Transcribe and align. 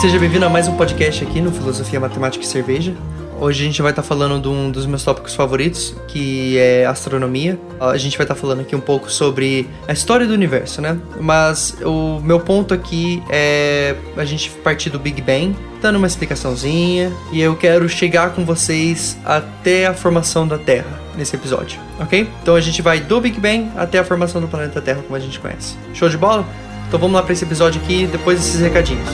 Seja 0.00 0.18
bem-vindo 0.18 0.46
a 0.46 0.48
mais 0.48 0.66
um 0.66 0.78
podcast 0.78 1.22
aqui 1.22 1.42
no 1.42 1.52
Filosofia, 1.52 2.00
Matemática 2.00 2.42
e 2.42 2.46
Cerveja. 2.46 2.94
Hoje 3.38 3.62
a 3.62 3.66
gente 3.66 3.82
vai 3.82 3.92
estar 3.92 4.02
falando 4.02 4.40
de 4.40 4.48
um 4.48 4.70
dos 4.70 4.86
meus 4.86 5.04
tópicos 5.04 5.34
favoritos, 5.34 5.94
que 6.08 6.56
é 6.56 6.86
astronomia. 6.86 7.60
A 7.78 7.98
gente 7.98 8.16
vai 8.16 8.24
estar 8.24 8.34
falando 8.34 8.60
aqui 8.62 8.74
um 8.74 8.80
pouco 8.80 9.12
sobre 9.12 9.68
a 9.86 9.92
história 9.92 10.26
do 10.26 10.32
universo, 10.32 10.80
né? 10.80 10.98
Mas 11.20 11.76
o 11.84 12.18
meu 12.20 12.40
ponto 12.40 12.72
aqui 12.72 13.22
é 13.28 13.94
a 14.16 14.24
gente 14.24 14.48
partir 14.48 14.88
do 14.88 14.98
Big 14.98 15.20
Bang, 15.20 15.54
dando 15.82 15.96
uma 15.96 16.06
explicaçãozinha, 16.06 17.12
e 17.30 17.38
eu 17.42 17.54
quero 17.54 17.86
chegar 17.86 18.30
com 18.30 18.42
vocês 18.42 19.18
até 19.22 19.86
a 19.86 19.92
formação 19.92 20.48
da 20.48 20.56
Terra 20.56 20.98
nesse 21.14 21.36
episódio, 21.36 21.78
ok? 22.00 22.26
Então 22.40 22.54
a 22.54 22.60
gente 22.62 22.80
vai 22.80 23.00
do 23.00 23.20
Big 23.20 23.38
Bang 23.38 23.68
até 23.76 23.98
a 23.98 24.04
formação 24.04 24.40
do 24.40 24.48
planeta 24.48 24.80
Terra 24.80 25.02
como 25.02 25.14
a 25.14 25.20
gente 25.20 25.38
conhece. 25.38 25.76
Show 25.92 26.08
de 26.08 26.16
bola? 26.16 26.46
Então 26.88 26.98
vamos 26.98 27.14
lá 27.14 27.22
para 27.22 27.34
esse 27.34 27.44
episódio 27.44 27.82
aqui 27.82 28.06
depois 28.06 28.38
desses 28.38 28.62
recadinhos. 28.62 29.10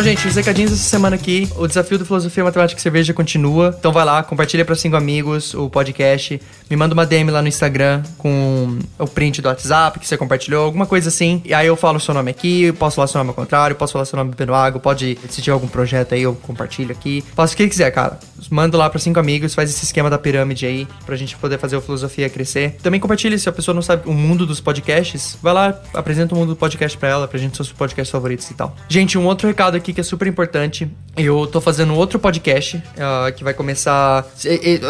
Então, 0.00 0.12
gente, 0.12 0.26
os 0.26 0.34
recadinhos 0.34 0.70
dessa 0.70 0.84
semana 0.84 1.14
aqui. 1.14 1.46
O 1.56 1.66
desafio 1.66 1.98
do 1.98 2.06
Filosofia, 2.06 2.42
Matemática 2.42 2.80
e 2.80 2.82
Cerveja 2.82 3.12
continua. 3.12 3.76
Então 3.78 3.92
vai 3.92 4.02
lá, 4.02 4.22
compartilha 4.22 4.64
para 4.64 4.74
cinco 4.74 4.96
amigos 4.96 5.52
o 5.52 5.68
podcast. 5.68 6.40
Me 6.70 6.76
manda 6.76 6.94
uma 6.94 7.04
DM 7.04 7.30
lá 7.30 7.42
no 7.42 7.48
Instagram 7.48 8.02
com 8.16 8.78
o 8.98 9.06
print 9.06 9.42
do 9.42 9.48
WhatsApp 9.48 9.98
que 10.00 10.08
você 10.08 10.16
compartilhou, 10.16 10.64
alguma 10.64 10.86
coisa 10.86 11.10
assim. 11.10 11.42
E 11.44 11.52
aí 11.52 11.66
eu 11.66 11.76
falo 11.76 11.98
o 11.98 12.00
seu 12.00 12.14
nome 12.14 12.30
aqui, 12.30 12.72
posso 12.78 12.96
falar 12.96 13.08
seu 13.08 13.18
nome 13.18 13.28
ao 13.28 13.34
contrário, 13.34 13.76
posso 13.76 13.92
falar 13.92 14.06
seu 14.06 14.16
nome 14.16 14.30
bebendo 14.30 14.54
água, 14.54 14.80
pode, 14.80 15.16
tiver 15.28 15.52
algum 15.52 15.68
projeto 15.68 16.14
aí, 16.14 16.22
eu 16.22 16.34
compartilho 16.34 16.92
aqui. 16.92 17.22
Faça 17.34 17.52
o 17.52 17.56
que 17.58 17.68
quiser, 17.68 17.90
cara. 17.90 18.18
Manda 18.48 18.78
lá 18.78 18.88
para 18.88 18.98
cinco 18.98 19.20
amigos, 19.20 19.52
faz 19.52 19.68
esse 19.68 19.84
esquema 19.84 20.08
da 20.08 20.16
pirâmide 20.16 20.64
aí, 20.64 20.88
pra 21.04 21.14
gente 21.14 21.36
poder 21.36 21.58
fazer 21.58 21.76
o 21.76 21.80
Filosofia 21.82 22.30
crescer. 22.30 22.76
Também 22.82 22.98
compartilha, 22.98 23.36
se 23.36 23.48
a 23.48 23.52
pessoa 23.52 23.74
não 23.74 23.82
sabe 23.82 24.08
o 24.08 24.14
mundo 24.14 24.46
dos 24.46 24.60
podcasts, 24.60 25.36
vai 25.42 25.52
lá, 25.52 25.78
apresenta 25.92 26.34
o 26.34 26.38
mundo 26.38 26.50
do 26.50 26.56
podcast 26.56 26.96
pra 26.96 27.08
ela, 27.10 27.28
pra 27.28 27.38
gente 27.38 27.54
seus 27.54 27.70
podcasts 27.70 28.10
favoritos 28.10 28.50
e 28.50 28.54
tal. 28.54 28.74
Gente, 28.88 29.18
um 29.18 29.26
outro 29.26 29.46
recado 29.46 29.76
aqui 29.76 29.89
que 29.92 30.00
é 30.00 30.04
super 30.04 30.26
importante. 30.26 30.90
Eu 31.16 31.46
tô 31.46 31.60
fazendo 31.60 31.94
outro 31.94 32.18
podcast 32.18 32.76
uh, 32.76 33.32
que 33.34 33.44
vai 33.44 33.54
começar. 33.54 34.26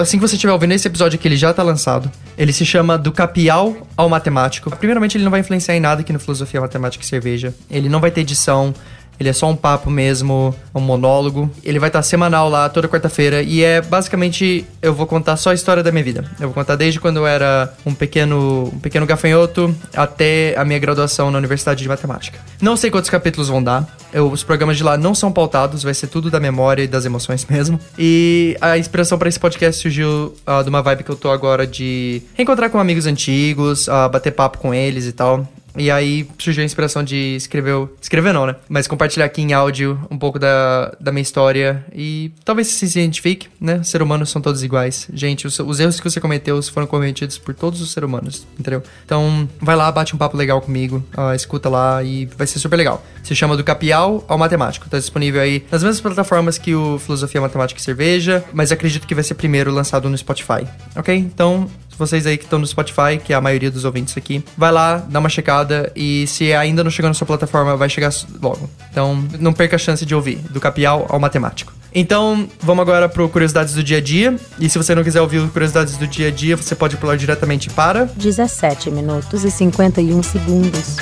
Assim 0.00 0.18
que 0.18 0.26
você 0.26 0.34
estiver 0.34 0.52
ouvindo 0.52 0.72
esse 0.72 0.86
episódio 0.86 1.18
aqui, 1.18 1.28
ele 1.28 1.36
já 1.36 1.52
tá 1.52 1.62
lançado. 1.62 2.10
Ele 2.36 2.52
se 2.52 2.64
chama 2.64 2.96
Do 2.96 3.12
Capial 3.12 3.76
ao 3.96 4.08
Matemático. 4.08 4.70
Primeiramente, 4.76 5.16
ele 5.16 5.24
não 5.24 5.30
vai 5.30 5.40
influenciar 5.40 5.76
em 5.76 5.80
nada 5.80 6.00
aqui 6.00 6.12
no 6.12 6.20
Filosofia, 6.20 6.60
Matemática 6.60 7.04
e 7.04 7.06
Cerveja. 7.06 7.54
Ele 7.70 7.88
não 7.88 8.00
vai 8.00 8.10
ter 8.10 8.20
edição. 8.20 8.74
Ele 9.20 9.28
é 9.28 9.32
só 9.34 9.50
um 9.50 9.54
papo 9.54 9.90
mesmo, 9.90 10.54
um 10.74 10.80
monólogo. 10.80 11.50
Ele 11.62 11.78
vai 11.78 11.90
estar 11.90 12.02
semanal 12.02 12.48
lá 12.48 12.70
toda 12.70 12.88
quarta-feira 12.88 13.42
e 13.42 13.62
é 13.62 13.82
basicamente 13.82 14.64
eu 14.80 14.94
vou 14.94 15.06
contar 15.06 15.36
só 15.36 15.50
a 15.50 15.54
história 15.54 15.82
da 15.82 15.92
minha 15.92 16.02
vida. 16.02 16.24
Eu 16.40 16.48
vou 16.48 16.54
contar 16.54 16.74
desde 16.74 16.98
quando 16.98 17.18
eu 17.18 17.26
era 17.26 17.70
um 17.84 17.94
pequeno, 17.94 18.70
um 18.74 18.78
pequeno 18.78 19.04
gafanhoto 19.04 19.74
até 19.94 20.54
a 20.56 20.64
minha 20.64 20.78
graduação 20.78 21.30
na 21.30 21.36
Universidade 21.36 21.82
de 21.82 21.88
Matemática. 21.88 22.38
Não 22.62 22.76
sei 22.76 22.90
quantos 22.90 23.10
capítulos 23.10 23.48
vão 23.48 23.62
dar. 23.62 23.86
Eu, 24.12 24.30
os 24.30 24.42
programas 24.42 24.76
de 24.76 24.82
lá 24.82 24.96
não 24.96 25.14
são 25.14 25.30
pautados, 25.30 25.82
vai 25.82 25.94
ser 25.94 26.06
tudo 26.06 26.30
da 26.30 26.40
memória 26.40 26.82
e 26.82 26.88
das 26.88 27.04
emoções 27.04 27.44
mesmo. 27.48 27.78
E 27.98 28.56
a 28.60 28.78
inspiração 28.78 29.18
para 29.18 29.28
esse 29.28 29.38
podcast 29.38 29.82
surgiu 29.82 30.34
uh, 30.46 30.64
de 30.64 30.70
uma 30.70 30.82
vibe 30.82 31.04
que 31.04 31.10
eu 31.10 31.16
tô 31.16 31.30
agora 31.30 31.66
de 31.66 32.22
reencontrar 32.34 32.70
com 32.70 32.78
amigos 32.78 33.06
antigos, 33.06 33.86
uh, 33.86 34.08
bater 34.10 34.32
papo 34.32 34.58
com 34.58 34.74
eles 34.74 35.06
e 35.06 35.12
tal. 35.12 35.46
E 35.76 35.90
aí 35.90 36.28
surgiu 36.38 36.62
a 36.62 36.64
inspiração 36.64 37.02
de 37.02 37.36
escrever. 37.36 37.88
Escrever 38.00 38.32
não, 38.32 38.46
né? 38.46 38.56
Mas 38.68 38.86
compartilhar 38.86 39.26
aqui 39.26 39.42
em 39.42 39.52
áudio 39.52 39.98
um 40.10 40.18
pouco 40.18 40.38
da, 40.38 40.94
da 41.00 41.12
minha 41.12 41.22
história. 41.22 41.84
E 41.94 42.32
talvez 42.44 42.68
se 42.68 42.84
identifique, 42.86 43.48
né? 43.60 43.82
Ser 43.82 44.02
humanos 44.02 44.30
são 44.30 44.42
todos 44.42 44.62
iguais. 44.62 45.08
Gente, 45.12 45.46
os, 45.46 45.58
os 45.58 45.80
erros 45.80 46.00
que 46.00 46.08
você 46.08 46.20
cometeu 46.20 46.60
foram 46.62 46.86
cometidos 46.86 47.38
por 47.38 47.54
todos 47.54 47.80
os 47.80 47.92
seres 47.92 48.08
humanos, 48.08 48.46
entendeu? 48.58 48.82
Então, 49.04 49.48
vai 49.60 49.76
lá, 49.76 49.90
bate 49.90 50.14
um 50.14 50.18
papo 50.18 50.36
legal 50.36 50.60
comigo. 50.60 51.04
Uh, 51.16 51.34
escuta 51.34 51.68
lá 51.68 52.02
e 52.02 52.26
vai 52.36 52.46
ser 52.46 52.58
super 52.58 52.76
legal. 52.76 53.04
Se 53.22 53.34
chama 53.34 53.56
do 53.56 53.64
Capial 53.64 54.24
ao 54.28 54.38
Matemático. 54.38 54.88
Tá 54.88 54.98
disponível 54.98 55.40
aí 55.40 55.64
nas 55.70 55.82
mesmas 55.82 56.00
plataformas 56.00 56.58
que 56.58 56.74
o 56.74 56.98
Filosofia 56.98 57.40
Matemática 57.40 57.80
e 57.80 57.82
Cerveja. 57.82 58.44
Mas 58.52 58.72
acredito 58.72 59.06
que 59.06 59.14
vai 59.14 59.24
ser 59.24 59.34
primeiro 59.34 59.70
lançado 59.70 60.08
no 60.08 60.16
Spotify. 60.16 60.66
Ok? 60.96 61.14
Então, 61.14 61.68
vocês 62.00 62.26
aí 62.26 62.36
que 62.36 62.44
estão 62.44 62.58
no 62.58 62.66
Spotify, 62.66 63.18
que 63.22 63.32
é 63.32 63.36
a 63.36 63.40
maioria 63.40 63.70
dos 63.70 63.84
ouvintes 63.84 64.16
aqui, 64.16 64.44
vai 64.56 64.72
lá, 64.72 64.96
dá 64.96 65.18
uma 65.18 65.28
checada 65.28 65.92
e 65.94 66.26
se 66.26 66.52
ainda 66.52 66.82
não 66.82 66.90
chegou 66.90 67.08
na 67.08 67.14
sua 67.14 67.26
plataforma, 67.26 67.76
vai 67.76 67.88
chegar 67.88 68.10
logo. 68.42 68.68
Então, 68.90 69.22
não 69.38 69.52
perca 69.52 69.76
a 69.76 69.78
chance 69.78 70.04
de 70.04 70.14
ouvir, 70.14 70.38
do 70.50 70.60
capial 70.60 71.06
ao 71.08 71.20
matemático. 71.20 71.72
Então, 71.94 72.48
vamos 72.60 72.82
agora 72.82 73.08
para 73.08 73.26
Curiosidades 73.28 73.74
do 73.74 73.82
Dia 73.82 73.98
a 73.98 74.00
Dia. 74.00 74.36
E 74.58 74.68
se 74.68 74.78
você 74.78 74.94
não 74.94 75.02
quiser 75.02 75.20
ouvir 75.20 75.46
Curiosidades 75.48 75.96
do 75.96 76.06
Dia 76.06 76.28
a 76.28 76.30
Dia, 76.30 76.56
você 76.56 76.74
pode 76.74 76.96
pular 76.96 77.16
diretamente 77.16 77.68
para 77.70 78.04
17 78.04 78.90
minutos 78.90 79.44
e 79.44 79.50
51 79.50 80.22
segundos. 80.22 80.96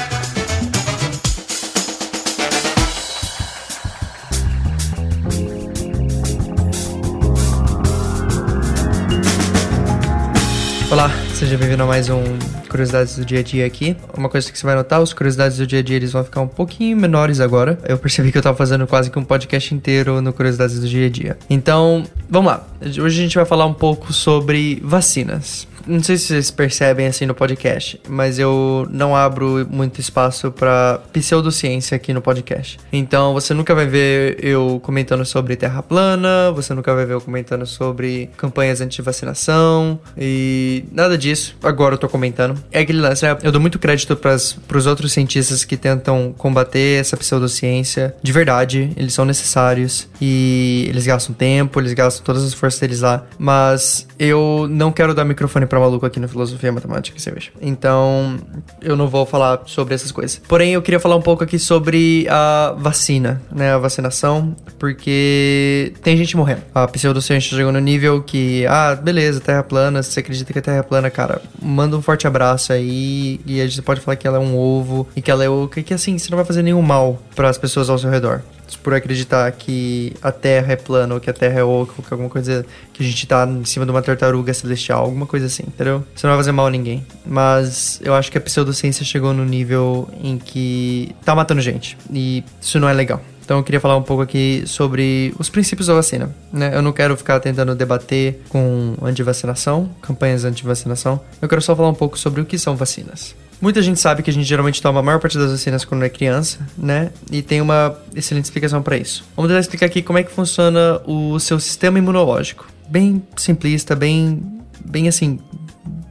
Olá, 10.91 11.10
seja 11.34 11.59
bem-vindo 11.59 11.82
a 11.82 11.87
mais 11.87 12.09
um 12.09 12.22
Curiosidades 12.71 13.15
do 13.16 13.22
Dia 13.22 13.41
a 13.41 13.43
Dia 13.43 13.66
aqui. 13.66 13.94
Uma 14.16 14.31
coisa 14.31 14.50
que 14.50 14.59
você 14.59 14.65
vai 14.65 14.75
notar, 14.75 15.03
os 15.03 15.12
Curiosidades 15.12 15.59
do 15.59 15.66
Dia 15.66 15.81
a 15.81 15.82
Dia 15.82 15.97
eles 15.97 16.12
vão 16.12 16.25
ficar 16.25 16.41
um 16.41 16.49
pouquinho 16.49 16.97
menores 16.97 17.41
agora. 17.41 17.78
Eu 17.87 17.99
percebi 17.99 18.32
que 18.32 18.38
eu 18.38 18.43
tava 18.43 18.56
fazendo 18.56 18.87
quase 18.87 19.10
que 19.10 19.19
um 19.19 19.25
podcast 19.25 19.75
inteiro 19.75 20.22
no 20.22 20.32
Curiosidades 20.32 20.81
do 20.81 20.88
Dia 20.88 21.06
a 21.06 21.10
Dia. 21.10 21.38
Então, 21.50 22.04
vamos 22.31 22.50
lá. 22.50 22.66
Hoje 22.81 23.21
a 23.21 23.22
gente 23.22 23.37
vai 23.37 23.44
falar 23.44 23.66
um 23.66 23.75
pouco 23.75 24.15
sobre 24.15 24.81
vacinas 24.82 25.68
não 25.87 26.03
sei 26.03 26.16
se 26.16 26.27
vocês 26.27 26.50
percebem 26.50 27.06
assim 27.06 27.27
no 27.27 27.34
podcast, 27.34 28.00
mas 28.09 28.39
eu 28.39 28.87
não 28.91 29.15
abro 29.15 29.66
muito 29.71 30.00
espaço 30.00 30.50
para 30.50 31.00
pseudociência 31.12 31.97
aqui 31.97 32.12
no 32.12 32.21
podcast. 32.21 32.78
Então 32.93 33.33
você 33.33 33.55
nunca 33.55 33.75
vai 33.75 33.87
ver 33.87 34.38
eu 34.43 34.81
comentando 34.83 35.25
sobre 35.25 35.56
terra 35.56 35.83
plana, 35.83 36.50
você 36.53 36.75
nunca 36.75 36.94
vai 36.94 37.06
ver 37.06 37.15
eu 37.15 37.21
comentando 37.21 37.67
sobre 37.67 38.31
campanhas 38.37 38.81
anti-vacinação 38.81 39.99
e 40.17 40.84
nada 40.93 41.17
disso. 41.17 41.56
Agora 41.62 41.94
eu 41.94 41.99
tô 41.99 42.09
comentando. 42.09 42.62
É 42.72 42.81
aquele 42.81 43.00
lance, 43.00 43.25
né? 43.25 43.37
eu 43.43 43.53
dou 43.53 43.61
muito 43.61 43.78
crédito 43.78 44.17
para 44.17 44.34
os 44.34 44.87
outros 44.87 45.12
cientistas 45.12 45.65
que 45.65 45.77
tentam 45.77 46.34
combater 46.37 47.00
essa 47.00 47.17
pseudociência 47.17 48.15
de 48.22 48.33
verdade. 48.33 48.91
Eles 48.97 49.15
são 49.15 49.25
necessários 49.25 50.09
e 50.21 50.87
eles 50.88 51.06
gastam 51.06 51.34
tempo, 51.34 51.81
eles 51.81 51.93
gastam 51.93 52.25
todas 52.25 52.44
as 52.44 52.55
forças 52.55 52.81
deles 52.81 53.00
lá, 53.00 53.25
mas 53.38 54.06
eu 54.19 54.67
não 54.71 54.91
quero 54.91 55.15
dar 55.15 55.25
microfone 55.25 55.67
para 55.69 55.79
maluco 55.79 56.05
aqui 56.05 56.19
no 56.19 56.29
Filosofia 56.29 56.73
Matemática 56.73 57.17
e 57.17 57.21
Cerveja. 57.21 57.51
Então, 57.61 58.39
eu 58.81 58.97
não 58.97 59.06
vou 59.06 59.25
falar 59.25 59.62
sobre 59.67 59.95
essas 59.95 60.11
coisas. 60.11 60.41
Porém, 60.49 60.73
eu 60.73 60.83
queria 60.83 60.99
falar 60.99 61.17
um 61.17 61.23
pouco 61.23 61.45
aqui 61.45 61.59
sobre 61.59 62.27
a 62.29 62.75
vacina, 62.77 63.41
né? 63.53 63.73
A 63.73 63.79
vacinação, 63.79 64.56
porque 64.79 65.93
tem 66.03 66.17
gente 66.17 66.37
morrendo. 66.37 66.62
A 66.75 66.87
pseudociência 66.89 67.56
chegou 67.56 67.73
no 67.73 67.81
nível 67.81 68.23
que, 68.23 68.67
ah, 68.67 68.95
beleza, 68.95 69.41
terra 69.41 69.62
plana, 69.62 70.03
se 70.03 70.12
você 70.12 70.21
acredita 70.21 70.53
que 70.53 70.59
a 70.59 70.62
terra 70.62 70.79
é 70.79 70.83
plana, 70.83 71.11
cara, 71.11 71.41
manda 71.62 71.97
um 71.97 72.03
forte 72.03 72.27
abraço 72.27 72.73
aí 72.73 73.41
e 73.47 73.61
a 73.61 73.67
gente 73.67 73.83
pode 73.83 74.00
falar 74.00 74.17
que 74.17 74.27
ela 74.27 74.39
é 74.39 74.41
um 74.41 74.56
ovo 74.56 75.06
e 75.15 75.23
que 75.23 75.31
ela 75.31 75.45
é 75.45 75.49
oca 75.49 75.81
e 75.81 75.83
que 75.83 75.95
assim, 75.95 76.19
você 76.19 76.31
não 76.31 76.37
vai 76.37 76.45
fazer 76.45 76.62
nenhum 76.62 76.83
mal 76.83 77.23
para 77.35 77.49
as 77.49 77.59
pessoas 77.59 77.91
ao 77.91 77.99
seu 77.99 78.11
redor 78.11 78.43
por 78.77 78.95
acreditar 78.95 79.51
que 79.53 80.12
a 80.23 80.31
Terra 80.33 80.73
é 80.73 80.77
plana 80.77 81.15
ou 81.15 81.21
que 81.21 81.31
a 81.31 81.33
Terra 81.33 81.61
é 81.61 81.65
oca 81.65 81.93
ou 81.97 82.05
que 82.05 82.12
alguma 82.12 82.29
coisa 82.29 82.65
que 82.93 83.03
a 83.03 83.06
gente 83.06 83.27
tá 83.27 83.47
em 83.47 83.65
cima 83.65 83.84
de 83.84 83.91
uma 83.91 84.03
tartaruga 84.03 84.53
celestial, 84.53 85.05
alguma 85.05 85.27
coisa 85.27 85.47
assim, 85.47 85.65
entendeu? 85.67 86.05
Você 86.15 86.27
não 86.27 86.34
vai 86.34 86.39
fazer 86.39 86.53
mal 86.53 86.67
a 86.67 86.71
ninguém. 86.71 87.06
Mas 87.25 88.00
eu 88.03 88.15
acho 88.15 88.31
que 88.31 88.38
a 88.38 88.41
pseudociência 88.41 89.05
chegou 89.05 89.32
no 89.32 89.44
nível 89.44 90.09
em 90.23 90.38
que 90.38 91.15
tá 91.25 91.35
matando 91.35 91.61
gente. 91.61 91.97
E 92.12 92.44
isso 92.61 92.79
não 92.79 92.88
é 92.88 92.93
legal. 92.93 93.20
Então 93.49 93.56
eu 93.56 93.65
queria 93.65 93.81
falar 93.81 93.97
um 93.97 94.03
pouco 94.03 94.23
aqui 94.23 94.62
sobre 94.67 95.35
os 95.38 95.49
princípios 95.49 95.87
da 95.87 95.94
vacina. 95.94 96.35
Né? 96.53 96.71
Eu 96.75 96.82
não 96.82 96.93
quero 96.93 97.17
ficar 97.17 97.41
tentando 97.41 97.75
debater 97.75 98.43
com 98.50 98.94
antivacinação, 99.00 99.88
campanhas 100.03 100.44
anti-vacinação. 100.44 101.19
Eu 101.41 101.49
quero 101.49 101.62
só 101.62 101.75
falar 101.75 101.88
um 101.88 101.94
pouco 101.94 102.19
sobre 102.19 102.43
o 102.43 102.44
que 102.44 102.59
são 102.59 102.76
vacinas. 102.76 103.35
Muita 103.60 103.82
gente 103.82 103.99
sabe 103.99 104.22
que 104.22 104.31
a 104.31 104.32
gente 104.32 104.46
geralmente 104.46 104.81
toma 104.81 105.00
a 105.00 105.02
maior 105.02 105.19
parte 105.19 105.37
das 105.37 105.50
vacinas 105.50 105.84
quando 105.84 106.05
é 106.05 106.08
criança, 106.08 106.60
né? 106.76 107.10
E 107.31 107.43
tem 107.43 107.60
uma 107.60 107.99
excelente 108.14 108.44
explicação 108.44 108.82
para 108.82 108.96
isso. 108.96 109.25
Vamos 109.34 109.49
tentar 109.49 109.60
explicar 109.60 109.87
aqui 109.87 110.00
como 110.00 110.19
é 110.19 110.22
que 110.22 110.31
funciona 110.31 111.00
o 111.05 111.38
seu 111.40 111.58
sistema 111.58 111.99
imunológico. 111.99 112.69
Bem 112.88 113.22
simplista, 113.37 113.96
bem, 113.96 114.40
bem 114.84 115.08
assim, 115.08 115.40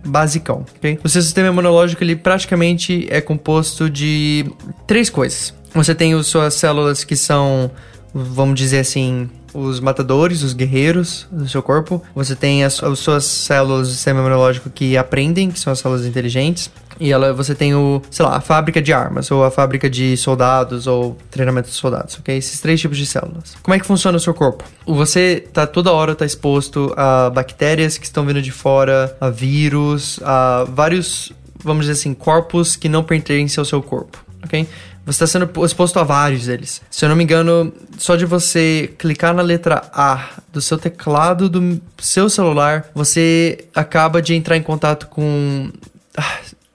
basicão, 0.06 0.66
ok? 0.76 1.00
O 1.04 1.10
seu 1.10 1.22
sistema 1.22 1.48
imunológico, 1.48 2.04
ele 2.04 2.16
praticamente 2.16 3.08
é 3.10 3.22
composto 3.22 3.90
de 3.90 4.46
três 4.86 5.10
coisas. 5.10 5.54
Você 5.74 5.96
tem 5.96 6.14
as 6.14 6.28
suas 6.28 6.54
células 6.54 7.04
que 7.04 7.16
são, 7.16 7.72
vamos 8.14 8.56
dizer 8.56 8.80
assim, 8.80 9.30
os 9.58 9.80
matadores, 9.80 10.44
os 10.44 10.54
guerreiros 10.54 11.28
do 11.32 11.50
seu 11.50 11.64
corpo. 11.64 12.04
Você 12.14 12.36
tem 12.36 12.64
as, 12.64 12.82
as 12.84 13.00
suas 13.00 13.26
células 13.26 13.88
do 13.88 13.94
sistema 13.94 14.20
imunológico 14.20 14.70
que 14.70 14.96
aprendem, 14.96 15.50
que 15.50 15.60
são 15.60 15.74
as 15.74 15.80
células 15.80 16.06
inteligentes. 16.06 16.70
E 17.00 17.12
ela, 17.12 17.34
você 17.34 17.54
tem 17.56 17.76
o, 17.76 18.02
sei 18.10 18.26
lá, 18.26 18.38
a 18.38 18.42
fábrica 18.42 18.82
de 18.82 18.94
armas, 18.94 19.30
ou 19.30 19.44
a 19.44 19.52
fábrica 19.52 19.90
de 19.90 20.16
soldados, 20.18 20.88
ou 20.88 21.18
treinamento 21.30 21.70
de 21.70 21.76
soldados, 21.76 22.18
ok? 22.20 22.38
Esses 22.38 22.60
três 22.60 22.80
tipos 22.80 22.98
de 22.98 23.06
células. 23.06 23.56
Como 23.62 23.74
é 23.74 23.80
que 23.80 23.86
funciona 23.86 24.18
o 24.18 24.20
seu 24.20 24.34
corpo? 24.34 24.64
Você 24.86 25.48
tá 25.54 25.66
toda 25.68 25.92
hora 25.92 26.16
tá 26.16 26.26
exposto 26.26 26.94
a 26.96 27.30
bactérias 27.30 27.98
que 27.98 28.06
estão 28.06 28.26
vindo 28.26 28.42
de 28.42 28.52
fora, 28.52 29.16
a 29.20 29.30
vírus, 29.30 30.20
a 30.24 30.66
vários, 30.70 31.32
vamos 31.64 31.86
dizer 31.86 31.94
assim, 31.94 32.14
corpos 32.14 32.76
que 32.76 32.90
não 32.90 33.04
pertencem 33.04 33.60
ao 33.60 33.66
seu 33.66 33.82
corpo, 33.82 34.24
ok? 34.44 34.68
Você 35.08 35.24
está 35.24 35.40
sendo 35.40 35.66
exposto 35.66 35.98
a 36.00 36.04
vários 36.04 36.48
deles. 36.48 36.82
Se 36.92 37.06
eu 37.06 37.08
não 37.10 37.16
me 37.16 37.24
engano, 37.24 37.72
só 37.98 38.18
de 38.18 38.26
você 38.26 38.94
clicar 38.98 39.34
na 39.34 39.42
letra 39.42 39.90
A 39.94 40.32
do 40.52 40.60
seu 40.60 40.78
teclado 40.78 41.48
do 41.48 41.82
seu 41.98 42.30
celular, 42.30 42.90
você 42.94 43.70
acaba 43.74 44.22
de 44.22 44.36
entrar 44.36 44.58
em 44.58 44.62
contato 44.62 45.08
com. 45.08 45.72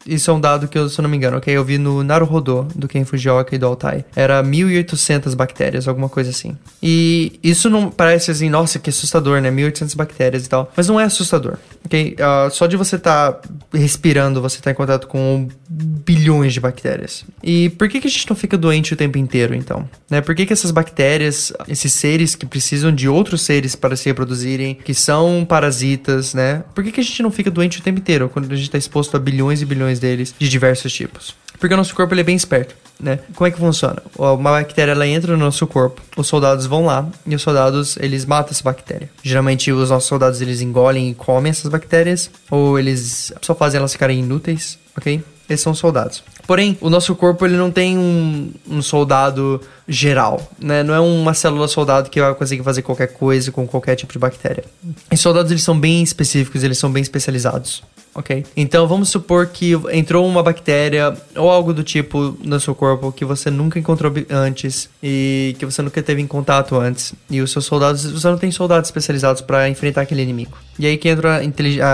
Isso 0.06 0.31
é 0.31 0.34
um 0.34 0.40
dado 0.40 0.69
que 0.69 0.78
eu, 0.78 0.88
se 0.88 0.99
eu 0.99 1.02
não 1.02 1.10
me 1.10 1.16
engano, 1.16 1.37
ok? 1.37 1.54
Eu 1.54 1.64
vi 1.64 1.78
no 1.78 2.02
Naruhodo, 2.02 2.66
do 2.75 2.88
Ken 2.88 3.04
Fujioka 3.04 3.54
e 3.54 3.58
do 3.58 3.66
Altai. 3.66 4.04
Era 4.14 4.43
1.800 4.43 5.34
bactérias, 5.34 5.87
alguma 5.87 6.08
coisa 6.08 6.31
assim. 6.31 6.56
E 6.82 7.38
isso 7.43 7.70
não 7.70 7.90
parece 7.90 8.31
assim, 8.31 8.49
nossa, 8.49 8.78
que 8.78 8.90
assustador, 8.90 9.40
né? 9.40 9.50
1.800 9.50 9.96
bactérias 9.96 10.46
e 10.46 10.49
tal. 10.49 10.70
Mas 10.76 10.88
não 10.88 10.99
é 10.99 11.04
assustador, 11.04 11.56
ok? 11.84 12.16
Uh, 12.19 12.50
só 12.50 12.66
de 12.66 12.76
você 12.76 12.96
estar 12.96 13.32
tá 13.32 13.49
respirando, 13.72 14.40
você 14.40 14.60
tá 14.60 14.70
em 14.70 14.75
contato 14.75 15.06
com 15.06 15.49
bilhões 15.69 16.52
de 16.52 16.60
bactérias. 16.60 17.25
E 17.43 17.70
por 17.70 17.88
que, 17.88 18.00
que 18.00 18.06
a 18.06 18.10
gente 18.10 18.28
não 18.28 18.37
fica 18.37 18.58
doente 18.58 18.93
o 18.93 18.96
tempo 18.96 19.19
inteiro, 19.19 19.54
então? 19.54 19.88
Né? 20.10 20.20
Por 20.20 20.34
que, 20.34 20.46
que 20.46 20.52
essas 20.52 20.70
bactérias, 20.70 21.52
esses 21.69 21.93
seres 21.93 22.34
que 22.34 22.46
precisam 22.46 22.93
de 22.93 23.08
outros 23.08 23.43
seres 23.43 23.75
para 23.75 23.96
se 23.96 24.08
reproduzirem, 24.08 24.75
que 24.75 24.94
são 24.94 25.44
parasitas, 25.49 26.34
né? 26.34 26.62
Por 26.75 26.84
que, 26.84 26.93
que 26.93 27.00
a 27.00 27.04
gente 27.04 27.22
não 27.22 27.31
fica 27.31 27.50
doente 27.50 27.81
o 27.81 27.82
tempo 27.82 28.00
inteiro 28.00 28.28
quando 28.28 28.50
a 28.50 28.56
gente 28.56 28.66
está 28.66 28.78
exposto 28.78 29.16
a 29.16 29.20
bilhões 29.20 29.62
e 29.62 29.64
bilhões 29.64 29.91
deles 29.98 30.34
de 30.38 30.48
diversos 30.48 30.92
tipos? 30.92 31.34
Porque 31.62 31.74
o 31.74 31.76
nosso 31.76 31.94
corpo 31.94 32.12
ele 32.12 32.22
é 32.22 32.24
bem 32.24 32.34
esperto, 32.34 32.74
né? 32.98 33.20
Como 33.36 33.46
é 33.46 33.50
que 33.52 33.56
funciona? 33.56 34.02
Uma 34.18 34.50
bactéria 34.50 34.92
ela 34.92 35.06
entra 35.06 35.36
no 35.36 35.44
nosso 35.44 35.64
corpo, 35.64 36.02
os 36.16 36.26
soldados 36.26 36.66
vão 36.66 36.86
lá 36.86 37.08
e 37.24 37.36
os 37.36 37.42
soldados 37.42 37.96
eles 37.98 38.24
matam 38.24 38.50
essa 38.50 38.64
bactéria. 38.64 39.08
Geralmente 39.22 39.70
os 39.70 39.90
nossos 39.90 40.08
soldados 40.08 40.40
eles 40.40 40.60
engolem 40.60 41.10
e 41.10 41.14
comem 41.14 41.50
essas 41.50 41.70
bactérias 41.70 42.28
ou 42.50 42.80
eles 42.80 43.32
só 43.40 43.54
fazem 43.54 43.78
elas 43.78 43.92
ficarem 43.92 44.18
inúteis, 44.18 44.76
ok? 44.96 45.22
Esses 45.48 45.62
são 45.62 45.72
soldados. 45.74 46.24
Porém, 46.48 46.76
o 46.80 46.90
nosso 46.90 47.14
corpo 47.14 47.46
ele 47.46 47.56
não 47.56 47.70
tem 47.70 47.96
um, 47.96 48.50
um 48.68 48.82
soldado 48.82 49.60
geral, 49.86 50.50
né? 50.58 50.82
Não 50.82 50.94
é 50.94 51.00
uma 51.00 51.34
célula 51.34 51.68
soldado 51.68 52.10
que 52.10 52.20
vai 52.20 52.34
conseguir 52.34 52.64
fazer 52.64 52.82
qualquer 52.82 53.08
coisa 53.08 53.52
com 53.52 53.68
qualquer 53.68 53.94
tipo 53.94 54.12
de 54.12 54.18
bactéria. 54.18 54.64
Os 55.12 55.20
soldados 55.20 55.52
eles 55.52 55.62
são 55.62 55.78
bem 55.78 56.02
específicos, 56.02 56.64
eles 56.64 56.78
são 56.78 56.90
bem 56.90 57.02
especializados 57.02 57.84
ok? 58.14 58.44
Então 58.56 58.87
vamos 58.87 59.09
supor 59.09 59.47
que 59.47 59.73
entrou 59.93 60.26
uma 60.26 60.43
bactéria 60.43 61.17
ou 61.37 61.50
algo 61.50 61.73
do 61.73 61.82
tipo 61.82 62.37
no 62.43 62.61
seu 62.61 62.75
corpo 62.75 63.12
que 63.12 63.25
você 63.25 63.50
nunca 63.50 63.79
encontrou 63.79 64.12
antes 64.31 64.88
e 65.03 65.56
que 65.59 65.64
você 65.64 65.82
nunca 65.82 66.03
teve 66.03 66.20
em 66.20 66.26
contato 66.26 66.76
antes. 66.76 67.14
E 67.31 67.41
os 67.41 67.50
seus 67.50 67.64
soldados, 67.64 68.05
você 68.05 68.29
não 68.29 68.38
tem 68.38 68.50
soldados 68.50 68.88
especializados 68.88 69.43
para 69.43 69.69
enfrentar 69.69 70.03
aquele 70.03 70.23
inimigo. 70.23 70.56
E 70.79 70.87
aí 70.87 70.97
que 70.97 71.09
entra 71.09 71.41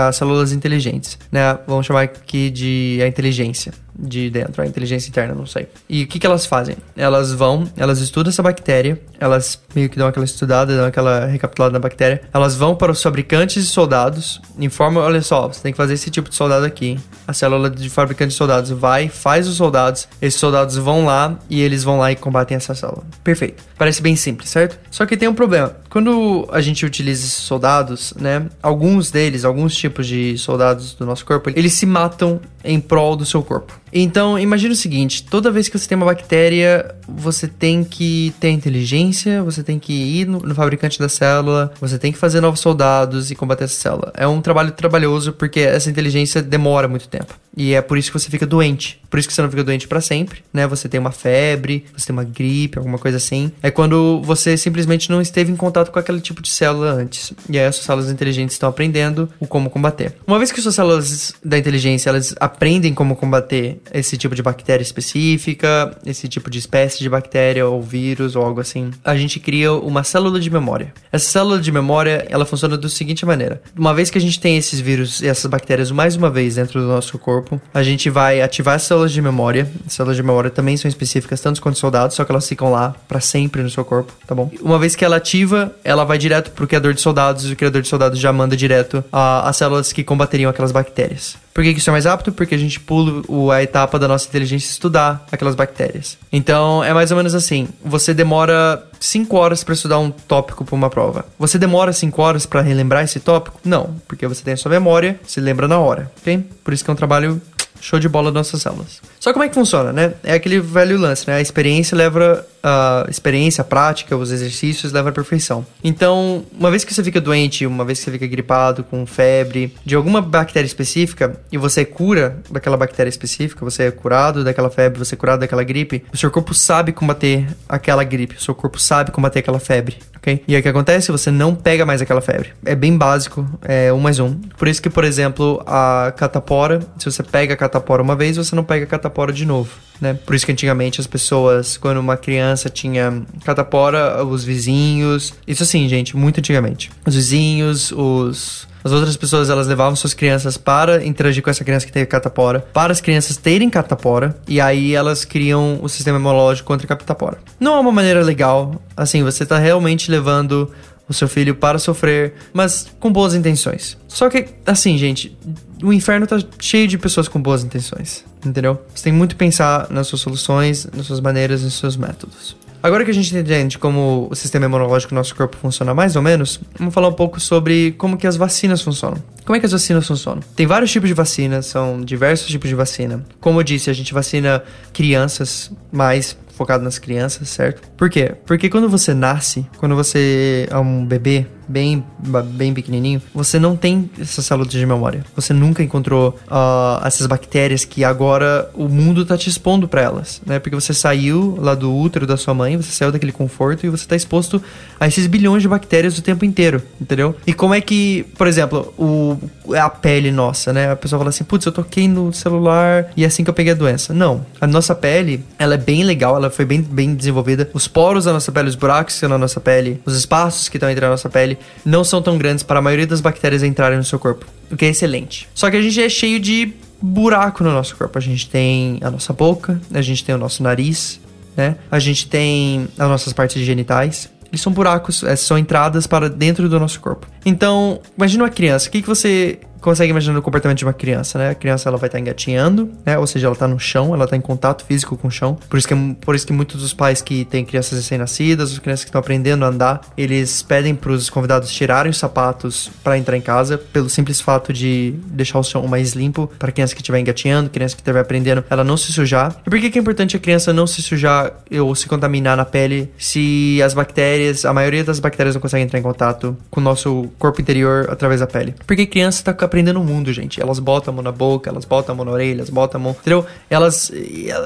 as 0.07 0.15
células 0.15 0.51
inteligentes, 0.51 1.17
né? 1.31 1.57
Vamos 1.67 1.85
chamar 1.85 2.03
aqui 2.03 2.49
de 2.49 2.99
a 3.01 3.07
inteligência 3.07 3.73
de 3.99 4.29
dentro, 4.29 4.61
a 4.61 4.65
inteligência 4.65 5.09
interna, 5.09 5.35
não 5.35 5.45
sei. 5.45 5.67
E 5.87 6.03
o 6.03 6.07
que, 6.07 6.19
que 6.19 6.25
elas 6.25 6.45
fazem? 6.45 6.77
Elas 6.95 7.33
vão, 7.33 7.69
elas 7.75 7.99
estudam 7.99 8.29
essa 8.29 8.41
bactéria, 8.41 8.99
elas 9.19 9.61
meio 9.75 9.89
que 9.89 9.97
dão 9.97 10.07
aquela 10.07 10.25
estudada, 10.25 10.75
dão 10.75 10.85
aquela 10.85 11.25
recapitulada 11.25 11.73
na 11.73 11.79
bactéria, 11.79 12.21
elas 12.33 12.55
vão 12.55 12.75
para 12.75 12.91
os 12.91 13.01
fabricantes 13.01 13.63
de 13.63 13.69
soldados, 13.69 14.41
informam, 14.57 15.03
olha 15.03 15.21
só, 15.21 15.47
você 15.47 15.61
tem 15.61 15.71
que 15.71 15.77
fazer 15.77 15.93
esse 15.93 16.09
tipo 16.09 16.29
de 16.29 16.35
soldado 16.35 16.65
aqui. 16.65 16.97
A 17.27 17.33
célula 17.33 17.69
de 17.69 17.89
fabricante 17.89 18.31
de 18.31 18.37
soldados 18.37 18.71
vai, 18.71 19.09
faz 19.09 19.47
os 19.47 19.55
soldados, 19.55 20.07
esses 20.21 20.39
soldados 20.39 20.77
vão 20.77 21.05
lá 21.05 21.37
e 21.49 21.61
eles 21.61 21.83
vão 21.83 21.99
lá 21.99 22.11
e 22.11 22.15
combatem 22.15 22.55
essa 22.55 22.73
célula. 22.73 23.03
Perfeito. 23.23 23.63
Parece 23.77 24.01
bem 24.01 24.15
simples, 24.15 24.49
certo? 24.49 24.79
Só 24.89 25.05
que 25.05 25.15
tem 25.15 25.27
um 25.27 25.33
problema. 25.33 25.75
Quando 25.89 26.47
a 26.51 26.61
gente 26.61 26.85
utiliza 26.85 27.25
esses 27.25 27.33
soldados, 27.33 28.13
né, 28.19 28.45
alguns 28.61 29.11
deles, 29.11 29.45
alguns 29.45 29.75
tipos 29.75 30.07
de 30.07 30.37
soldados 30.37 30.93
do 30.93 31.05
nosso 31.05 31.25
corpo, 31.25 31.49
eles 31.49 31.73
se 31.73 31.85
matam 31.85 32.39
em 32.63 32.79
prol 32.79 33.15
do 33.15 33.25
seu 33.25 33.41
corpo. 33.43 33.79
Então, 33.91 34.37
imagine 34.37 34.73
o 34.73 34.75
seguinte: 34.75 35.23
toda 35.23 35.51
vez 35.51 35.67
que 35.67 35.77
você 35.77 35.87
tem 35.87 35.95
uma 35.95 36.05
bactéria, 36.05 36.95
você 37.07 37.47
tem 37.47 37.83
que 37.83 38.33
ter 38.39 38.49
inteligência, 38.49 39.41
você 39.43 39.63
tem 39.63 39.79
que 39.79 39.93
ir 39.93 40.27
no, 40.27 40.39
no, 40.39 40.55
fabricante 40.55 40.99
da 40.99 41.09
célula, 41.09 41.71
você 41.79 41.97
tem 41.97 42.11
que 42.11 42.17
fazer 42.17 42.41
novos 42.41 42.59
soldados 42.59 43.31
e 43.31 43.35
combater 43.35 43.65
essa 43.65 43.75
célula. 43.75 44.11
É 44.15 44.27
um 44.27 44.41
trabalho 44.41 44.71
trabalhoso 44.71 45.33
porque 45.33 45.61
essa 45.61 45.89
inteligência 45.89 46.41
demora 46.41 46.87
muito 46.87 47.07
tempo. 47.07 47.33
E 47.59 47.73
é 47.73 47.81
por 47.81 47.97
isso 47.97 48.09
que 48.09 48.17
você 48.17 48.29
fica 48.29 48.47
doente. 48.47 49.01
Por 49.09 49.19
isso 49.19 49.27
que 49.27 49.33
você 49.33 49.41
não 49.41 49.49
fica 49.49 49.65
doente 49.65 49.85
para 49.85 49.99
sempre, 49.99 50.41
né? 50.53 50.65
Você 50.67 50.87
tem 50.87 50.97
uma 50.97 51.11
febre, 51.11 51.83
você 51.95 52.07
tem 52.07 52.13
uma 52.13 52.23
gripe, 52.23 52.77
alguma 52.77 52.97
coisa 52.97 53.17
assim. 53.17 53.51
É 53.61 53.69
quando 53.69 54.21
você 54.23 54.55
simplesmente 54.55 55.09
não 55.09 55.21
esteve 55.21 55.51
em 55.51 55.57
contato 55.57 55.91
com 55.91 55.99
aquele 55.99 56.21
tipo 56.21 56.41
de 56.41 56.49
célula 56.49 56.91
antes. 56.91 57.33
E 57.49 57.59
aí 57.59 57.65
as 57.65 57.75
suas 57.75 57.85
células 57.85 58.09
inteligentes 58.09 58.55
estão 58.55 58.69
aprendendo 58.69 59.29
o 59.39 59.47
como 59.47 59.69
combater. 59.69 60.13
Uma 60.25 60.37
vez 60.37 60.53
que 60.53 60.61
suas 60.61 60.75
células 60.75 61.33
da 61.43 61.57
inteligência 61.57 62.09
elas 62.09 62.33
aprendem 62.39 62.93
como 62.93 63.15
combater 63.15 63.81
esse 63.91 64.15
tipo 64.15 64.35
de 64.35 64.43
bactéria 64.43 64.83
específica, 64.83 65.97
esse 66.05 66.29
tipo 66.29 66.49
de 66.49 66.59
espécie 66.59 66.99
de 66.99 67.09
bactéria 67.09 67.67
ou 67.67 67.81
vírus 67.81 68.35
ou 68.35 68.43
algo 68.45 68.61
assim, 68.61 68.91
a 69.03 69.17
gente 69.17 69.39
cria 69.39 69.73
uma 69.73 70.03
célula 70.03 70.39
de 70.39 70.49
memória. 70.49 70.93
Essa 71.11 71.29
célula 71.29 71.59
de 71.59 71.71
memória, 71.71 72.25
ela 72.29 72.45
funciona 72.45 72.77
da 72.77 72.87
seguinte 72.87 73.25
maneira. 73.25 73.61
Uma 73.77 73.93
vez 73.93 74.09
que 74.09 74.17
a 74.17 74.21
gente 74.21 74.39
tem 74.39 74.55
esses 74.55 74.79
vírus 74.79 75.21
e 75.21 75.27
essas 75.27 75.45
bactérias 75.47 75.91
mais 75.91 76.15
uma 76.15 76.29
vez 76.29 76.55
dentro 76.55 76.79
do 76.79 76.87
nosso 76.87 77.17
corpo, 77.17 77.48
a 77.73 77.83
gente 77.83 78.09
vai 78.09 78.41
ativar 78.41 78.75
as 78.75 78.83
células 78.83 79.11
de 79.11 79.21
memória. 79.21 79.69
As 79.85 79.93
células 79.93 80.17
de 80.17 80.23
memória 80.23 80.49
também 80.49 80.75
são 80.77 80.89
específicas 80.89 81.39
tanto 81.41 81.61
quanto 81.61 81.77
soldados, 81.77 82.15
só 82.15 82.25
que 82.25 82.31
elas 82.31 82.47
ficam 82.47 82.71
lá 82.71 82.95
para 83.07 83.19
sempre 83.19 83.63
no 83.63 83.69
seu 83.69 83.85
corpo, 83.85 84.13
tá 84.27 84.35
bom? 84.35 84.51
Uma 84.61 84.77
vez 84.77 84.95
que 84.95 85.05
ela 85.05 85.15
ativa, 85.15 85.73
ela 85.83 86.03
vai 86.03 86.17
direto 86.17 86.51
pro 86.51 86.67
criador 86.67 86.93
de 86.93 87.01
soldados 87.01 87.45
e 87.49 87.53
o 87.53 87.55
criador 87.55 87.81
de 87.81 87.87
soldados 87.87 88.19
já 88.19 88.33
manda 88.33 88.57
direto 88.57 89.03
as 89.11 89.55
células 89.55 89.93
que 89.93 90.03
combateriam 90.03 90.49
aquelas 90.49 90.71
bactérias. 90.71 91.37
Por 91.59 91.63
que, 91.65 91.71
isso 91.71 91.89
é 91.89 91.91
mais 91.91 92.05
rápido? 92.05 92.31
Porque 92.31 92.55
a 92.55 92.57
gente 92.57 92.79
pula 92.79 93.53
a 93.53 93.61
etapa 93.61 93.99
da 93.99 94.07
nossa 94.07 94.25
inteligência 94.29 94.71
estudar 94.71 95.27
aquelas 95.29 95.55
bactérias. 95.55 96.17
Então, 96.31 96.81
é 96.81 96.93
mais 96.93 97.11
ou 97.11 97.17
menos 97.17 97.35
assim. 97.35 97.67
Você 97.83 98.13
demora 98.13 98.81
5 98.97 99.35
horas 99.35 99.61
para 99.61 99.73
estudar 99.73 99.99
um 99.99 100.09
tópico 100.09 100.63
para 100.63 100.73
uma 100.73 100.89
prova. 100.89 101.25
Você 101.37 101.59
demora 101.59 101.91
5 101.91 102.21
horas 102.21 102.45
para 102.45 102.61
relembrar 102.61 103.03
esse 103.03 103.19
tópico? 103.19 103.59
Não, 103.61 103.93
porque 104.07 104.25
você 104.25 104.41
tem 104.41 104.53
a 104.53 104.57
sua 104.57 104.71
memória, 104.71 105.19
se 105.27 105.41
lembra 105.41 105.67
na 105.67 105.77
hora, 105.77 106.09
ok? 106.21 106.45
Por 106.63 106.73
isso 106.73 106.81
que 106.81 106.89
é 106.89 106.93
um 106.93 106.95
trabalho 106.95 107.41
show 107.81 107.99
de 107.99 108.09
bola 108.09 108.31
nossas 108.31 108.61
células. 108.61 109.01
Só 109.19 109.33
como 109.33 109.43
é 109.43 109.49
que 109.49 109.55
funciona, 109.55 109.91
né? 109.91 110.13
É 110.23 110.33
aquele 110.33 110.59
velho 110.59 110.97
lance, 110.97 111.27
né? 111.27 111.35
A 111.35 111.41
experiência 111.41 111.95
leva 111.95 112.45
a 112.61 113.05
experiência, 113.09 113.61
a 113.61 113.65
prática, 113.65 114.17
os 114.17 114.31
exercícios 114.31 114.91
levam 114.91 115.09
à 115.09 115.13
perfeição. 115.13 115.65
Então, 115.83 116.43
uma 116.57 116.69
vez 116.69 116.83
que 116.83 116.93
você 116.93 117.03
fica 117.03 117.21
doente, 117.21 117.65
uma 117.65 117.85
vez 117.85 117.99
que 117.99 118.05
você 118.05 118.11
fica 118.11 118.27
gripado, 118.27 118.83
com 118.83 119.05
febre, 119.05 119.73
de 119.85 119.95
alguma 119.95 120.21
bactéria 120.21 120.67
específica, 120.67 121.39
e 121.51 121.57
você 121.57 121.85
cura 121.85 122.37
daquela 122.49 122.75
bactéria 122.75 123.09
específica, 123.09 123.63
você 123.63 123.83
é 123.83 123.91
curado 123.91 124.43
daquela 124.43 124.69
febre, 124.69 124.99
você 124.99 125.15
é 125.15 125.17
curado 125.17 125.39
daquela 125.39 125.63
gripe, 125.63 126.03
o 126.13 126.17
seu 126.17 126.29
corpo 126.29 126.53
sabe 126.53 126.91
combater 126.91 127.47
aquela 127.67 128.03
gripe, 128.03 128.35
o 128.35 128.41
seu 128.41 128.53
corpo 128.53 128.77
sabe 128.77 129.11
combater 129.11 129.39
aquela 129.39 129.59
febre, 129.59 129.97
ok? 130.17 130.43
E 130.45 130.53
aí 130.53 130.59
o 130.59 130.63
que 130.63 130.69
acontece? 130.69 131.11
Você 131.11 131.31
não 131.31 131.55
pega 131.55 131.85
mais 131.85 132.01
aquela 132.01 132.21
febre. 132.21 132.49
É 132.65 132.75
bem 132.75 132.97
básico, 132.97 133.47
é 133.63 133.91
um 133.93 133.99
mais 133.99 134.19
um. 134.19 134.33
Por 134.57 134.67
isso 134.67 134.81
que, 134.81 134.89
por 134.89 135.05
exemplo, 135.05 135.63
a 135.65 136.13
catapora, 136.17 136.81
se 136.97 137.05
você 137.05 137.23
pega 137.23 137.53
a 137.53 137.57
catapora 137.57 137.68
uma 138.01 138.15
vez, 138.15 138.37
você 138.37 138.55
não 138.55 138.63
pega 138.63 138.85
catapora 138.85 139.31
de 139.31 139.45
novo 139.45 139.71
né? 140.01 140.13
Por 140.13 140.35
isso 140.35 140.45
que 140.45 140.51
antigamente 140.51 140.99
as 140.99 141.07
pessoas, 141.07 141.77
quando 141.77 141.97
uma 141.97 142.17
criança 142.17 142.69
tinha 142.69 143.21
catapora, 143.43 144.23
os 144.23 144.43
vizinhos. 144.43 145.33
Isso 145.45 145.63
assim, 145.63 145.87
gente, 145.89 146.15
muito 146.15 146.39
antigamente. 146.39 146.91
Os 147.05 147.15
vizinhos, 147.15 147.91
os. 147.91 148.67
As 148.81 148.93
outras 148.93 149.17
pessoas, 149.17 149.49
elas 149.49 149.67
levavam 149.67 149.93
suas 149.93 150.13
crianças 150.13 150.55
para 150.55 151.05
interagir 151.05 151.43
com 151.43 151.49
essa 151.49 151.65
criança 151.65 151.85
que 151.85 151.91
teve 151.91 152.05
catapora, 152.05 152.61
para 152.71 152.93
as 152.93 153.01
crianças 153.01 153.35
terem 153.35 153.69
catapora, 153.69 154.37
e 154.47 154.61
aí 154.61 154.95
elas 154.95 155.25
criam 155.25 155.79
o 155.81 155.89
sistema 155.89 156.17
imunológico 156.17 156.65
contra 156.65 156.85
a 156.85 156.87
catapora. 156.95 157.39
Não 157.59 157.75
é 157.75 157.79
uma 157.81 157.91
maneira 157.91 158.23
legal, 158.23 158.81
assim, 158.95 159.21
você 159.21 159.45
tá 159.45 159.59
realmente 159.59 160.09
levando 160.09 160.71
o 161.09 161.13
seu 161.13 161.27
filho 161.27 161.55
para 161.55 161.79
sofrer, 161.79 162.35
mas 162.53 162.87
com 162.99 163.11
boas 163.11 163.33
intenções. 163.33 163.97
Só 164.07 164.29
que, 164.29 164.45
assim, 164.65 164.97
gente, 164.97 165.35
o 165.83 165.91
inferno 165.91 166.27
tá 166.27 166.37
cheio 166.59 166.87
de 166.87 166.97
pessoas 166.97 167.27
com 167.27 167.41
boas 167.41 167.63
intenções, 167.63 168.23
entendeu? 168.45 168.79
Você 168.93 169.05
tem 169.05 169.13
muito 169.13 169.31
que 169.31 169.39
pensar 169.39 169.87
nas 169.89 170.07
suas 170.07 170.21
soluções, 170.21 170.87
nas 170.95 171.07
suas 171.07 171.19
maneiras, 171.19 171.63
nos 171.63 171.73
seus 171.73 171.97
métodos. 171.97 172.55
Agora 172.81 173.03
que 173.03 173.11
a 173.11 173.13
gente 173.13 173.35
entende 173.35 173.77
como 173.77 174.29
o 174.31 174.35
sistema 174.35 174.65
imunológico 174.65 175.13
do 175.13 175.15
nosso 175.15 175.35
corpo 175.35 175.57
funciona 175.57 175.93
mais 175.93 176.15
ou 176.15 176.21
menos, 176.21 176.61
vamos 176.77 176.93
falar 176.93 177.09
um 177.09 177.13
pouco 177.13 177.37
sobre 177.37 177.91
como 177.97 178.15
que 178.15 178.25
as 178.25 178.37
vacinas 178.37 178.81
funcionam. 178.81 179.21
Como 179.43 179.57
é 179.57 179.59
que 179.59 179.65
as 179.65 179.73
vacinas 179.73 180.07
funcionam? 180.07 180.41
Tem 180.55 180.65
vários 180.65 180.89
tipos 180.89 181.09
de 181.09 181.13
vacinas, 181.13 181.65
são 181.65 181.99
diversos 182.01 182.47
tipos 182.47 182.69
de 182.69 182.75
vacina. 182.75 183.25
Como 183.41 183.59
eu 183.59 183.63
disse, 183.63 183.89
a 183.89 183.93
gente 183.93 184.13
vacina 184.13 184.63
crianças 184.93 185.69
mais 185.91 186.37
focado 186.59 186.83
nas 186.83 186.99
crianças, 186.99 187.47
certo? 187.47 187.89
Por 187.95 188.09
quê? 188.09 188.35
Porque 188.45 188.69
quando 188.69 188.89
você 188.89 189.13
nasce, 189.13 189.65
quando 189.77 189.95
você 189.95 190.67
é 190.69 190.77
um 190.77 191.05
bebê, 191.05 191.47
bem, 191.69 192.03
bem 192.45 192.73
pequenininho, 192.73 193.21
você 193.33 193.59
não 193.59 193.75
tem 193.75 194.09
essas 194.19 194.45
células 194.45 194.71
de 194.71 194.85
memória. 194.85 195.23
Você 195.35 195.53
nunca 195.53 195.83
encontrou 195.83 196.37
uh, 196.47 197.05
essas 197.05 197.27
bactérias 197.27 197.85
que 197.85 198.03
agora 198.03 198.69
o 198.73 198.89
mundo 198.89 199.23
tá 199.23 199.37
te 199.37 199.49
expondo 199.49 199.87
para 199.87 200.01
elas, 200.01 200.41
né? 200.45 200.57
Porque 200.57 200.75
você 200.75 200.93
saiu 200.93 201.55
lá 201.59 201.75
do 201.75 201.95
útero 201.95 202.25
da 202.25 202.35
sua 202.35 202.53
mãe, 202.53 202.75
você 202.75 202.91
saiu 202.91 203.11
daquele 203.11 203.31
conforto 203.31 203.85
e 203.85 203.89
você 203.89 204.05
tá 204.05 204.15
exposto 204.15 204.61
a 204.99 205.07
esses 205.07 205.27
bilhões 205.27 205.61
de 205.61 205.67
bactérias 205.67 206.17
o 206.17 206.21
tempo 206.21 206.43
inteiro, 206.43 206.81
entendeu? 206.99 207.35
E 207.45 207.53
como 207.53 207.73
é 207.75 207.81
que, 207.81 208.25
por 208.37 208.47
exemplo, 208.47 208.93
o, 208.97 209.37
a 209.75 209.89
pele 209.89 210.31
nossa, 210.31 210.73
né? 210.73 210.91
A 210.91 210.95
pessoa 210.95 211.19
fala 211.19 211.29
assim, 211.29 211.43
putz, 211.43 211.65
eu 211.65 211.71
toquei 211.71 212.07
no 212.07 212.33
celular 212.33 213.11
e 213.15 213.23
é 213.23 213.27
assim 213.27 213.43
que 213.43 213.49
eu 213.49 213.53
peguei 213.53 213.73
a 213.73 213.75
doença. 213.75 214.13
Não, 214.13 214.45
a 214.59 214.65
nossa 214.65 214.95
pele, 214.95 215.45
ela 215.59 215.75
é 215.75 215.77
bem 215.77 216.03
legal, 216.03 216.35
ela 216.35 216.49
foi 216.49 216.65
bem, 216.65 216.81
bem 216.81 217.13
desenvolvida. 217.13 217.69
Os 217.73 217.87
poros 217.87 218.25
da 218.25 218.33
nossa 218.33 218.51
pele, 218.51 218.69
os 218.69 218.75
buracos 218.75 219.13
que 219.13 219.17
estão 219.17 219.29
na 219.29 219.37
nossa 219.37 219.59
pele, 219.59 220.01
os 220.05 220.15
espaços 220.15 220.67
que 220.67 220.77
estão 220.77 220.89
entre 220.89 221.05
a 221.05 221.09
nossa 221.09 221.29
pele, 221.29 221.58
não 221.85 222.03
são 222.03 222.21
tão 222.21 222.37
grandes 222.37 222.63
para 222.63 222.79
a 222.79 222.81
maioria 222.81 223.07
das 223.07 223.21
bactérias 223.21 223.63
entrarem 223.63 223.97
no 223.97 224.03
seu 224.03 224.19
corpo, 224.19 224.45
o 224.71 224.77
que 224.77 224.85
é 224.85 224.89
excelente. 224.89 225.47
Só 225.53 225.69
que 225.69 225.77
a 225.77 225.81
gente 225.81 226.01
é 226.01 226.09
cheio 226.09 226.39
de 226.39 226.73
buraco 227.01 227.63
no 227.63 227.71
nosso 227.71 227.95
corpo. 227.95 228.17
A 228.17 228.21
gente 228.21 228.49
tem 228.49 228.99
a 229.01 229.09
nossa 229.09 229.33
boca, 229.33 229.79
a 229.93 230.01
gente 230.01 230.23
tem 230.23 230.35
o 230.35 230.37
nosso 230.37 230.61
nariz, 230.63 231.19
né? 231.55 231.75
A 231.89 231.99
gente 231.99 232.27
tem 232.27 232.87
as 232.97 233.07
nossas 233.07 233.33
partes 233.33 233.63
genitais. 233.63 234.29
Eles 234.51 234.61
são 234.61 234.73
buracos, 234.73 235.23
são 235.37 235.57
entradas 235.57 236.07
para 236.07 236.27
dentro 236.29 236.67
do 236.67 236.79
nosso 236.79 236.99
corpo. 236.99 237.27
Então, 237.45 238.01
imagina 238.17 238.43
uma 238.43 238.49
criança. 238.49 238.87
O 238.87 238.91
que, 238.91 239.01
que 239.01 239.07
você 239.07 239.59
consegue 239.81 240.11
imaginar 240.11 240.37
o 240.37 240.41
comportamento 240.41 240.77
de 240.77 240.85
uma 240.85 240.93
criança, 240.93 241.37
né? 241.37 241.49
A 241.49 241.55
criança 241.55 241.89
ela 241.89 241.97
vai 241.97 242.07
estar 242.07 242.17
tá 242.17 242.21
engatinhando, 242.21 242.91
né? 243.05 243.17
Ou 243.17 243.27
seja, 243.27 243.47
ela 243.47 243.53
está 243.53 243.67
no 243.67 243.79
chão, 243.79 244.13
ela 244.13 244.25
está 244.25 244.35
em 244.35 244.41
contato 244.41 244.85
físico 244.85 245.17
com 245.17 245.27
o 245.27 245.31
chão. 245.31 245.57
Por 245.69 245.77
isso 245.77 245.87
que, 245.87 245.95
por 246.21 246.35
isso 246.35 246.45
que 246.45 246.53
muitos 246.53 246.81
dos 246.81 246.93
pais 246.93 247.21
que 247.21 247.45
têm 247.45 247.65
crianças 247.65 247.97
recém-nascidas, 247.97 248.71
as 248.71 248.79
crianças 248.79 249.03
que 249.03 249.09
estão 249.09 249.19
aprendendo 249.19 249.65
a 249.65 249.67
andar, 249.69 250.01
eles 250.17 250.61
pedem 250.61 250.95
para 250.95 251.11
os 251.11 251.29
convidados 251.29 251.69
tirarem 251.71 252.09
os 252.09 252.17
sapatos 252.17 252.89
para 253.03 253.17
entrar 253.17 253.37
em 253.37 253.41
casa, 253.41 253.77
pelo 253.77 254.09
simples 254.09 254.41
fato 254.41 254.73
de 254.73 255.15
deixar 255.27 255.59
o 255.59 255.63
chão 255.63 255.87
mais 255.87 256.13
limpo 256.13 256.51
para 256.59 256.71
criança 256.71 256.93
que 256.93 257.01
estiver 257.01 257.19
engatinhando, 257.19 257.69
criança 257.69 257.95
que 257.95 258.01
estiver 258.01 258.19
aprendendo, 258.19 258.63
ela 258.69 258.83
não 258.83 258.97
se 258.97 259.11
sujar. 259.11 259.55
E 259.65 259.69
por 259.69 259.79
que, 259.79 259.89
que 259.89 259.97
é 259.97 260.01
importante 260.01 260.35
a 260.35 260.39
criança 260.39 260.73
não 260.73 260.87
se 260.87 261.01
sujar 261.01 261.53
ou 261.71 261.95
se 261.95 262.07
contaminar 262.07 262.57
na 262.57 262.65
pele 262.65 263.11
se 263.17 263.81
as 263.83 263.93
bactérias, 263.93 264.65
a 264.65 264.73
maioria 264.73 265.03
das 265.03 265.19
bactérias 265.19 265.55
não 265.55 265.61
consegue 265.61 265.83
entrar 265.83 265.99
em 265.99 266.03
contato 266.03 266.57
com 266.69 266.79
o 266.79 266.83
nosso 266.83 267.29
corpo 267.37 267.61
interior 267.61 268.07
através 268.09 268.39
da 268.39 268.47
pele? 268.47 268.75
Porque 268.85 269.05
criança 269.05 269.39
está 269.39 269.53
aprendendo 269.69 270.01
o 270.01 270.03
mundo, 270.03 270.33
gente. 270.33 270.61
Elas 270.61 270.79
botam 270.79 271.13
a 271.13 271.15
mão 271.15 271.23
na 271.23 271.31
boca, 271.31 271.69
elas 271.69 271.85
botam 271.85 272.13
a 272.13 272.15
mão 272.15 272.25
na 272.25 272.31
orelha, 272.31 272.59
elas 272.59 272.69
botam 272.69 272.99
a 272.99 273.03
mão. 273.03 273.15
Entendeu? 273.19 273.45
Elas. 273.69 274.11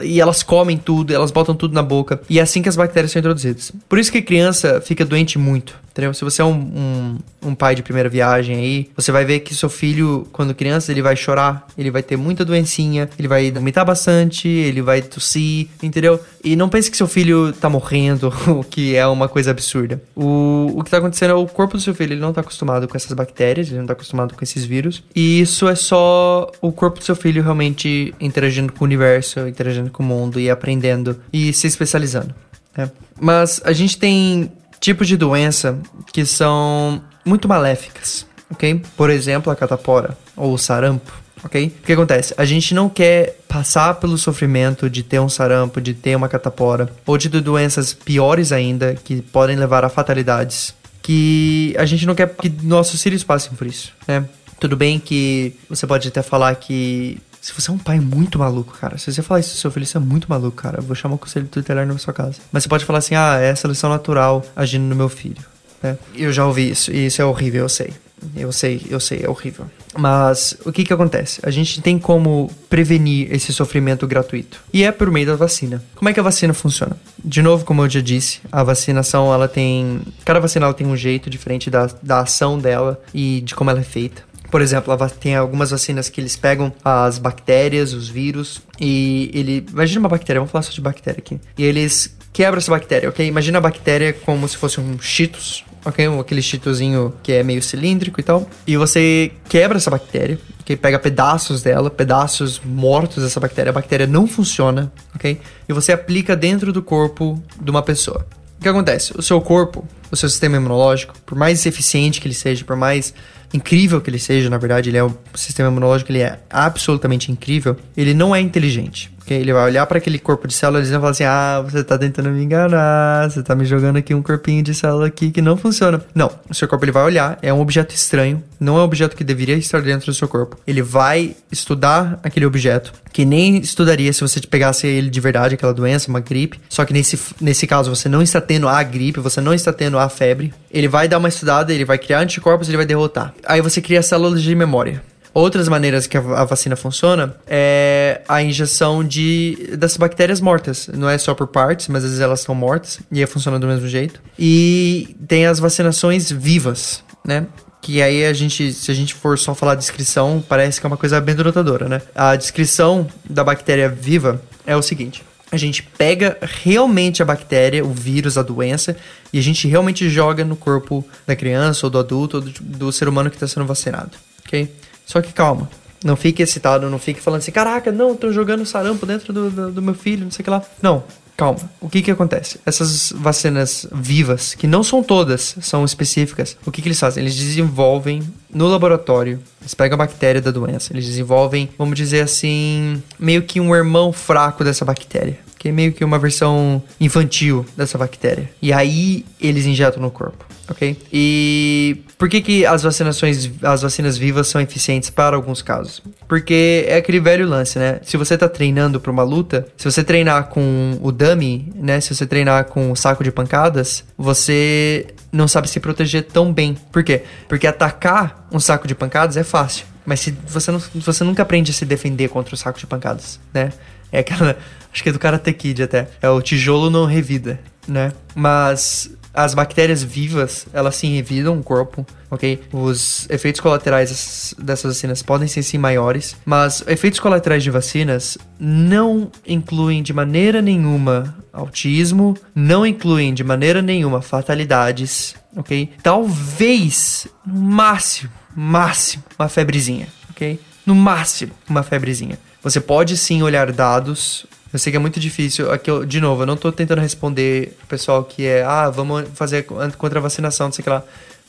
E 0.01 0.19
elas 0.19 0.41
comem 0.41 0.77
tudo, 0.77 1.13
elas 1.13 1.31
botam 1.31 1.55
tudo 1.55 1.73
na 1.73 1.83
boca. 1.83 2.21
E 2.29 2.39
é 2.39 2.41
assim 2.41 2.61
que 2.61 2.69
as 2.69 2.75
bactérias 2.75 3.11
são 3.11 3.19
introduzidas. 3.19 3.71
Por 3.87 3.99
isso 3.99 4.11
que 4.11 4.21
criança 4.21 4.81
fica 4.81 5.05
doente 5.05 5.37
muito. 5.37 5.82
Entendeu? 5.93 6.11
Se 6.11 6.23
você 6.23 6.41
é 6.41 6.45
um, 6.45 6.49
um, 6.51 7.49
um, 7.49 7.55
pai 7.55 7.75
de 7.75 7.83
primeira 7.83 8.09
viagem 8.09 8.55
aí, 8.55 8.89
você 8.95 9.11
vai 9.11 9.23
ver 9.23 9.41
que 9.41 9.53
seu 9.53 9.69
filho, 9.69 10.27
quando 10.31 10.55
criança, 10.55 10.91
ele 10.91 11.03
vai 11.03 11.15
chorar, 11.15 11.67
ele 11.77 11.91
vai 11.91 12.01
ter 12.01 12.17
muita 12.17 12.43
doencinha, 12.43 13.07
ele 13.17 13.27
vai 13.27 13.51
vomitar 13.51 13.85
bastante, 13.85 14.47
ele 14.47 14.81
vai 14.81 15.03
tossir, 15.03 15.67
entendeu? 15.83 16.19
E 16.43 16.55
não 16.55 16.67
pense 16.67 16.89
que 16.89 16.97
seu 16.97 17.05
filho 17.07 17.53
tá 17.53 17.69
morrendo, 17.69 18.33
o 18.49 18.63
que 18.63 18.95
é 18.95 19.05
uma 19.05 19.29
coisa 19.29 19.51
absurda. 19.51 20.01
O, 20.15 20.73
o 20.75 20.83
que 20.83 20.89
tá 20.89 20.97
acontecendo 20.97 21.29
é 21.29 21.35
o 21.35 21.45
corpo 21.45 21.77
do 21.77 21.83
seu 21.83 21.93
filho, 21.93 22.13
ele 22.13 22.21
não 22.21 22.33
tá 22.33 22.41
acostumado 22.41 22.87
com 22.87 22.97
essas 22.97 23.13
bactérias, 23.13 23.67
ele 23.69 23.77
não 23.77 23.85
tá 23.85 23.93
acostumado 23.93 24.33
com 24.33 24.43
esses 24.43 24.65
vírus. 24.65 25.03
E 25.15 25.41
isso 25.41 25.67
é 25.67 25.75
só 25.75 26.51
o 26.59 26.71
corpo 26.71 26.97
do 26.97 27.05
seu 27.05 27.15
filho 27.15 27.43
realmente 27.43 28.15
interagindo 28.19 28.73
com 28.73 28.83
o 28.83 28.87
universo, 28.87 29.47
interagindo 29.47 29.91
com 29.91 30.01
o 30.01 30.05
mundo 30.05 30.39
e 30.39 30.49
aprendendo 30.49 31.21
e 31.31 31.53
se 31.53 31.67
especializando. 31.67 32.33
Né? 32.75 32.89
Mas 33.21 33.61
a 33.63 33.71
gente 33.71 33.97
tem 33.97 34.51
tipos 34.83 35.07
de 35.07 35.15
doença 35.15 35.79
que 36.11 36.25
são 36.25 37.01
muito 37.23 37.47
maléficas, 37.47 38.27
ok? 38.51 38.83
Por 38.97 39.09
exemplo, 39.09 39.49
a 39.49 39.55
catapora 39.55 40.17
ou 40.35 40.53
o 40.53 40.57
sarampo, 40.57 41.09
ok? 41.41 41.67
O 41.67 41.85
que 41.85 41.93
acontece? 41.93 42.33
A 42.37 42.43
gente 42.43 42.75
não 42.75 42.89
quer 42.89 43.39
passar 43.47 43.93
pelo 43.93 44.17
sofrimento 44.17 44.89
de 44.89 45.01
ter 45.01 45.21
um 45.21 45.29
sarampo, 45.29 45.79
de 45.79 45.93
ter 45.93 46.17
uma 46.17 46.27
catapora, 46.27 46.91
ou 47.05 47.17
de 47.17 47.29
ter 47.29 47.39
doenças 47.39 47.93
piores 47.93 48.51
ainda 48.51 48.93
que 48.93 49.21
podem 49.21 49.55
levar 49.55 49.85
a 49.85 49.89
fatalidades, 49.89 50.75
que 51.01 51.73
a 51.77 51.85
gente 51.85 52.05
não 52.05 52.13
quer 52.13 52.35
que 52.35 52.49
nossos 52.49 53.01
filhos 53.01 53.23
passem 53.23 53.53
por 53.53 53.65
isso, 53.65 53.93
né? 54.05 54.25
Tudo 54.59 54.75
bem 54.75 54.99
que 54.99 55.55
você 55.69 55.87
pode 55.87 56.09
até 56.09 56.21
falar 56.21 56.55
que 56.55 57.21
se 57.43 57.51
você 57.51 57.69
é 57.69 57.73
um 57.73 57.77
pai 57.77 57.99
muito 57.99 58.39
maluco, 58.39 58.73
cara, 58.79 58.97
se 58.97 59.11
você 59.11 59.21
falar 59.21 59.41
isso 59.41 59.49
pro 59.49 59.59
seu 59.59 59.69
filho, 59.69 59.85
você 59.85 59.97
é 59.97 59.99
muito 59.99 60.29
maluco, 60.29 60.55
cara. 60.55 60.79
Eu 60.79 60.83
vou 60.83 60.95
chamar 60.95 61.15
o 61.15 61.17
conselho 61.17 61.45
tutelar 61.45 61.85
na 61.85 61.97
sua 61.97 62.13
casa. 62.13 62.37
Mas 62.53 62.63
você 62.63 62.69
pode 62.69 62.85
falar 62.85 62.99
assim: 62.99 63.15
ah, 63.15 63.37
é 63.37 63.49
a 63.49 63.55
seleção 63.55 63.89
natural 63.89 64.45
agindo 64.55 64.85
no 64.85 64.95
meu 64.95 65.09
filho. 65.09 65.43
Né? 65.81 65.97
Eu 66.15 66.31
já 66.31 66.47
ouvi 66.47 66.69
isso, 66.69 66.89
e 66.89 67.07
isso 67.07 67.21
é 67.21 67.25
horrível, 67.25 67.63
eu 67.63 67.69
sei. 67.69 67.91
Eu 68.33 68.53
sei, 68.53 68.81
eu 68.89 68.97
sei, 69.01 69.23
é 69.23 69.29
horrível. 69.29 69.65
Mas 69.97 70.55
o 70.65 70.71
que 70.71 70.85
que 70.85 70.93
acontece? 70.93 71.41
A 71.43 71.51
gente 71.51 71.81
tem 71.81 71.99
como 71.99 72.49
prevenir 72.69 73.27
esse 73.29 73.51
sofrimento 73.51 74.07
gratuito. 74.07 74.61
E 74.71 74.81
é 74.85 74.93
por 74.93 75.11
meio 75.11 75.27
da 75.27 75.35
vacina. 75.35 75.83
Como 75.95 76.07
é 76.07 76.13
que 76.13 76.21
a 76.21 76.23
vacina 76.23 76.53
funciona? 76.53 76.95
De 77.21 77.41
novo, 77.41 77.65
como 77.65 77.83
eu 77.83 77.89
já 77.89 77.99
disse, 77.99 78.39
a 78.49 78.63
vacinação, 78.63 79.33
ela 79.33 79.49
tem... 79.49 79.99
Cada 80.23 80.39
vacina 80.39 80.65
ela 80.65 80.73
tem 80.73 80.87
um 80.87 80.95
jeito 80.95 81.29
diferente 81.29 81.69
da, 81.69 81.89
da 82.01 82.21
ação 82.21 82.57
dela 82.57 83.01
e 83.13 83.41
de 83.41 83.53
como 83.53 83.69
ela 83.69 83.81
é 83.81 83.83
feita. 83.83 84.23
Por 84.53 84.61
exemplo, 84.61 84.95
tem 85.19 85.35
algumas 85.35 85.71
vacinas 85.71 86.09
que 86.09 86.21
eles 86.21 86.35
pegam 86.35 86.71
as 86.85 87.17
bactérias, 87.17 87.91
os 87.91 88.07
vírus, 88.07 88.61
e 88.79 89.31
ele. 89.33 89.65
Imagina 89.67 90.01
uma 90.01 90.09
bactéria, 90.09 90.39
vamos 90.39 90.51
falar 90.51 90.61
só 90.61 90.71
de 90.71 90.79
bactéria 90.79 91.17
aqui. 91.17 91.41
E 91.57 91.63
eles 91.63 92.15
quebram 92.31 92.59
essa 92.59 92.69
bactéria, 92.69 93.09
ok? 93.09 93.25
Imagina 93.25 93.57
a 93.57 93.61
bactéria 93.61 94.13
como 94.13 94.47
se 94.47 94.55
fosse 94.55 94.79
um 94.79 94.99
Cheetos, 94.99 95.65
ok? 95.83 96.05
Aquele 96.19 96.43
cheetozinho 96.43 97.15
que 97.23 97.31
é 97.31 97.41
meio 97.41 97.63
cilíndrico 97.63 98.19
e 98.19 98.23
tal. 98.23 98.47
E 98.67 98.77
você 98.77 99.31
quebra 99.49 99.77
essa 99.79 99.89
bactéria, 99.89 100.37
ok? 100.59 100.77
Pega 100.77 100.99
pedaços 100.99 101.63
dela, 101.63 101.89
pedaços 101.89 102.61
mortos 102.63 103.23
dessa 103.23 103.39
bactéria. 103.39 103.71
A 103.71 103.73
bactéria 103.73 104.05
não 104.05 104.27
funciona, 104.27 104.93
ok? 105.15 105.41
E 105.67 105.73
você 105.73 105.91
aplica 105.91 106.35
dentro 106.35 106.71
do 106.71 106.83
corpo 106.83 107.41
de 107.59 107.71
uma 107.71 107.81
pessoa. 107.81 108.23
O 108.59 108.61
que 108.61 108.69
acontece? 108.69 109.13
O 109.17 109.21
seu 109.23 109.41
corpo, 109.41 109.83
o 110.11 110.15
seu 110.15 110.29
sistema 110.29 110.57
imunológico, 110.57 111.15
por 111.25 111.35
mais 111.35 111.65
eficiente 111.65 112.21
que 112.21 112.27
ele 112.27 112.35
seja, 112.35 112.63
por 112.63 112.75
mais 112.75 113.15
incrível 113.53 114.01
que 114.01 114.09
ele 114.09 114.19
seja, 114.19 114.49
na 114.49 114.57
verdade, 114.57 114.89
ele 114.89 114.97
é 114.97 115.03
um 115.03 115.13
sistema 115.35 115.69
imunológico, 115.69 116.11
ele 116.11 116.21
é 116.21 116.39
absolutamente 116.49 117.31
incrível, 117.31 117.77
ele 117.95 118.13
não 118.13 118.35
é 118.35 118.41
inteligente. 118.41 119.12
Okay? 119.23 119.37
Ele 119.37 119.53
vai 119.53 119.65
olhar 119.65 119.85
para 119.85 119.97
aquele 119.97 120.19
corpo 120.19 120.47
de 120.47 120.53
células 120.53 120.87
e 120.87 120.91
vai 120.91 120.99
falar 120.99 121.11
assim: 121.11 121.23
Ah, 121.23 121.63
você 121.67 121.83
tá 121.83 121.97
tentando 121.97 122.29
me 122.29 122.43
enganar, 122.43 123.29
você 123.29 123.41
tá 123.41 123.55
me 123.55 123.65
jogando 123.65 123.97
aqui 123.97 124.13
um 124.13 124.21
corpinho 124.21 124.61
de 124.61 124.73
célula 124.73 125.07
aqui 125.07 125.31
que 125.31 125.41
não 125.41 125.57
funciona. 125.57 126.01
Não, 126.13 126.31
o 126.49 126.53
seu 126.53 126.67
corpo 126.67 126.85
ele 126.85 126.91
vai 126.91 127.03
olhar, 127.03 127.37
é 127.41 127.53
um 127.53 127.59
objeto 127.59 127.95
estranho, 127.95 128.43
não 128.59 128.77
é 128.77 128.81
um 128.81 128.83
objeto 128.83 129.15
que 129.15 129.23
deveria 129.23 129.55
estar 129.55 129.81
dentro 129.81 130.07
do 130.07 130.13
seu 130.13 130.27
corpo. 130.27 130.57
Ele 130.67 130.81
vai 130.81 131.35
estudar 131.51 132.19
aquele 132.23 132.45
objeto, 132.45 132.93
que 133.11 133.25
nem 133.25 133.57
estudaria 133.57 134.11
se 134.11 134.21
você 134.21 134.39
pegasse 134.41 134.87
ele 134.87 135.09
de 135.09 135.19
verdade, 135.19 135.55
aquela 135.55 135.73
doença, 135.73 136.09
uma 136.09 136.19
gripe. 136.19 136.59
Só 136.69 136.85
que 136.85 136.93
nesse, 136.93 137.19
nesse 137.39 137.65
caso 137.65 137.93
você 137.93 138.09
não 138.09 138.21
está 138.21 138.41
tendo 138.41 138.67
a 138.67 138.81
gripe, 138.83 139.19
você 139.19 139.39
não 139.39 139.53
está 139.53 139.71
tendo 139.71 139.97
a 139.97 140.09
febre. 140.09 140.53
Ele 140.71 140.87
vai 140.87 141.07
dar 141.07 141.17
uma 141.17 141.29
estudada, 141.29 141.73
ele 141.73 141.85
vai 141.85 141.97
criar 141.97 142.19
anticorpos, 142.19 142.67
ele 142.67 142.77
vai 142.77 142.85
derrotar. 142.85 143.33
Aí 143.45 143.61
você 143.61 143.81
cria 143.81 144.01
células 144.01 144.41
de 144.41 144.53
memória. 144.55 145.01
Outras 145.33 145.67
maneiras 145.67 146.05
que 146.05 146.15
a 146.15 146.43
vacina 146.45 146.75
funciona 146.75 147.35
é 147.47 148.21
a 148.27 148.43
injeção 148.43 149.03
de 149.03 149.75
das 149.77 149.97
bactérias 149.97 150.39
mortas. 150.39 150.87
Não 150.93 151.09
é 151.09 151.17
só 151.17 151.33
por 151.33 151.47
partes, 151.47 151.87
mas 151.87 152.03
às 152.03 152.11
vezes 152.11 152.21
elas 152.21 152.41
estão 152.41 152.53
mortas 152.53 152.99
e 153.11 153.25
funciona 153.25 153.59
do 153.59 153.65
mesmo 153.65 153.87
jeito. 153.87 154.21
E 154.37 155.15
tem 155.27 155.47
as 155.47 155.59
vacinações 155.59 156.31
vivas, 156.31 157.03
né? 157.25 157.47
que 157.81 158.01
aí 158.01 158.25
a 158.25 158.31
gente, 158.31 158.71
se 158.71 158.89
a 158.89 158.93
gente 158.93 159.13
for 159.13 159.37
só 159.37 159.53
falar 159.53 159.75
descrição, 159.75 160.41
parece 160.47 160.79
que 160.79 160.85
é 160.85 160.87
uma 160.87 160.95
coisa 160.95 161.19
bem 161.19 161.35
denotadora, 161.35 161.89
né? 161.89 162.01
A 162.15 162.33
descrição 162.37 163.05
da 163.29 163.43
bactéria 163.43 163.89
viva 163.89 164.41
é 164.65 164.73
o 164.73 164.81
seguinte: 164.81 165.21
a 165.51 165.57
gente 165.57 165.83
pega 165.83 166.37
realmente 166.41 167.21
a 167.21 167.25
bactéria, 167.25 167.85
o 167.85 167.93
vírus, 167.93 168.37
a 168.37 168.41
doença, 168.41 168.95
e 169.33 169.37
a 169.37 169.41
gente 169.41 169.67
realmente 169.67 170.09
joga 170.09 170.45
no 170.45 170.55
corpo 170.55 171.05
da 171.27 171.35
criança 171.35 171.85
ou 171.85 171.89
do 171.89 171.99
adulto 171.99 172.37
ou 172.37 172.41
do, 172.41 172.51
do 172.51 172.91
ser 172.91 173.09
humano 173.09 173.29
que 173.29 173.35
está 173.35 173.47
sendo 173.47 173.65
vacinado, 173.65 174.11
ok? 174.45 174.71
Só 175.05 175.21
que 175.21 175.33
calma, 175.33 175.69
não 176.03 176.15
fique 176.15 176.43
excitado, 176.43 176.89
não 176.89 176.99
fique 176.99 177.21
falando 177.21 177.39
assim, 177.39 177.51
caraca, 177.51 177.91
não, 177.91 178.15
tô 178.15 178.31
jogando 178.31 178.65
sarampo 178.65 179.05
dentro 179.05 179.31
do, 179.31 179.49
do, 179.49 179.71
do 179.71 179.81
meu 179.81 179.93
filho, 179.93 180.25
não 180.25 180.31
sei 180.31 180.41
o 180.41 180.43
que 180.43 180.49
lá. 180.49 180.61
Não, 180.81 181.03
calma. 181.37 181.59
O 181.79 181.89
que 181.89 182.01
que 182.01 182.11
acontece? 182.11 182.59
Essas 182.65 183.13
vacinas 183.15 183.87
vivas, 183.91 184.53
que 184.53 184.67
não 184.67 184.83
são 184.83 185.01
todas, 185.01 185.55
são 185.61 185.85
específicas, 185.85 186.57
o 186.65 186.71
que 186.71 186.81
que 186.81 186.87
eles 186.87 186.99
fazem? 186.99 187.23
Eles 187.23 187.35
desenvolvem 187.35 188.21
no 188.53 188.67
laboratório, 188.67 189.39
eles 189.61 189.73
pegam 189.73 189.95
a 189.95 189.97
bactéria 189.97 190.41
da 190.41 190.51
doença, 190.51 190.91
eles 190.91 191.05
desenvolvem, 191.05 191.69
vamos 191.77 191.97
dizer 191.97 192.21
assim, 192.21 193.01
meio 193.17 193.43
que 193.43 193.59
um 193.59 193.73
irmão 193.75 194.11
fraco 194.11 194.63
dessa 194.63 194.83
bactéria. 194.83 195.39
Que 195.57 195.69
é 195.69 195.71
meio 195.71 195.93
que 195.93 196.03
uma 196.03 196.19
versão 196.19 196.83
infantil 196.99 197.65
dessa 197.77 197.97
bactéria. 197.97 198.51
E 198.61 198.73
aí 198.73 199.25
eles 199.39 199.65
injetam 199.65 200.01
no 200.01 200.11
corpo. 200.11 200.43
Ok? 200.69 200.97
E 201.11 202.03
por 202.17 202.29
que, 202.29 202.41
que 202.41 202.65
as 202.65 202.83
vacinações, 202.83 203.51
as 203.61 203.81
vacinas 203.81 204.17
vivas 204.17 204.47
são 204.47 204.61
eficientes 204.61 205.09
para 205.09 205.35
alguns 205.35 205.61
casos? 205.61 206.01
Porque 206.27 206.85
é 206.87 206.97
aquele 206.97 207.19
velho 207.19 207.47
lance, 207.47 207.77
né? 207.77 207.99
Se 208.03 208.17
você 208.17 208.37
tá 208.37 208.47
treinando 208.47 208.99
para 208.99 209.11
uma 209.11 209.23
luta, 209.23 209.67
se 209.77 209.89
você 209.89 210.03
treinar 210.03 210.47
com 210.47 210.97
o 211.01 211.11
dummy, 211.11 211.71
né? 211.75 211.99
Se 211.99 212.15
você 212.15 212.25
treinar 212.25 212.65
com 212.65 212.91
o 212.91 212.95
saco 212.95 213.23
de 213.23 213.31
pancadas, 213.31 214.03
você 214.17 215.07
não 215.31 215.47
sabe 215.47 215.69
se 215.69 215.79
proteger 215.79 216.23
tão 216.23 216.53
bem. 216.53 216.77
Por 216.91 217.03
quê? 217.03 217.23
Porque 217.47 217.67
atacar 217.67 218.47
um 218.51 218.59
saco 218.59 218.87
de 218.87 218.95
pancadas 218.95 219.37
é 219.37 219.43
fácil. 219.43 219.85
Mas 220.05 220.19
se 220.19 220.31
você, 220.47 220.71
não, 220.71 220.81
você 220.95 221.23
nunca 221.23 221.43
aprende 221.43 221.71
a 221.71 221.73
se 221.73 221.85
defender 221.85 222.29
contra 222.29 222.53
o 222.53 222.57
saco 222.57 222.79
de 222.79 222.85
pancadas, 222.85 223.39
né? 223.53 223.71
É 224.11 224.19
aquela. 224.19 224.57
Acho 224.93 225.01
que 225.01 225.09
é 225.09 225.11
do 225.11 225.17
Karate 225.17 225.51
Kid 225.53 225.81
até. 225.81 226.07
É 226.21 226.29
o 226.29 226.39
tijolo 226.39 226.89
não 226.89 227.05
revida, 227.05 227.59
né? 227.87 228.11
Mas 228.35 229.09
as 229.33 229.53
bactérias 229.53 230.03
vivas, 230.03 230.67
elas 230.71 230.95
sim 230.95 231.15
revidam 231.15 231.57
o 231.59 231.63
corpo, 231.63 232.05
ok? 232.29 232.61
Os 232.71 233.27
efeitos 233.29 233.59
colaterais 233.59 234.53
dessas 234.57 234.95
vacinas 234.95 235.23
podem 235.23 235.47
ser 235.47 235.63
sim 235.63 235.77
maiores, 235.77 236.35
mas 236.45 236.83
efeitos 236.87 237.19
colaterais 237.19 237.63
de 237.63 237.71
vacinas 237.71 238.37
não 238.59 239.31
incluem 239.45 240.03
de 240.03 240.13
maneira 240.13 240.61
nenhuma 240.61 241.35
autismo, 241.51 242.37
não 242.53 242.85
incluem 242.85 243.33
de 243.33 243.43
maneira 243.43 243.81
nenhuma 243.81 244.21
fatalidades, 244.21 245.35
ok? 245.55 245.89
Talvez, 246.01 247.27
no 247.45 247.59
máximo, 247.59 248.31
máximo, 248.55 249.23
uma 249.37 249.49
febrezinha, 249.49 250.07
ok? 250.29 250.59
No 250.85 250.93
máximo, 250.93 251.53
uma 251.67 251.81
febrezinha. 251.81 252.37
Você 252.61 252.79
pode 252.79 253.17
sim 253.17 253.41
olhar 253.43 253.71
dados. 253.71 254.45
Eu 254.73 254.79
sei 254.79 254.91
que 254.91 254.97
é 254.97 254.99
muito 254.99 255.19
difícil. 255.19 255.71
Aqui, 255.71 255.89
eu, 255.89 256.03
de 256.03 256.19
novo, 256.19 256.41
eu 256.41 256.47
não 256.47 256.57
tô 256.57 256.71
tentando 256.71 256.99
responder 256.99 257.77
o 257.83 257.87
pessoal 257.87 258.23
que 258.23 258.45
é, 258.45 258.63
ah, 258.63 258.89
vamos 258.89 259.25
fazer 259.35 259.67
contra 259.97 260.17
a 260.17 260.21
vacinação, 260.21 260.67
não 260.67 260.73
sei 260.73 260.81
o 260.81 260.83
que 260.83 260.89
lá. 260.89 261.03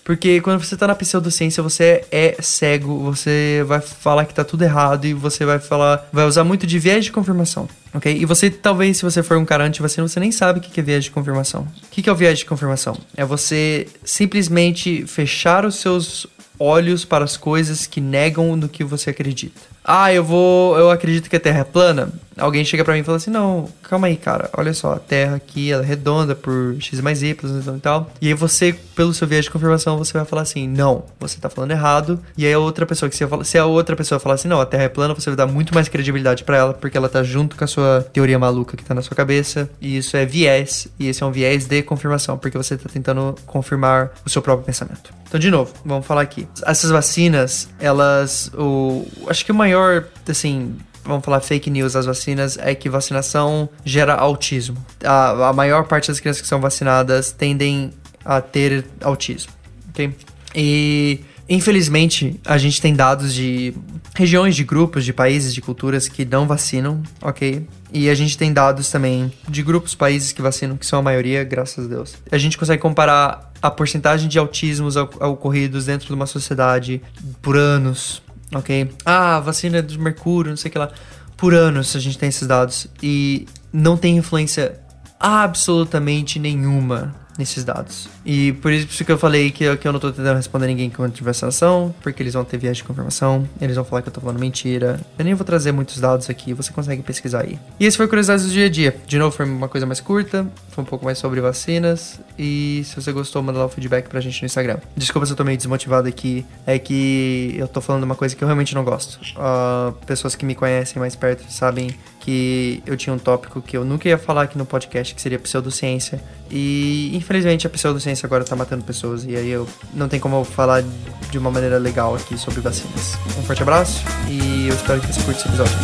Porque 0.05 0.43
quando 0.43 0.63
você 0.63 0.77
tá 0.77 0.87
na 0.87 0.95
pseudociência, 0.95 1.63
você 1.63 2.05
é 2.13 2.37
cego, 2.41 2.99
você 2.99 3.65
vai 3.67 3.81
falar 3.81 4.27
que 4.27 4.35
tá 4.35 4.45
tudo 4.45 4.63
errado 4.63 5.07
e 5.07 5.15
você 5.15 5.47
vai 5.47 5.59
falar, 5.59 6.07
vai 6.13 6.27
usar 6.27 6.45
muito 6.45 6.67
de 6.67 6.79
viés 6.79 7.07
de 7.07 7.11
confirmação, 7.11 7.67
ok? 7.95 8.15
E 8.15 8.27
você, 8.27 8.51
talvez, 8.51 8.99
se 8.99 9.03
você 9.03 9.23
for 9.23 9.39
um 9.39 9.47
cara 9.47 9.65
anti-vacina, 9.65 10.07
você 10.07 10.21
nem 10.21 10.31
sabe 10.31 10.59
o 10.59 10.63
que 10.63 10.79
é 10.79 10.83
viés 10.83 11.05
de 11.05 11.11
confirmação. 11.11 11.63
O 11.63 11.89
que 11.91 12.07
é 12.07 12.13
o 12.13 12.15
viés 12.15 12.39
de 12.39 12.45
confirmação? 12.45 12.99
É 13.17 13.25
você 13.25 13.87
simplesmente 14.05 15.07
fechar 15.07 15.65
os 15.65 15.77
seus 15.77 16.27
olhos 16.59 17.07
para 17.07 17.25
as 17.25 17.39
coisas 17.39 17.87
que 17.87 18.01
negam 18.01 18.55
no 18.57 18.69
que 18.69 18.85
você 18.85 19.09
acredita. 19.09 19.61
Ah, 19.83 20.13
eu 20.13 20.25
vou. 20.25 20.79
Eu 20.79 20.91
acredito 20.91 21.29
que 21.29 21.37
a 21.37 21.41
Terra 21.41 21.61
é 21.61 21.65
plana. 21.65 22.11
Alguém 22.37 22.65
chega 22.65 22.85
para 22.85 22.95
mim 22.95 23.01
e 23.01 23.05
fala 23.05 23.17
assim: 23.17 23.31
Não, 23.31 23.69
calma 23.83 24.07
aí, 24.07 24.17
cara. 24.17 24.51
Olha 24.57 24.73
só, 24.73 24.95
a 24.95 24.99
Terra 24.99 25.37
aqui 25.37 25.71
ela 25.71 25.83
é 25.83 25.87
redonda 25.87 26.35
por 26.35 26.77
x 26.81 27.01
mais 27.01 27.23
y 27.23 27.37
e 27.77 27.81
tal. 27.81 28.11
E 28.21 28.29
aí 28.29 28.35
você, 28.35 28.75
pelo 28.95 29.15
seu 29.15 29.27
viés 29.27 29.45
de 29.45 29.51
confirmação, 29.51 29.97
você 29.97 30.13
vai 30.13 30.25
falar 30.25 30.43
assim: 30.43 30.69
Não, 30.69 31.05
você 31.19 31.39
tá 31.39 31.49
falando 31.49 31.71
errado. 31.71 32.21
E 32.37 32.47
aí 32.47 32.53
a 32.53 32.59
outra 32.59 32.87
pessoa 32.87 33.09
que 33.09 33.27
fala, 33.27 33.45
se 33.45 33.59
a 33.59 33.67
outra 33.67 33.97
pessoa 33.97 34.19
falar 34.19 34.35
assim: 34.35 34.49
Não, 34.49 34.61
a 34.61 34.67
Terra 34.67 34.85
é 34.85 34.89
plana, 34.89 35.15
você 35.15 35.31
vai 35.31 35.37
dar 35.37 35.47
muito 35.47 35.75
mais 35.75 35.89
credibilidade 35.89 36.45
para 36.45 36.57
ela, 36.57 36.75
porque 36.75 36.97
ela 36.97 37.09
tá 37.09 37.23
junto 37.23 37.57
com 37.57 37.65
a 37.65 37.67
sua 37.67 38.07
teoria 38.13 38.39
maluca 38.39 38.77
que 38.77 38.85
tá 38.85 38.95
na 38.95 39.03
sua 39.03 39.17
cabeça. 39.17 39.69
E 39.81 39.97
isso 39.97 40.17
é 40.17 40.27
viés. 40.27 40.89
E 40.99 41.09
esse 41.09 41.23
é 41.23 41.27
um 41.27 41.33
viés 41.33 41.67
de 41.67 41.83
confirmação, 41.83 42.37
porque 42.39 42.57
você 42.57 42.77
tá 42.77 42.89
tentando 42.93 43.35
confirmar 43.47 44.13
o 44.25 44.31
seu 44.31 44.43
próprio 44.43 44.67
pensamento. 44.67 45.13
Então, 45.27 45.39
de 45.39 45.51
novo, 45.51 45.73
vamos 45.85 46.07
falar 46.07 46.23
aqui. 46.23 46.47
Essas 46.65 46.91
vacinas, 46.91 47.69
elas. 47.81 48.51
O, 48.55 49.07
acho 49.29 49.45
que 49.45 49.53
o 49.53 49.55
maior, 49.55 50.05
assim, 50.29 50.77
vamos 51.05 51.25
falar 51.25 51.41
fake 51.41 51.71
news 51.71 51.93
das 51.93 52.07
vacinas 52.07 52.59
é 52.59 52.75
que 52.75 52.89
vacinação 52.89 53.69
gera 53.85 54.15
autismo. 54.15 54.77
A, 55.05 55.49
a 55.49 55.53
maior 55.53 55.85
parte 55.85 56.09
das 56.09 56.19
crianças 56.19 56.43
que 56.43 56.49
são 56.49 56.61
vacinadas 56.61 57.31
tendem 57.31 57.93
a 58.25 58.41
ter 58.41 58.85
autismo, 59.03 59.53
ok? 59.91 60.15
E 60.55 61.21
infelizmente 61.49 62.41
a 62.45 62.57
gente 62.57 62.81
tem 62.81 62.95
dados 62.95 63.35
de 63.35 63.75
regiões, 64.15 64.55
de 64.55 64.65
grupos, 64.65 65.05
de 65.05 65.13
países, 65.13 65.53
de 65.53 65.61
culturas 65.61 66.09
que 66.09 66.25
não 66.25 66.47
vacinam, 66.47 67.03
ok? 67.21 67.67
E 67.93 68.09
a 68.09 68.15
gente 68.15 68.39
tem 68.39 68.53
dados 68.53 68.91
também 68.91 69.33
de 69.49 69.63
grupos, 69.63 69.95
países 69.95 70.33
que 70.33 70.41
vacinam, 70.41 70.77
que 70.77 70.87
são 70.87 71.01
a 71.01 71.03
maioria, 71.03 71.45
graças 71.45 71.85
a 71.85 71.89
Deus. 71.89 72.15
A 72.31 72.39
gente 72.39 72.57
consegue 72.57 72.81
comparar 72.81 73.53
a 73.61 73.71
porcentagem 73.71 74.29
de 74.29 74.39
autismos 74.39 74.97
ocorridos 74.97 75.87
dentro 75.87 76.07
de 76.09 76.15
uma 76.15 76.27
sociedade 76.27 77.01
por 77.41 77.57
anos, 77.57 78.23
ok? 78.55 78.91
Ah, 79.05 79.41
vacina 79.41 79.83
do 79.83 79.99
mercúrio, 79.99 80.51
não 80.51 80.57
sei 80.57 80.69
o 80.69 80.73
que 80.73 80.79
lá. 80.79 80.91
Por 81.37 81.55
anos 81.55 81.95
a 81.97 82.01
gente 82.01 82.17
tem 82.17 82.29
esses 82.29 82.47
dados 82.47 82.87
e 83.03 83.47
não 83.73 83.97
tem 83.97 84.17
influência 84.17 84.81
absolutamente 85.19 86.39
nenhuma 86.39 87.24
nesses 87.39 87.65
dados. 87.65 88.09
E 88.25 88.53
por 88.55 88.73
isso 88.73 89.05
que 89.05 89.11
eu 89.11 89.19
falei 89.19 89.51
que 89.51 89.65
eu, 89.65 89.77
que 89.77 89.87
eu 89.87 89.93
não 89.93 90.01
tô 90.01 90.13
tentando 90.13 90.37
responder 90.37 90.67
ninguém 90.67 90.91
com 90.91 91.09
vacinação, 91.21 91.95
porque 92.03 92.23
eles 92.23 92.35
vão 92.35 92.45
ter 92.45 92.59
viés 92.59 92.77
de 92.77 92.85
confirmação, 92.85 93.49
eles 93.61 93.77
vão 93.77 93.85
falar 93.85 94.03
que 94.03 94.09
eu 94.09 94.13
tô 94.13 94.21
falando 94.21 94.39
mentira. 94.39 95.01
Eu 95.19 95.25
nem 95.25 95.35
vou 95.35 95.45
trazer 95.45 95.73
muitos 95.73 96.01
dados 96.01 96.31
aqui, 96.31 96.53
você 96.53 96.73
consegue 96.73 97.03
pesquisar 97.03 97.43
aí. 97.43 97.59
E 97.79 97.87
esse 97.87 97.97
foi 97.97 98.07
Curiosidades 98.07 98.47
do 98.47 98.53
Dia 98.53 98.67
a 98.67 98.71
Dia. 98.71 98.97
De 99.07 99.19
novo, 99.19 99.35
foi 99.35 99.47
uma 99.47 99.69
coisa 99.69 99.87
mais 99.87 100.01
curta, 100.01 100.47
foi 100.71 100.83
um 100.83 100.87
pouco 100.87 101.05
mais 101.05 101.19
sobre 101.19 101.41
vacinas. 101.41 102.21
E 102.39 102.83
se 102.85 102.95
você 102.95 103.13
gostou, 103.13 103.43
manda 103.43 103.59
lá 103.59 103.67
o 103.67 103.69
feedback 103.69 104.09
pra 104.09 104.21
gente 104.21 104.43
no 104.43 104.47
Instagram. 104.47 104.79
Desculpa 104.97 105.27
se 105.27 105.33
eu 105.33 105.37
tô 105.37 105.45
meio 105.45 105.57
desmotivado 105.57 106.09
aqui, 106.09 106.45
é 106.67 106.79
que 106.79 107.55
eu 107.59 107.69
tô 107.69 107.81
falando 107.81 108.05
uma 108.05 108.15
coisa 108.15 108.35
que 108.35 108.43
eu 108.43 108.47
realmente 108.47 108.75
não 108.75 108.85
gosto. 108.85 109.21
Uh, 109.37 109.93
pessoas 110.07 110.35
que 110.35 110.45
me 110.45 110.55
conhecem 110.55 111.01
mais 111.01 111.15
perto 111.15 111.45
sabem 111.51 111.95
que 112.25 112.83
eu 112.87 112.97
tinha 112.97 113.13
um 113.15 113.19
tópico 113.19 113.61
que 113.61 113.77
eu 113.77 113.85
nunca 113.85 114.09
ia 114.09 114.17
falar 114.17 114.43
aqui 114.43 114.57
no 114.57 114.65
podcast, 114.65 115.15
que 115.15 115.21
seria 115.21 115.39
pseudociência. 115.39 116.21
E 116.51 117.15
infelizmente 117.15 117.67
a 117.67 117.71
pseudociência 117.71 118.27
agora 118.27 118.45
tá 118.45 118.57
matando 118.57 118.83
pessoas. 118.83 119.25
E 119.25 119.37
aí 119.37 119.51
eu 119.51 119.69
não 119.93 120.09
tem 120.09 120.19
como 120.19 120.37
eu 120.37 120.45
falar 120.45 120.83
de 121.31 121.39
uma 121.39 121.51
maneira 121.51 121.77
legal 121.77 122.15
aqui 122.15 122.39
sobre 122.39 122.61
vacinas. 122.61 123.19
Um 123.39 123.43
forte 123.43 123.63
abraço 123.63 124.03
e 124.29 124.69
eu 124.69 124.75
espero 124.75 125.01
que 125.01 125.07
você 125.07 125.23
curta 125.23 125.41
esse 125.41 125.49
episódio. 125.49 125.77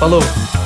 Falou! 0.00 0.65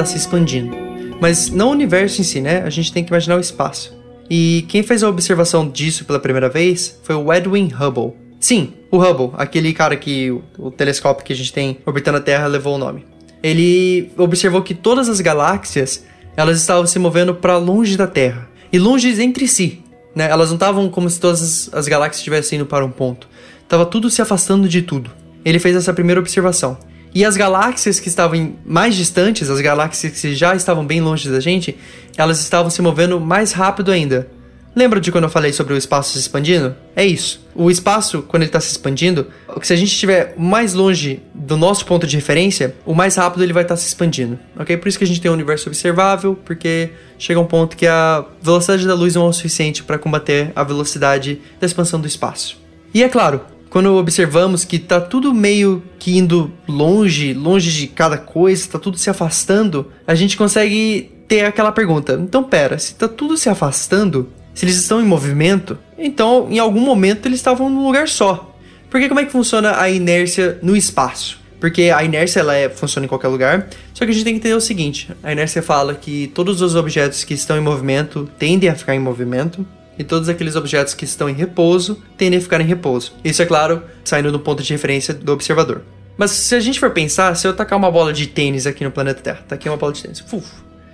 Universo 0.00 0.04
ele 0.04 0.04
tá 0.04 0.04
se 0.04 0.16
expandindo. 0.16 0.76
Mas 1.20 1.50
não 1.50 1.68
o 1.68 1.72
universo 1.72 2.20
em 2.20 2.24
si, 2.24 2.40
né? 2.40 2.62
A 2.62 2.70
gente 2.70 2.92
tem 2.92 3.04
que 3.04 3.10
imaginar 3.10 3.36
o 3.36 3.40
espaço. 3.40 3.94
E 4.28 4.64
quem 4.68 4.82
fez 4.82 5.02
a 5.02 5.08
observação 5.08 5.68
disso 5.68 6.04
pela 6.04 6.18
primeira 6.18 6.48
vez 6.48 6.98
foi 7.02 7.14
o 7.14 7.32
Edwin 7.32 7.70
Hubble. 7.72 8.14
Sim, 8.38 8.72
o 8.90 8.98
Hubble, 8.98 9.32
aquele 9.36 9.72
cara 9.74 9.96
que 9.96 10.30
o, 10.30 10.42
o 10.58 10.70
telescópio 10.70 11.24
que 11.24 11.32
a 11.32 11.36
gente 11.36 11.52
tem 11.52 11.78
orbitando 11.84 12.18
a 12.18 12.20
Terra 12.20 12.46
levou 12.46 12.76
o 12.76 12.78
nome. 12.78 13.04
Ele 13.42 14.10
observou 14.16 14.62
que 14.62 14.74
todas 14.74 15.08
as 15.08 15.20
galáxias 15.20 16.04
elas 16.36 16.58
estavam 16.58 16.86
se 16.86 16.98
movendo 16.98 17.34
para 17.34 17.58
longe 17.58 17.96
da 17.96 18.06
Terra 18.06 18.48
e 18.72 18.78
longe 18.78 19.20
entre 19.20 19.46
si. 19.46 19.82
Né? 20.14 20.30
Elas 20.30 20.48
não 20.48 20.56
estavam 20.56 20.88
como 20.88 21.10
se 21.10 21.20
todas 21.20 21.68
as 21.72 21.86
galáxias 21.86 22.18
estivessem 22.18 22.58
indo 22.58 22.66
para 22.66 22.84
um 22.84 22.90
ponto. 22.90 23.28
Tava 23.68 23.84
tudo 23.84 24.08
se 24.08 24.22
afastando 24.22 24.68
de 24.68 24.82
tudo. 24.82 25.10
Ele 25.44 25.58
fez 25.58 25.76
essa 25.76 25.92
primeira 25.92 26.20
observação. 26.20 26.78
E 27.14 27.24
as 27.24 27.36
galáxias 27.36 27.98
que 27.98 28.08
estavam 28.08 28.54
mais 28.64 28.94
distantes, 28.94 29.50
as 29.50 29.60
galáxias 29.60 30.20
que 30.20 30.34
já 30.34 30.54
estavam 30.54 30.86
bem 30.86 31.00
longe 31.00 31.28
da 31.28 31.40
gente, 31.40 31.76
elas 32.16 32.40
estavam 32.40 32.70
se 32.70 32.80
movendo 32.80 33.18
mais 33.20 33.52
rápido 33.52 33.90
ainda. 33.90 34.28
Lembra 34.74 35.00
de 35.00 35.10
quando 35.10 35.24
eu 35.24 35.30
falei 35.30 35.52
sobre 35.52 35.74
o 35.74 35.76
espaço 35.76 36.12
se 36.12 36.18
expandindo? 36.20 36.76
É 36.94 37.04
isso. 37.04 37.44
O 37.56 37.70
espaço, 37.70 38.22
quando 38.22 38.42
ele 38.42 38.50
está 38.50 38.60
se 38.60 38.70
expandindo, 38.70 39.26
se 39.62 39.72
a 39.72 39.76
gente 39.76 39.88
estiver 39.88 40.34
mais 40.38 40.74
longe 40.74 41.20
do 41.34 41.56
nosso 41.56 41.84
ponto 41.84 42.06
de 42.06 42.14
referência, 42.14 42.76
o 42.86 42.94
mais 42.94 43.16
rápido 43.16 43.42
ele 43.42 43.52
vai 43.52 43.64
estar 43.64 43.74
tá 43.74 43.80
se 43.80 43.88
expandindo, 43.88 44.38
ok? 44.56 44.76
Por 44.76 44.86
isso 44.86 44.96
que 44.96 45.02
a 45.02 45.06
gente 45.06 45.20
tem 45.20 45.28
um 45.28 45.34
universo 45.34 45.68
observável, 45.68 46.38
porque 46.44 46.90
chega 47.18 47.40
um 47.40 47.46
ponto 47.46 47.76
que 47.76 47.86
a 47.86 48.24
velocidade 48.40 48.86
da 48.86 48.94
luz 48.94 49.16
não 49.16 49.26
é 49.26 49.28
o 49.28 49.32
suficiente 49.32 49.82
para 49.82 49.98
combater 49.98 50.52
a 50.54 50.62
velocidade 50.62 51.40
da 51.58 51.66
expansão 51.66 52.00
do 52.00 52.06
espaço. 52.06 52.56
E 52.94 53.02
é 53.02 53.08
claro, 53.08 53.40
quando 53.70 53.94
observamos 53.94 54.64
que 54.64 54.78
tá 54.78 55.00
tudo 55.00 55.32
meio 55.32 55.82
que 55.98 56.18
indo 56.18 56.52
longe, 56.68 57.32
longe 57.32 57.70
de 57.70 57.86
cada 57.86 58.18
coisa, 58.18 58.68
tá 58.68 58.78
tudo 58.78 58.98
se 58.98 59.08
afastando, 59.08 59.86
a 60.06 60.14
gente 60.14 60.36
consegue 60.36 61.12
ter 61.28 61.44
aquela 61.44 61.70
pergunta: 61.70 62.18
então 62.20 62.42
pera, 62.42 62.78
se 62.78 62.96
tá 62.96 63.06
tudo 63.06 63.36
se 63.36 63.48
afastando, 63.48 64.28
se 64.52 64.64
eles 64.64 64.76
estão 64.76 65.00
em 65.00 65.06
movimento, 65.06 65.78
então 65.96 66.48
em 66.50 66.58
algum 66.58 66.80
momento 66.80 67.26
eles 67.26 67.38
estavam 67.38 67.70
num 67.70 67.86
lugar 67.86 68.08
só. 68.08 68.48
Porque 68.90 69.08
como 69.08 69.20
é 69.20 69.24
que 69.24 69.30
funciona 69.30 69.80
a 69.80 69.88
inércia 69.88 70.58
no 70.60 70.76
espaço? 70.76 71.38
Porque 71.60 71.92
a 71.94 72.02
inércia 72.02 72.40
ela 72.40 72.56
é, 72.56 72.68
funciona 72.68 73.04
em 73.04 73.08
qualquer 73.08 73.28
lugar, 73.28 73.68
só 73.94 74.04
que 74.04 74.10
a 74.10 74.14
gente 74.14 74.24
tem 74.24 74.32
que 74.34 74.40
entender 74.40 74.54
o 74.54 74.60
seguinte: 74.60 75.10
a 75.22 75.30
inércia 75.30 75.62
fala 75.62 75.94
que 75.94 76.26
todos 76.34 76.60
os 76.60 76.74
objetos 76.74 77.22
que 77.22 77.34
estão 77.34 77.56
em 77.56 77.60
movimento 77.60 78.28
tendem 78.36 78.68
a 78.68 78.74
ficar 78.74 78.96
em 78.96 78.98
movimento, 78.98 79.64
e 80.00 80.04
todos 80.04 80.30
aqueles 80.30 80.56
objetos 80.56 80.94
que 80.94 81.04
estão 81.04 81.28
em 81.28 81.34
repouso 81.34 82.02
tendem 82.16 82.38
a 82.38 82.42
ficar 82.42 82.58
em 82.58 82.64
repouso. 82.64 83.12
Isso 83.22 83.42
é 83.42 83.44
claro, 83.44 83.82
saindo 84.02 84.32
do 84.32 84.40
ponto 84.40 84.62
de 84.62 84.72
referência 84.72 85.12
do 85.12 85.30
observador. 85.30 85.82
Mas 86.16 86.30
se 86.30 86.54
a 86.54 86.60
gente 86.60 86.80
for 86.80 86.90
pensar, 86.90 87.36
se 87.36 87.46
eu 87.46 87.52
tacar 87.52 87.78
uma 87.78 87.90
bola 87.90 88.10
de 88.10 88.26
tênis 88.26 88.66
aqui 88.66 88.82
no 88.82 88.90
planeta 88.90 89.20
Terra, 89.20 89.44
tá 89.46 89.56
aqui 89.56 89.68
uma 89.68 89.76
bola 89.76 89.92
de 89.92 90.00
tênis. 90.00 90.24
Uf, 90.32 90.46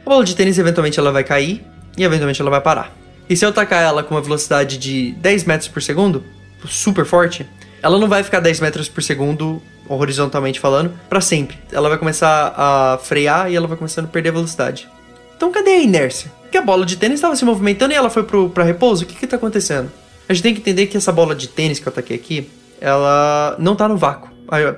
a 0.04 0.10
bola 0.10 0.24
de 0.24 0.34
tênis 0.34 0.58
eventualmente 0.58 0.98
ela 0.98 1.12
vai 1.12 1.22
cair 1.22 1.64
e 1.96 2.02
eventualmente 2.02 2.40
ela 2.40 2.50
vai 2.50 2.60
parar. 2.60 2.96
E 3.30 3.36
se 3.36 3.46
eu 3.46 3.52
tacar 3.52 3.80
ela 3.80 4.02
com 4.02 4.16
uma 4.16 4.20
velocidade 4.20 4.76
de 4.76 5.12
10 5.12 5.44
metros 5.44 5.68
por 5.68 5.80
segundo, 5.80 6.24
super 6.66 7.04
forte, 7.04 7.46
ela 7.80 8.00
não 8.00 8.08
vai 8.08 8.24
ficar 8.24 8.40
10 8.40 8.58
metros 8.58 8.88
por 8.88 9.04
segundo, 9.04 9.62
horizontalmente 9.88 10.58
falando, 10.58 10.92
para 11.08 11.20
sempre. 11.20 11.56
Ela 11.70 11.88
vai 11.88 11.98
começar 11.98 12.52
a 12.56 12.98
frear 12.98 13.52
e 13.52 13.54
ela 13.54 13.68
vai 13.68 13.76
começando 13.76 14.06
a 14.06 14.08
perder 14.08 14.32
velocidade. 14.32 14.88
Então 15.36 15.52
cadê 15.52 15.70
a 15.70 15.80
inércia? 15.80 16.32
Porque 16.46 16.58
a 16.58 16.62
bola 16.62 16.86
de 16.86 16.96
tênis 16.96 17.16
estava 17.16 17.36
se 17.36 17.44
movimentando 17.44 17.92
e 17.92 17.96
ela 17.96 18.08
foi 18.08 18.24
para 18.24 18.64
repouso? 18.64 19.04
O 19.04 19.06
que 19.06 19.14
que 19.14 19.26
tá 19.26 19.36
acontecendo? 19.36 19.90
A 20.28 20.32
gente 20.32 20.42
tem 20.42 20.54
que 20.54 20.60
entender 20.60 20.86
que 20.86 20.96
essa 20.96 21.12
bola 21.12 21.34
de 21.34 21.48
tênis 21.48 21.78
que 21.78 21.86
eu 21.86 21.92
taquei 21.92 22.16
aqui, 22.16 22.48
ela 22.80 23.56
não 23.58 23.76
tá 23.76 23.86
no 23.88 23.96
vácuo. 23.96 24.30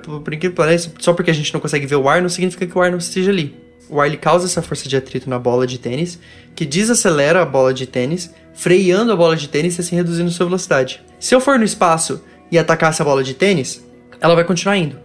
Por 0.03 0.35
incrível 0.35 0.51
que 0.51 0.57
pareça, 0.57 0.93
só 0.99 1.13
porque 1.13 1.31
a 1.31 1.35
gente 1.35 1.53
não 1.53 1.61
consegue 1.61 1.87
ver 1.87 1.97
o 1.97 2.09
ar, 2.09 2.21
não 2.21 2.29
significa 2.29 2.67
que 2.67 2.77
o 2.77 2.81
ar 2.81 2.91
não 2.91 2.99
esteja 2.99 3.31
ali. 3.31 3.55
O 3.89 4.01
ar 4.01 4.07
ele 4.07 4.17
causa 4.17 4.47
essa 4.47 4.61
força 4.61 4.89
de 4.89 4.97
atrito 4.97 5.31
na 5.31 5.39
bola 5.39 5.67
de 5.67 5.79
tênis, 5.79 6.19
que 6.55 6.67
desacelera 6.67 7.43
a 7.43 7.47
bola 7.47 7.73
de 7.73 7.87
tênis, 7.87 8.31
freando 8.55 9.13
a 9.13 9.17
bola 9.17 9.37
de 9.37 9.49
tênis 9.49 9.77
e 9.79 9.81
assim 9.81 9.97
reduzindo 9.97 10.31
sua 10.31 10.47
velocidade. 10.47 11.03
Se 11.21 11.35
eu 11.35 11.41
for 11.41 11.59
no 11.59 11.65
espaço 11.65 12.23
e 12.51 12.59
atacar 12.59 12.91
essa 12.91 13.05
bola 13.05 13.23
de 13.23 13.35
tênis, 13.35 13.83
ela 14.21 14.35
vai 14.35 14.45
continuar 14.45 14.77
indo. 14.77 14.99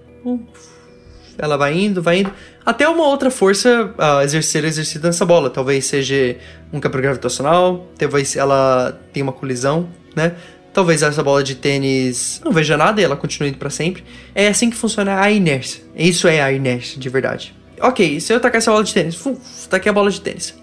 Ela 1.38 1.58
vai 1.58 1.78
indo, 1.78 2.02
vai 2.02 2.20
indo, 2.20 2.32
até 2.66 2.88
uma 2.88 3.06
outra 3.06 3.32
força 3.32 3.94
uh, 3.98 4.22
exercer 4.22 4.64
exercida 4.66 5.08
nessa 5.08 5.26
bola. 5.26 5.50
Talvez 5.50 5.86
seja 5.86 6.38
um 6.72 6.80
campo 6.80 6.98
gravitacional, 6.98 7.88
talvez 7.98 8.36
ela 8.36 9.00
tenha 9.12 9.24
uma 9.24 9.34
colisão, 9.34 9.90
né? 10.16 10.36
Talvez 10.74 11.04
essa 11.04 11.22
bola 11.22 11.44
de 11.44 11.56
tênis 11.56 12.42
não 12.44 12.52
veja 12.52 12.76
nada 12.76 13.00
e 13.00 13.04
ela 13.04 13.16
continue 13.16 13.50
indo 13.50 13.58
para 13.58 13.70
sempre. 13.70 14.04
É 14.34 14.48
assim 14.48 14.70
que 14.70 14.76
funciona 14.76 15.22
a 15.22 15.30
inércia. 15.30 15.84
Isso 15.96 16.28
é 16.28 16.42
a 16.42 16.52
inércia 16.52 17.00
de 17.00 17.10
verdade. 17.10 17.54
Ok, 17.80 18.20
se 18.20 18.34
eu 18.34 18.40
tacar 18.40 18.58
essa 18.58 18.72
bola 18.72 18.84
de 18.84 18.94
tênis, 18.94 19.22
taquei 19.70 19.90
a 19.90 19.94
bola 19.94 20.10
de 20.10 20.20
tênis. 20.20 20.56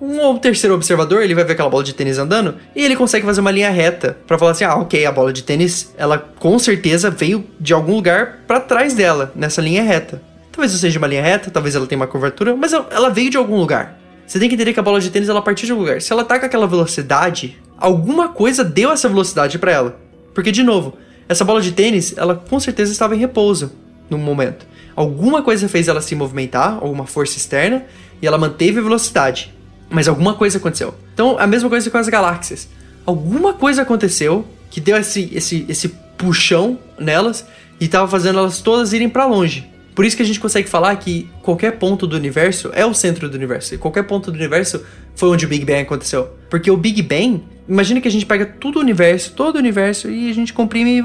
Um 0.00 0.38
terceiro 0.38 0.74
observador, 0.74 1.22
ele 1.22 1.34
vai 1.34 1.44
ver 1.44 1.54
aquela 1.54 1.68
bola 1.68 1.82
de 1.82 1.92
tênis 1.92 2.18
andando 2.18 2.54
e 2.74 2.84
ele 2.84 2.94
consegue 2.94 3.26
fazer 3.26 3.40
uma 3.40 3.50
linha 3.50 3.70
reta 3.70 4.16
para 4.26 4.38
falar 4.38 4.52
assim: 4.52 4.64
"Ah, 4.64 4.76
OK, 4.76 5.04
a 5.04 5.10
bola 5.10 5.32
de 5.32 5.42
tênis, 5.42 5.92
ela 5.96 6.18
com 6.38 6.56
certeza 6.58 7.10
veio 7.10 7.44
de 7.58 7.74
algum 7.74 7.96
lugar 7.96 8.40
para 8.46 8.60
trás 8.60 8.94
dela, 8.94 9.32
nessa 9.34 9.60
linha 9.60 9.82
reta". 9.82 10.22
Talvez 10.52 10.72
não 10.72 10.78
seja 10.78 10.98
uma 10.98 11.06
linha 11.06 11.22
reta, 11.22 11.50
talvez 11.50 11.74
ela 11.74 11.86
tenha 11.86 11.98
uma 11.98 12.06
curvatura, 12.06 12.54
mas 12.54 12.72
ela 12.72 13.10
veio 13.10 13.30
de 13.30 13.36
algum 13.36 13.56
lugar. 13.56 13.98
Você 14.26 14.38
tem 14.38 14.48
que 14.48 14.54
entender 14.54 14.72
que 14.72 14.80
a 14.80 14.82
bola 14.82 15.00
de 15.00 15.10
tênis 15.10 15.28
ela 15.28 15.42
partiu 15.42 15.66
de 15.66 15.72
algum 15.72 15.82
lugar. 15.82 16.00
Se 16.02 16.12
ela 16.12 16.24
tá 16.24 16.38
com 16.38 16.46
aquela 16.46 16.66
velocidade, 16.66 17.58
alguma 17.76 18.28
coisa 18.28 18.62
deu 18.62 18.92
essa 18.92 19.08
velocidade 19.08 19.58
para 19.58 19.72
ela. 19.72 19.98
Porque 20.34 20.52
de 20.52 20.62
novo, 20.62 20.96
essa 21.28 21.44
bola 21.44 21.60
de 21.60 21.72
tênis, 21.72 22.14
ela 22.16 22.34
com 22.34 22.60
certeza 22.60 22.92
estava 22.92 23.16
em 23.16 23.18
repouso 23.18 23.72
no 24.08 24.18
momento. 24.18 24.66
Alguma 24.94 25.42
coisa 25.42 25.68
fez 25.68 25.88
ela 25.88 26.00
se 26.00 26.14
movimentar, 26.14 26.74
alguma 26.74 27.06
força 27.06 27.36
externa, 27.36 27.84
e 28.20 28.26
ela 28.26 28.36
manteve 28.36 28.80
a 28.80 28.82
velocidade. 28.82 29.54
Mas 29.90 30.08
alguma 30.08 30.34
coisa 30.34 30.58
aconteceu. 30.58 30.94
Então, 31.14 31.38
a 31.38 31.46
mesma 31.46 31.68
coisa 31.68 31.90
com 31.90 31.98
as 31.98 32.08
galáxias. 32.08 32.68
Alguma 33.06 33.54
coisa 33.54 33.82
aconteceu 33.82 34.46
que 34.70 34.80
deu 34.80 34.96
esse, 34.96 35.30
esse, 35.32 35.64
esse 35.68 35.88
puxão 36.16 36.78
nelas 36.98 37.46
e 37.80 37.86
estava 37.86 38.06
fazendo 38.08 38.38
elas 38.38 38.60
todas 38.60 38.92
irem 38.92 39.08
para 39.08 39.24
longe. 39.24 39.66
Por 39.94 40.04
isso 40.04 40.16
que 40.16 40.22
a 40.22 40.26
gente 40.26 40.38
consegue 40.38 40.68
falar 40.68 40.94
que 40.94 41.28
qualquer 41.42 41.72
ponto 41.72 42.06
do 42.06 42.14
universo 42.14 42.70
é 42.72 42.86
o 42.86 42.94
centro 42.94 43.28
do 43.28 43.34
universo. 43.34 43.74
E 43.74 43.78
qualquer 43.78 44.04
ponto 44.04 44.30
do 44.30 44.36
universo 44.36 44.80
foi 45.16 45.28
onde 45.28 45.44
o 45.44 45.48
Big 45.48 45.64
Bang 45.64 45.80
aconteceu. 45.80 46.30
Porque 46.48 46.70
o 46.70 46.76
Big 46.76 47.02
Bang, 47.02 47.42
imagina 47.68 48.00
que 48.00 48.06
a 48.06 48.10
gente 48.10 48.24
pega 48.24 48.46
todo 48.46 48.76
o 48.76 48.78
universo, 48.78 49.32
todo 49.32 49.56
o 49.56 49.58
universo, 49.58 50.08
e 50.08 50.30
a 50.30 50.34
gente 50.34 50.52
comprime, 50.52 51.02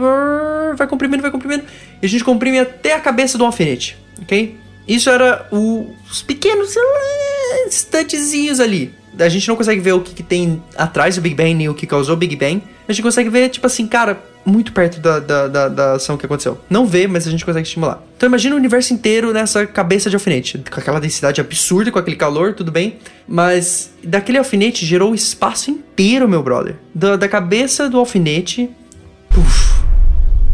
vai 0.78 0.86
comprimindo, 0.88 1.24
vai 1.24 1.32
comprimindo, 1.32 1.64
e 2.02 2.06
a 2.06 2.10
gente 2.10 2.24
comprime 2.24 2.60
até 2.60 2.94
a 2.94 3.00
cabeça 3.00 3.36
do 3.36 3.44
alfinete, 3.44 3.98
ok? 4.22 4.56
Isso 4.88 5.10
era 5.10 5.48
os 5.50 6.22
pequenos 6.22 6.76
instantezinhos 7.68 8.60
ali. 8.60 8.94
A 9.20 9.30
gente 9.30 9.48
não 9.48 9.56
consegue 9.56 9.80
ver 9.80 9.94
o 9.94 10.02
que, 10.02 10.14
que, 10.14 10.24
tem 10.24 10.62
atrás 10.76 11.16
do 11.16 11.22
Big 11.22 11.36
Bang, 11.36 11.54
nem 11.54 11.70
o 11.70 11.74
que 11.74 11.86
causou 11.86 12.16
o 12.16 12.18
Big 12.18 12.36
Bang. 12.36 12.64
A 12.88 12.92
gente 12.92 13.04
consegue 13.04 13.30
ver, 13.30 13.50
tipo 13.50 13.68
assim, 13.68 13.86
cara, 13.86 14.20
muito 14.46 14.74
perto 14.74 15.00
da, 15.00 15.20
da, 15.20 15.48
da, 15.48 15.68
da 15.70 15.92
ação 15.94 16.18
que 16.18 16.26
aconteceu. 16.26 16.60
Não 16.70 16.86
vê, 16.86 17.08
mas 17.08 17.28
a 17.28 17.32
gente 17.32 17.46
consegue 17.46 17.66
estimular. 17.66 18.02
Então 18.18 18.28
imagina 18.28 18.56
o 18.56 18.58
universo 18.58 18.94
inteiro 18.94 19.32
nessa 19.32 19.66
cabeça 19.66 20.10
de 20.10 20.16
alfinete. 20.16 20.58
Com 20.70 20.80
aquela 20.80 21.00
densidade 21.00 21.40
absurda, 21.40 21.92
com 21.92 22.00
aquele 22.00 22.16
calor, 22.16 22.54
tudo 22.54 22.72
bem. 22.72 22.98
Mas 23.28 23.92
daquele 24.04 24.38
alfinete 24.38 24.86
gerou 24.86 25.12
o 25.12 25.16
espaço 25.16 25.72
inteiro, 25.72 26.28
meu 26.28 26.42
brother. 26.42 26.76
Da, 26.94 27.16
da 27.16 27.28
cabeça 27.30 27.90
do 27.90 27.98
alfinete. 28.00 28.70
Puf, 29.30 29.63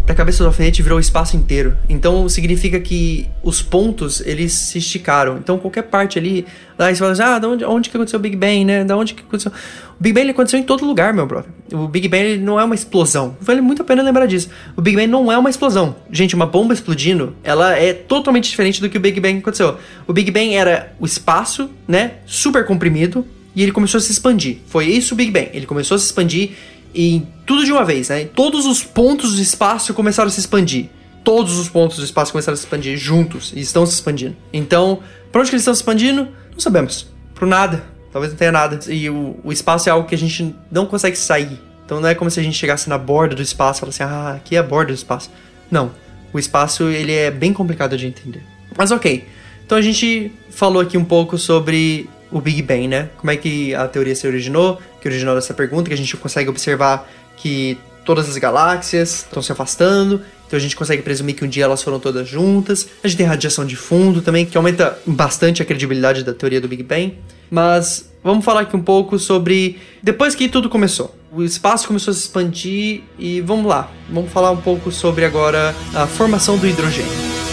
da 0.10 0.16
cabeça 0.16 0.44
do 0.44 0.48
alfinete 0.48 0.82
virou 0.82 0.98
o 0.98 1.00
espaço 1.00 1.38
inteiro. 1.38 1.78
Então 1.88 2.28
significa 2.28 2.80
que 2.80 3.30
os 3.44 3.62
pontos 3.62 4.22
eles 4.22 4.54
se 4.54 4.80
esticaram. 4.80 5.38
Então 5.38 5.60
qualquer 5.60 5.84
parte 5.84 6.18
ali, 6.18 6.48
lá 6.80 6.90
você 6.90 6.96
fala 6.96 7.12
assim, 7.12 7.22
ah, 7.22 7.38
da 7.38 7.48
onde, 7.48 7.64
onde 7.64 7.90
que 7.92 7.96
aconteceu 7.96 8.18
o 8.18 8.22
Big 8.22 8.36
Bang, 8.36 8.66
né? 8.66 8.84
Da 8.84 8.98
onde 8.98 9.14
que 9.14 9.22
aconteceu? 9.22 9.52
O 9.52 10.02
Big 10.02 10.12
Bang 10.12 10.24
ele 10.24 10.32
aconteceu 10.32 10.60
em 10.60 10.64
todo 10.64 10.84
lugar, 10.84 11.14
meu 11.14 11.28
brother. 11.28 11.52
O 11.72 11.88
Big 11.88 12.08
Bang 12.08 12.24
ele 12.24 12.44
não 12.44 12.60
é 12.60 12.64
uma 12.64 12.74
explosão. 12.74 13.38
Vale 13.40 13.62
muito 13.62 13.84
a 13.84 13.86
pena 13.86 14.02
lembrar 14.02 14.26
disso. 14.26 14.50
O 14.76 14.82
Big 14.82 14.98
Bang 14.98 15.08
não 15.08 15.32
é 15.32 15.38
uma 15.38 15.52
explosão. 15.52 15.96
Gente, 16.12 16.34
uma 16.34 16.48
bomba 16.48 16.74
explodindo, 16.74 17.36
ela 17.44 17.78
é 17.78 17.94
totalmente 17.94 18.50
diferente 18.50 18.82
do 18.82 18.90
que 18.90 18.98
o 18.98 19.00
Big 19.00 19.20
Bang 19.20 19.38
aconteceu. 19.38 19.78
O 20.08 20.14
Big 20.14 20.32
Bang 20.32 20.56
era 20.56 20.92
o 21.00 21.06
espaço, 21.06 21.70
né, 21.88 22.14
super 22.26 22.66
comprimido, 22.66 23.24
e 23.56 23.62
ele 23.62 23.72
começou 23.72 24.00
a 24.00 24.02
se 24.02 24.12
expandir. 24.12 24.58
Foi 24.66 24.86
isso 24.88 25.14
o 25.14 25.18
Big 25.18 25.30
Bang. 25.30 25.50
Ele 25.54 25.68
começou 25.68 25.94
a 25.94 26.00
se 26.00 26.06
expandir 26.06 26.52
em 26.94 27.28
tudo 27.46 27.66
de 27.66 27.72
uma 27.72 27.84
vez, 27.84 28.10
né? 28.10 28.26
Todos 28.26 28.66
os 28.66 28.84
pontos 28.84 29.36
do 29.36 29.42
espaço 29.42 29.94
começaram 29.94 30.28
a 30.28 30.32
se 30.32 30.40
expandir. 30.40 30.90
Todos 31.24 31.58
os 31.58 31.70
pontos 31.70 31.98
do 31.98 32.04
espaço 32.04 32.32
começaram 32.32 32.54
a 32.54 32.58
se 32.58 32.64
expandir 32.64 32.98
juntos 32.98 33.52
e 33.56 33.60
estão 33.60 33.86
se 33.86 33.94
expandindo. 33.94 34.36
Então, 34.52 35.00
para 35.32 35.42
onde 35.42 35.50
que 35.50 35.56
eles 35.56 35.62
estão 35.62 35.74
se 35.74 35.82
expandindo? 35.82 36.28
Não 36.52 36.60
sabemos. 36.60 37.08
Pro 37.36 37.48
nada. 37.48 37.84
Talvez 38.12 38.32
não 38.34 38.38
tenha 38.38 38.52
nada. 38.52 38.80
E 38.92 39.10
o, 39.10 39.40
o 39.44 39.52
espaço 39.52 39.90
é 39.90 39.92
algo 39.92 40.08
que 40.08 40.16
a 40.16 40.18
gente 40.18 40.56
não 40.72 40.86
consegue 40.86 41.18
sair. 41.18 41.60
Então 41.86 42.00
não 42.00 42.10
é 42.10 42.16
como 42.16 42.30
se 42.30 42.40
a 42.40 42.44
gente 42.44 42.58
chegasse 42.58 42.88
na 42.88 42.98
borda 42.98 43.36
do 43.36 43.42
espaço 43.42 43.80
e 43.80 43.82
falasse, 43.82 44.04
ah, 44.04 44.34
aqui 44.36 44.56
é 44.56 44.60
a 44.60 44.64
borda 44.64 44.94
do 44.94 44.96
espaço. 44.96 45.32
Não. 45.72 45.92
O 46.32 46.38
espaço, 46.38 46.84
ele 46.84 47.14
é 47.14 47.32
bem 47.32 47.52
complicado 47.52 47.98
de 47.98 48.06
entender. 48.06 48.44
Mas 48.78 48.92
ok. 48.92 49.28
Então 49.66 49.78
a 49.78 49.82
gente 49.82 50.32
falou 50.52 50.82
aqui 50.82 50.98
um 50.98 51.06
pouco 51.06 51.38
sobre 51.38 52.10
o 52.32 52.40
Big 52.40 52.62
Bang, 52.62 52.88
né? 52.88 53.10
Como 53.18 53.32
é 53.32 53.38
que 53.38 53.74
a 53.74 53.88
teoria 53.88 54.16
se 54.16 54.28
originou, 54.28 54.80
que 55.02 55.08
originou 55.08 55.38
essa 55.38 55.54
pergunta, 55.54 55.90
que 55.90 55.94
a 55.94 55.98
gente 55.98 56.16
consegue 56.18 56.50
observar 56.50 57.10
que 57.38 57.78
todas 58.06 58.28
as 58.28 58.38
galáxias 58.38 59.26
estão 59.26 59.42
se 59.42 59.52
afastando, 59.52 60.22
então 60.48 60.58
a 60.58 60.60
gente 60.60 60.76
consegue 60.76 61.04
presumir 61.04 61.36
que 61.36 61.46
um 61.46 61.48
dia 61.48 61.64
elas 61.64 61.84
foram 61.84 62.00
todas 62.00 62.28
juntas. 62.28 62.88
A 63.04 63.08
gente 63.08 63.18
tem 63.18 63.26
radiação 63.26 63.64
de 63.64 63.76
fundo 63.76 64.20
também, 64.20 64.48
que 64.48 64.58
aumenta 64.58 64.98
bastante 65.06 65.62
a 65.62 65.66
credibilidade 65.66 66.24
da 66.24 66.34
teoria 66.34 66.60
do 66.60 66.68
Big 66.68 66.82
Bang. 66.82 67.20
Mas 67.52 68.10
vamos 68.24 68.44
falar 68.44 68.62
aqui 68.62 68.76
um 68.76 68.82
pouco 68.82 69.20
sobre 69.20 69.78
depois 70.02 70.34
que 70.34 70.50
tudo 70.50 70.68
começou. 70.68 71.16
O 71.32 71.44
espaço 71.44 71.86
começou 71.86 72.12
a 72.12 72.16
se 72.16 72.22
expandir 72.22 73.04
e 73.20 73.42
vamos 73.42 73.68
lá. 73.68 73.92
Vamos 74.10 74.32
falar 74.32 74.50
um 74.50 74.58
pouco 74.58 74.92
sobre 74.92 75.24
agora 75.24 75.76
a 75.94 76.08
formação 76.08 76.58
do 76.58 76.66
hidrogênio. 76.66 77.49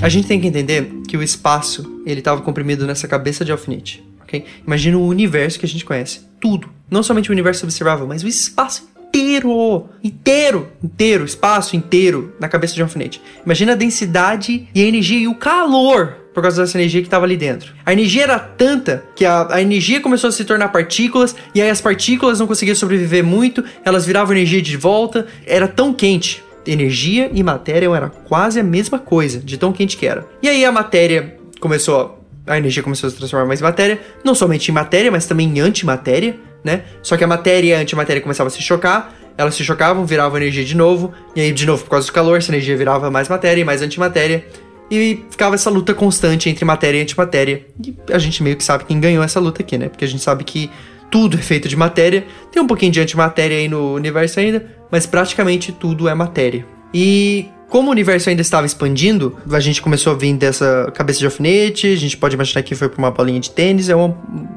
A 0.00 0.08
gente 0.08 0.28
tem 0.28 0.40
que 0.40 0.46
entender 0.46 0.92
que 1.08 1.16
o 1.16 1.22
espaço 1.22 2.02
ele 2.06 2.20
estava 2.20 2.40
comprimido 2.40 2.86
nessa 2.86 3.08
cabeça 3.08 3.44
de 3.44 3.50
alfinete. 3.50 4.04
Okay? 4.22 4.44
Imagina 4.64 4.96
o 4.96 5.06
universo 5.06 5.58
que 5.58 5.66
a 5.66 5.68
gente 5.68 5.84
conhece. 5.84 6.20
Tudo. 6.40 6.70
Não 6.88 7.02
somente 7.02 7.30
o 7.30 7.32
universo 7.32 7.64
observável, 7.64 8.06
mas 8.06 8.22
o 8.22 8.28
espaço 8.28 8.88
inteiro. 9.08 9.88
Inteiro. 10.02 10.68
Inteiro. 10.82 11.24
Espaço 11.24 11.74
inteiro 11.74 12.32
na 12.38 12.48
cabeça 12.48 12.74
de 12.74 12.80
um 12.80 12.84
alfinete. 12.84 13.20
Imagina 13.44 13.72
a 13.72 13.74
densidade 13.74 14.68
e 14.72 14.82
a 14.82 14.86
energia 14.86 15.18
e 15.18 15.26
o 15.26 15.34
calor 15.34 16.16
por 16.32 16.42
causa 16.42 16.62
dessa 16.62 16.78
energia 16.78 17.00
que 17.00 17.08
estava 17.08 17.24
ali 17.24 17.36
dentro. 17.36 17.74
A 17.84 17.92
energia 17.92 18.22
era 18.22 18.38
tanta 18.38 19.02
que 19.16 19.24
a, 19.24 19.54
a, 19.54 19.60
energia 19.60 20.00
começou 20.00 20.28
a 20.28 20.32
se 20.32 20.44
tornar 20.44 20.68
partículas, 20.68 21.34
e 21.52 21.60
aí 21.60 21.68
as 21.68 21.80
partículas 21.80 22.38
não 22.38 22.46
conseguiam 22.46 22.76
sobreviver 22.76 23.24
muito, 23.24 23.64
elas 23.84 24.06
viravam 24.06 24.36
energia 24.36 24.62
de 24.62 24.76
volta, 24.76 25.26
era 25.44 25.66
tão 25.66 25.92
quente 25.92 26.44
energia 26.70 27.30
e 27.32 27.42
matéria 27.42 27.88
eram 27.94 28.10
quase 28.24 28.60
a 28.60 28.62
mesma 28.62 28.98
coisa, 28.98 29.38
de 29.38 29.56
tão 29.56 29.72
quente 29.72 29.96
que 29.96 30.06
era. 30.06 30.26
E 30.42 30.48
aí 30.48 30.64
a 30.64 30.70
matéria 30.70 31.36
começou, 31.60 32.22
a 32.46 32.58
energia 32.58 32.82
começou 32.82 33.08
a 33.08 33.10
se 33.10 33.16
transformar 33.16 33.46
mais 33.46 33.60
em 33.60 33.64
matéria, 33.64 34.00
não 34.24 34.34
somente 34.34 34.70
em 34.70 34.74
matéria, 34.74 35.10
mas 35.10 35.26
também 35.26 35.48
em 35.48 35.60
antimatéria, 35.60 36.36
né? 36.62 36.84
Só 37.02 37.16
que 37.16 37.24
a 37.24 37.26
matéria 37.26 37.68
e 37.68 37.74
a 37.74 37.78
antimatéria 37.78 38.20
começavam 38.20 38.48
a 38.48 38.50
se 38.50 38.62
chocar, 38.62 39.14
elas 39.36 39.54
se 39.54 39.64
chocavam, 39.64 40.04
viravam 40.04 40.36
energia 40.36 40.64
de 40.64 40.76
novo, 40.76 41.12
e 41.34 41.40
aí 41.40 41.52
de 41.52 41.64
novo 41.64 41.84
por 41.84 41.90
causa 41.90 42.06
do 42.06 42.12
calor, 42.12 42.38
essa 42.38 42.50
energia 42.50 42.76
virava 42.76 43.10
mais 43.10 43.28
matéria 43.28 43.60
e 43.60 43.64
mais 43.64 43.82
antimatéria, 43.82 44.44
e 44.90 45.24
ficava 45.30 45.54
essa 45.54 45.70
luta 45.70 45.94
constante 45.94 46.48
entre 46.48 46.64
matéria 46.64 46.98
e 46.98 47.02
antimatéria. 47.02 47.66
E 47.84 47.94
a 48.10 48.18
gente 48.18 48.42
meio 48.42 48.56
que 48.56 48.64
sabe 48.64 48.84
quem 48.84 48.98
ganhou 48.98 49.22
essa 49.22 49.38
luta 49.38 49.62
aqui, 49.62 49.76
né? 49.76 49.88
Porque 49.88 50.04
a 50.04 50.08
gente 50.08 50.22
sabe 50.22 50.44
que 50.44 50.70
tudo 51.10 51.36
é 51.36 51.40
feito 51.40 51.68
de 51.68 51.76
matéria, 51.76 52.26
tem 52.50 52.62
um 52.62 52.66
pouquinho 52.66 52.92
de 52.92 53.00
antimatéria 53.00 53.56
aí 53.56 53.68
no 53.68 53.94
universo 53.94 54.40
ainda, 54.40 54.66
mas 54.90 55.06
praticamente 55.06 55.72
tudo 55.72 56.08
é 56.08 56.14
matéria. 56.14 56.66
E 56.92 57.46
como 57.68 57.88
o 57.88 57.90
universo 57.90 58.30
ainda 58.30 58.40
estava 58.40 58.66
expandindo, 58.66 59.36
a 59.50 59.60
gente 59.60 59.82
começou 59.82 60.14
a 60.14 60.16
vir 60.16 60.34
dessa 60.34 60.90
cabeça 60.94 61.18
de 61.18 61.26
alfinete, 61.26 61.86
a 61.86 61.96
gente 61.96 62.16
pode 62.16 62.34
imaginar 62.34 62.62
que 62.62 62.74
foi 62.74 62.88
para 62.88 62.98
uma 62.98 63.10
bolinha 63.10 63.38
de 63.38 63.50
tênis 63.50 63.88
é, 63.88 63.92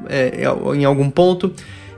é, 0.08 0.44
é, 0.44 0.76
em 0.76 0.84
algum 0.84 1.10
ponto. 1.10 1.52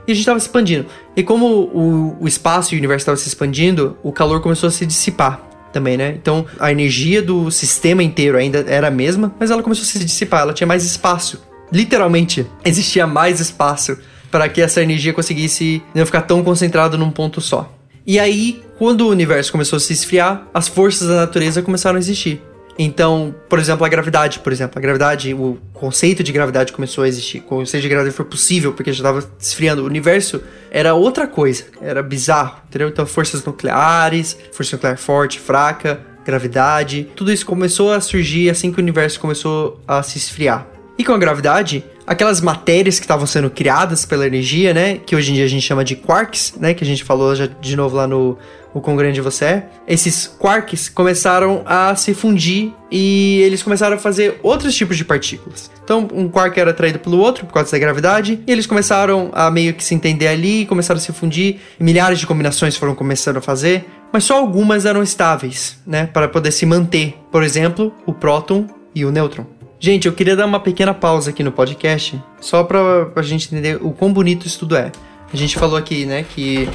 e 0.05 0.11
a 0.11 0.13
gente 0.13 0.21
estava 0.21 0.37
expandindo. 0.37 0.85
E 1.15 1.23
como 1.23 1.45
o, 1.45 2.17
o 2.19 2.27
espaço 2.27 2.73
e 2.73 2.77
o 2.77 2.79
universo 2.79 3.03
estavam 3.03 3.17
se 3.17 3.27
expandindo, 3.27 3.97
o 4.03 4.11
calor 4.11 4.41
começou 4.41 4.67
a 4.67 4.71
se 4.71 4.85
dissipar 4.85 5.41
também, 5.71 5.97
né? 5.97 6.15
Então 6.21 6.45
a 6.59 6.71
energia 6.71 7.21
do 7.21 7.49
sistema 7.49 8.03
inteiro 8.03 8.37
ainda 8.37 8.65
era 8.67 8.87
a 8.87 8.91
mesma, 8.91 9.33
mas 9.39 9.51
ela 9.51 9.63
começou 9.63 9.83
a 9.83 9.85
se 9.85 10.03
dissipar, 10.03 10.41
ela 10.41 10.53
tinha 10.53 10.67
mais 10.67 10.83
espaço. 10.83 11.41
Literalmente, 11.71 12.45
existia 12.63 13.07
mais 13.07 13.39
espaço 13.39 13.97
para 14.35 14.49
que 14.49 14.61
essa 14.61 14.83
energia 14.83 15.13
conseguisse 15.13 15.81
não 15.93 16.05
ficar 16.05 16.23
tão 16.23 16.43
concentrada 16.43 16.97
num 16.97 17.09
ponto 17.09 17.39
só. 17.39 17.73
E 18.05 18.19
aí, 18.19 18.61
quando 18.77 19.07
o 19.07 19.09
universo 19.09 19.49
começou 19.49 19.77
a 19.77 19.79
se 19.79 19.93
esfriar, 19.93 20.45
as 20.53 20.67
forças 20.67 21.07
da 21.07 21.15
natureza 21.15 21.61
começaram 21.61 21.95
a 21.95 21.99
existir. 21.99 22.41
Então, 22.77 23.33
por 23.47 23.59
exemplo, 23.59 23.85
a 23.85 23.87
gravidade, 23.87 24.39
por 24.39 24.51
exemplo, 24.51 24.77
a 24.77 24.81
gravidade, 24.81 25.33
o 25.33 25.57
conceito 25.71 26.21
de 26.21 26.33
gravidade 26.33 26.73
começou 26.73 27.05
a 27.05 27.07
existir. 27.07 27.37
O 27.37 27.43
conceito 27.43 27.83
de 27.83 27.87
gravidade 27.87 28.13
foi 28.13 28.25
possível 28.25 28.73
porque 28.73 28.91
já 28.91 28.97
estava 28.97 29.25
esfriando. 29.39 29.83
O 29.83 29.85
universo 29.85 30.41
era 30.69 30.93
outra 30.93 31.27
coisa, 31.27 31.63
era 31.81 32.03
bizarro, 32.03 32.57
entendeu? 32.67 32.89
Então, 32.89 33.05
forças 33.05 33.41
nucleares, 33.45 34.37
força 34.51 34.75
nuclear 34.75 34.97
forte, 34.97 35.39
fraca, 35.39 36.01
gravidade, 36.25 37.07
tudo 37.15 37.31
isso 37.31 37.45
começou 37.45 37.93
a 37.93 38.01
surgir 38.01 38.49
assim 38.49 38.69
que 38.69 38.79
o 38.79 38.81
universo 38.81 39.17
começou 39.17 39.79
a 39.87 40.03
se 40.03 40.17
esfriar. 40.17 40.74
E 40.97 41.03
com 41.03 41.13
a 41.13 41.17
gravidade, 41.17 41.83
aquelas 42.07 42.39
matérias 42.39 42.99
que 42.99 43.05
estavam 43.05 43.25
sendo 43.25 43.49
criadas 43.49 44.05
pela 44.05 44.25
energia, 44.25 44.73
né, 44.73 44.97
que 44.97 45.15
hoje 45.15 45.31
em 45.31 45.35
dia 45.35 45.45
a 45.45 45.47
gente 45.47 45.63
chama 45.63 45.83
de 45.83 45.95
quarks, 45.95 46.53
né, 46.57 46.73
que 46.73 46.83
a 46.83 46.87
gente 46.87 47.03
falou 47.03 47.35
já 47.35 47.47
de 47.47 47.75
novo 47.75 47.95
lá 47.95 48.07
no 48.07 48.37
o 48.73 48.81
quão 48.81 48.97
grande 48.97 49.21
você 49.21 49.45
é, 49.45 49.69
esses 49.87 50.27
quarks 50.27 50.89
começaram 50.89 51.63
a 51.65 51.95
se 51.95 52.13
fundir 52.13 52.73
e 52.91 53.39
eles 53.41 53.63
começaram 53.63 53.95
a 53.95 53.97
fazer 53.97 54.37
outros 54.43 54.75
tipos 54.75 54.97
de 54.97 55.05
partículas. 55.05 55.71
Então, 55.81 56.05
um 56.13 56.27
quark 56.27 56.59
era 56.59 56.71
atraído 56.71 56.99
pelo 56.99 57.17
outro 57.17 57.45
por 57.45 57.53
causa 57.53 57.71
da 57.71 57.79
gravidade, 57.79 58.43
e 58.45 58.51
eles 58.51 58.67
começaram 58.67 59.29
a 59.33 59.49
meio 59.49 59.73
que 59.73 59.81
se 59.81 59.95
entender 59.95 60.27
ali, 60.27 60.65
começaram 60.65 60.97
a 60.97 61.01
se 61.01 61.13
fundir, 61.13 61.61
milhares 61.79 62.19
de 62.19 62.27
combinações 62.27 62.75
foram 62.75 62.93
começando 62.93 63.37
a 63.37 63.41
fazer, 63.41 63.85
mas 64.11 64.25
só 64.25 64.37
algumas 64.37 64.85
eram 64.85 65.01
estáveis, 65.01 65.77
né, 65.87 66.09
para 66.11 66.27
poder 66.27 66.51
se 66.51 66.65
manter. 66.65 67.15
Por 67.31 67.43
exemplo, 67.43 67.93
o 68.05 68.11
próton 68.11 68.67
e 68.93 69.05
o 69.05 69.11
nêutron. 69.11 69.45
Gente, 69.85 70.07
eu 70.07 70.13
queria 70.13 70.35
dar 70.35 70.47
uma 70.47 70.59
pequena 70.59 70.95
pausa 70.95 71.29
aqui 71.29 71.43
no 71.43 71.51
podcast, 71.51 72.19
só 72.41 72.63
para 72.63 73.07
a 73.15 73.21
gente 73.21 73.45
entender 73.45 73.77
o 73.79 73.91
quão 73.91 74.11
bonito 74.11 74.47
isso 74.47 74.57
tudo 74.57 74.75
é. 74.75 74.91
A 75.35 75.37
gente 75.37 75.57
falou 75.57 75.75
aqui, 75.75 76.05
né, 76.05 76.23
que 76.23 76.69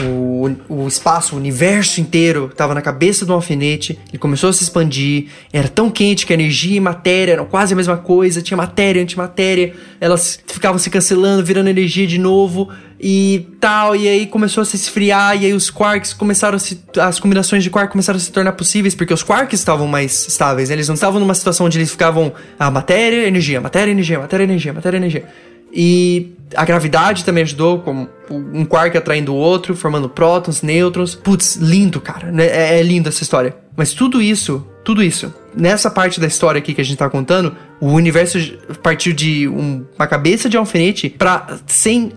o, 0.00 0.48
o 0.70 0.88
espaço, 0.88 1.34
o 1.34 1.38
universo 1.38 2.00
inteiro 2.00 2.48
estava 2.50 2.74
na 2.74 2.80
cabeça 2.80 3.26
do 3.26 3.32
alfinete, 3.34 3.98
ele 4.08 4.16
começou 4.16 4.48
a 4.48 4.54
se 4.54 4.62
expandir, 4.62 5.26
era 5.52 5.68
tão 5.68 5.90
quente 5.90 6.24
que 6.24 6.32
energia 6.32 6.78
e 6.78 6.80
matéria 6.80 7.32
eram 7.32 7.44
quase 7.44 7.74
a 7.74 7.76
mesma 7.76 7.98
coisa, 7.98 8.40
tinha 8.40 8.56
matéria, 8.56 9.02
antimatéria, 9.02 9.74
elas 10.00 10.40
ficavam 10.46 10.78
se 10.78 10.88
cancelando, 10.88 11.44
virando 11.44 11.68
energia 11.68 12.06
de 12.06 12.16
novo 12.16 12.70
e 12.98 13.46
tal, 13.60 13.94
e 13.94 14.08
aí 14.08 14.26
começou 14.26 14.62
a 14.62 14.64
se 14.64 14.76
esfriar, 14.76 15.36
e 15.36 15.44
aí 15.44 15.52
os 15.52 15.68
quarks 15.68 16.14
começaram 16.14 16.56
a 16.56 16.58
se, 16.58 16.80
as 16.98 17.20
combinações 17.20 17.62
de 17.62 17.68
quark 17.68 17.92
começaram 17.92 18.16
a 18.16 18.20
se 18.20 18.32
tornar 18.32 18.52
possíveis, 18.52 18.94
porque 18.94 19.12
os 19.12 19.22
quarks 19.22 19.60
estavam 19.60 19.86
mais 19.86 20.26
estáveis, 20.26 20.70
né? 20.70 20.74
eles 20.74 20.88
não 20.88 20.94
estavam 20.94 21.20
numa 21.20 21.34
situação 21.34 21.66
onde 21.66 21.76
eles 21.76 21.90
ficavam 21.90 22.32
a 22.58 22.70
matéria, 22.70 23.28
energia, 23.28 23.60
matéria, 23.60 23.90
energia, 23.90 24.18
matéria, 24.18 24.44
energia, 24.44 24.72
matéria, 24.72 24.96
energia. 24.96 25.24
E 25.72 26.32
a 26.54 26.64
gravidade 26.64 27.24
também 27.24 27.42
ajudou, 27.42 27.80
como 27.80 28.08
um 28.30 28.64
quark 28.64 28.96
atraindo 28.96 29.32
o 29.32 29.36
outro, 29.36 29.76
formando 29.76 30.08
prótons, 30.08 30.62
nêutrons. 30.62 31.14
Putz, 31.14 31.56
lindo, 31.56 32.00
cara. 32.00 32.30
Né? 32.30 32.46
É, 32.46 32.78
é 32.78 32.82
lindo 32.82 33.08
essa 33.08 33.22
história. 33.22 33.56
Mas 33.76 33.92
tudo 33.92 34.22
isso, 34.22 34.66
tudo 34.84 35.02
isso, 35.02 35.32
nessa 35.54 35.90
parte 35.90 36.18
da 36.18 36.26
história 36.26 36.58
aqui 36.58 36.72
que 36.72 36.80
a 36.80 36.84
gente 36.84 36.96
tá 36.96 37.10
contando, 37.10 37.54
o 37.80 37.88
universo 37.88 38.38
partiu 38.82 39.12
de 39.12 39.46
um, 39.48 39.84
uma 39.98 40.06
cabeça 40.06 40.48
de 40.48 40.56
alfinete 40.56 41.10
para 41.10 41.58
100 41.66 42.12